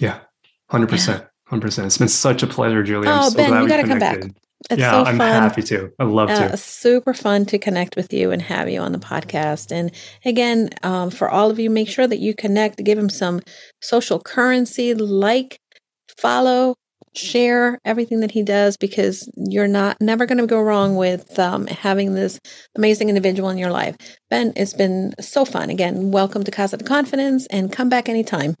Yeah, 0.00 0.20
100%. 0.70 1.08
Yeah. 1.08 1.24
100%. 1.50 1.86
It's 1.86 1.98
been 1.98 2.08
such 2.08 2.42
a 2.42 2.46
pleasure, 2.46 2.82
Julie. 2.82 3.08
Oh, 3.08 3.30
so 3.30 3.36
Ben, 3.36 3.62
you 3.62 3.68
got 3.68 3.78
to 3.78 3.86
come 3.86 3.98
back. 3.98 4.18
It's 4.70 4.80
yeah, 4.80 4.90
so 4.90 5.04
I'm 5.04 5.18
happy 5.18 5.62
to. 5.62 5.92
I 5.98 6.04
love 6.04 6.30
uh, 6.30 6.48
to. 6.48 6.56
Super 6.56 7.14
fun 7.14 7.46
to 7.46 7.58
connect 7.58 7.96
with 7.96 8.12
you 8.12 8.32
and 8.32 8.42
have 8.42 8.68
you 8.68 8.80
on 8.80 8.92
the 8.92 8.98
podcast. 8.98 9.70
And 9.70 9.92
again, 10.24 10.70
um, 10.82 11.10
for 11.10 11.30
all 11.30 11.50
of 11.50 11.58
you, 11.58 11.70
make 11.70 11.88
sure 11.88 12.06
that 12.06 12.18
you 12.18 12.34
connect, 12.34 12.82
give 12.84 12.98
him 12.98 13.08
some 13.08 13.40
social 13.80 14.20
currency, 14.20 14.94
like, 14.94 15.60
follow, 16.18 16.74
share 17.14 17.78
everything 17.84 18.20
that 18.20 18.30
he 18.30 18.42
does 18.42 18.76
because 18.76 19.28
you're 19.36 19.68
not 19.68 20.00
never 20.00 20.26
going 20.26 20.38
to 20.38 20.46
go 20.46 20.60
wrong 20.60 20.96
with 20.96 21.38
um, 21.38 21.66
having 21.66 22.14
this 22.14 22.40
amazing 22.76 23.08
individual 23.08 23.50
in 23.50 23.58
your 23.58 23.70
life. 23.70 23.96
Ben, 24.30 24.52
it's 24.56 24.74
been 24.74 25.14
so 25.20 25.44
fun. 25.44 25.70
Again, 25.70 26.10
welcome 26.10 26.44
to 26.44 26.50
Casa 26.50 26.76
de 26.76 26.84
Confidence 26.84 27.46
and 27.46 27.72
come 27.72 27.88
back 27.88 28.08
anytime. 28.08 28.54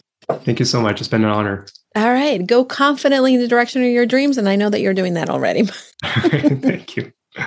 Thank 0.44 0.58
you 0.58 0.66
so 0.66 0.80
much. 0.80 1.00
It's 1.00 1.08
been 1.08 1.24
an 1.24 1.30
honor. 1.30 1.66
All 1.96 2.12
right. 2.12 2.46
Go 2.46 2.64
confidently 2.64 3.34
in 3.34 3.40
the 3.40 3.48
direction 3.48 3.82
of 3.82 3.88
your 3.88 4.06
dreams. 4.06 4.38
And 4.38 4.48
I 4.48 4.56
know 4.56 4.68
that 4.70 4.80
you're 4.80 4.94
doing 4.94 5.14
that 5.14 5.30
already. 5.30 5.64
Thank 6.04 6.96
you. 6.96 7.12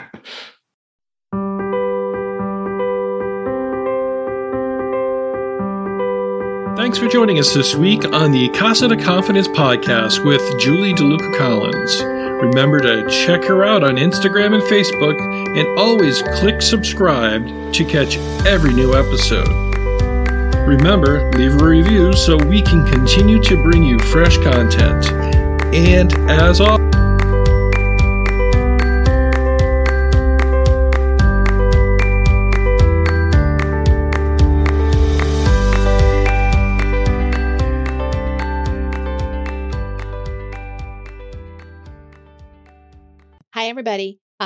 Thanks 6.81 6.97
for 6.97 7.07
joining 7.07 7.37
us 7.37 7.53
this 7.53 7.75
week 7.75 8.11
on 8.11 8.31
the 8.31 8.49
Casa 8.49 8.87
de 8.87 8.97
Confidence 8.97 9.47
podcast 9.47 10.25
with 10.25 10.41
Julie 10.59 10.95
DeLuca 10.95 11.37
Collins. 11.37 12.01
Remember 12.03 12.79
to 12.79 13.07
check 13.07 13.43
her 13.43 13.63
out 13.63 13.83
on 13.83 13.97
Instagram 13.97 14.55
and 14.55 14.63
Facebook, 14.63 15.15
and 15.55 15.77
always 15.77 16.23
click 16.39 16.59
subscribe 16.59 17.71
to 17.73 17.85
catch 17.85 18.17
every 18.47 18.73
new 18.73 18.95
episode. 18.95 19.47
Remember, 20.67 21.31
leave 21.33 21.61
a 21.61 21.63
review 21.63 22.13
so 22.13 22.35
we 22.35 22.63
can 22.63 22.83
continue 22.91 23.39
to 23.43 23.61
bring 23.61 23.83
you 23.83 23.99
fresh 23.99 24.37
content. 24.37 25.05
And 25.75 26.11
as 26.31 26.59
always, 26.59 26.80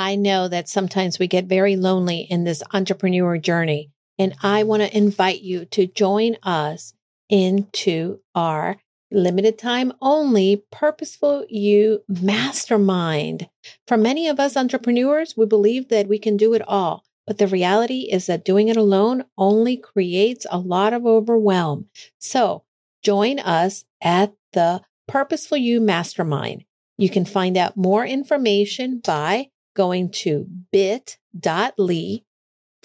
I 0.06 0.16
know 0.16 0.47
that 0.47 0.70
sometimes 0.70 1.18
we 1.18 1.26
get 1.26 1.45
very 1.45 1.76
lonely 1.76 2.28
in 2.30 2.43
this 2.43 2.62
entrepreneur 2.72 3.39
journey. 3.39 3.89
And 4.20 4.36
I 4.43 4.62
want 4.62 4.84
to 4.84 4.95
invite 4.95 5.41
you 5.41 5.66
to 5.66 5.88
join 5.88 6.38
us 6.43 6.93
into 7.28 8.20
our 8.36 8.78
limited 9.10 9.58
time 9.58 9.91
only 10.03 10.64
purposeful 10.72 11.47
you 11.49 12.03
mastermind. 12.08 13.49
For 13.88 13.97
many 13.97 14.28
of 14.28 14.39
us 14.39 14.56
entrepreneurs, 14.56 15.36
we 15.36 15.47
believe 15.47 15.89
that 15.89 16.08
we 16.08 16.20
can 16.20 16.38
do 16.38 16.53
it 16.53 16.62
all. 16.68 17.03
But 17.26 17.39
the 17.39 17.47
reality 17.47 18.01
is 18.01 18.28
that 18.28 18.45
doing 18.45 18.68
it 18.68 18.78
alone 18.78 19.26
only 19.39 19.76
creates 19.76 20.45
a 20.51 20.60
lot 20.60 20.93
of 20.93 21.08
overwhelm. 21.08 21.89
So 22.20 22.64
join 23.01 23.39
us 23.39 23.86
at 24.03 24.36
the 24.53 24.84
Purposeful 25.08 25.58
You 25.58 25.82
Mastermind. 25.82 26.64
You 26.95 27.10
can 27.10 27.26
find 27.26 27.58
out 27.58 27.76
more 27.76 28.06
information 28.06 29.01
by 29.03 29.49
going 29.76 30.09
to 30.09 30.47
bit.ly 30.71 32.21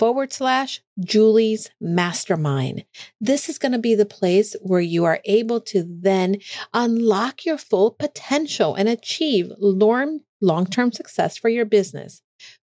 forward 0.01 0.33
slash 0.33 0.81
Julie's 0.99 1.69
mastermind. 1.79 2.87
This 3.21 3.51
is 3.51 3.59
going 3.59 3.73
to 3.73 3.79
be 3.79 3.95
the 3.95 4.07
place 4.07 4.57
where 4.63 4.81
you 4.81 5.05
are 5.05 5.21
able 5.27 5.61
to 5.61 5.85
then 5.87 6.39
unlock 6.73 7.45
your 7.45 7.59
full 7.59 7.91
potential 7.91 8.75
and 8.75 8.89
achieve 8.89 9.53
long 9.61 10.67
term 10.71 10.91
success 10.91 11.37
for 11.37 11.51
your 11.51 11.67
business. 11.67 12.23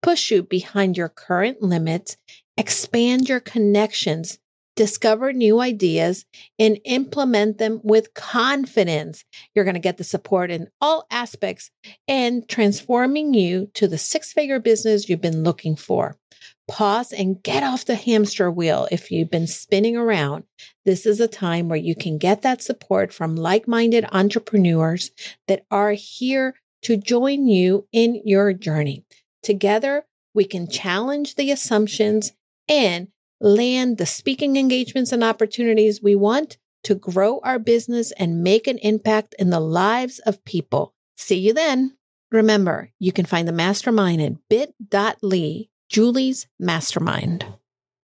Push 0.02 0.32
you 0.32 0.44
behind 0.44 0.96
your 0.96 1.10
current 1.10 1.62
limits, 1.62 2.16
expand 2.56 3.28
your 3.28 3.42
connections, 3.42 4.40
discover 4.78 5.34
new 5.34 5.60
ideas, 5.60 6.26
and 6.58 6.80
implement 6.86 7.58
them 7.58 7.82
with 7.84 8.14
confidence. 8.14 9.26
You're 9.54 9.66
going 9.66 9.74
to 9.74 9.82
get 9.82 9.98
the 9.98 10.06
support 10.06 10.50
in 10.50 10.70
all 10.80 11.06
aspects 11.12 11.70
and 12.08 12.48
transforming 12.48 13.34
you 13.34 13.70
to 13.74 13.90
the 13.90 13.98
six 13.98 14.32
figure 14.32 14.60
business 14.60 15.10
you've 15.10 15.20
been 15.20 15.44
looking 15.44 15.76
for 15.76 16.18
pause 16.68 17.14
and 17.14 17.42
get 17.44 17.64
off 17.64 17.86
the 17.86 17.96
hamster 17.96 18.52
wheel 18.52 18.88
if 18.92 19.10
you've 19.10 19.32
been 19.32 19.48
spinning 19.48 19.96
around. 19.96 20.44
This 20.86 21.06
is 21.06 21.20
a 21.20 21.28
time 21.28 21.70
where 21.70 21.80
you 21.80 21.96
can 21.96 22.18
get 22.18 22.42
that 22.42 22.62
support 22.62 23.14
from 23.14 23.36
like 23.36 23.68
minded 23.68 24.06
entrepreneurs 24.12 25.12
that 25.48 25.66
are 25.72 25.92
here 25.92 26.56
to 26.84 26.98
join 26.98 27.48
you 27.48 27.88
in 27.92 28.22
your 28.26 28.54
journey. 28.54 29.06
Together, 29.42 30.06
we 30.34 30.46
can 30.46 30.70
challenge 30.70 31.36
the 31.36 31.52
assumptions 31.52 32.34
and 32.68 33.08
land 33.40 33.98
the 33.98 34.06
speaking 34.06 34.58
engagements 34.58 35.12
and 35.12 35.24
opportunities 35.24 36.02
we 36.02 36.16
want 36.16 36.58
to 36.84 36.96
grow 36.96 37.40
our 37.44 37.60
business 37.60 38.12
and 38.14 38.44
make 38.44 38.68
an 38.68 38.78
impact 38.80 39.36
in 39.38 39.50
the 39.50 39.60
lives 39.60 40.20
of 40.20 40.44
people. 40.46 40.94
See 41.18 41.38
you 41.38 41.54
then. 41.54 41.98
Remember, 42.32 42.92
you 43.00 43.12
can 43.12 43.26
find 43.26 43.48
the 43.48 43.54
mastermind 43.54 44.22
at 44.22 44.50
bit.ly 44.50 45.70
Julie's 45.90 46.48
Mastermind. 46.60 47.46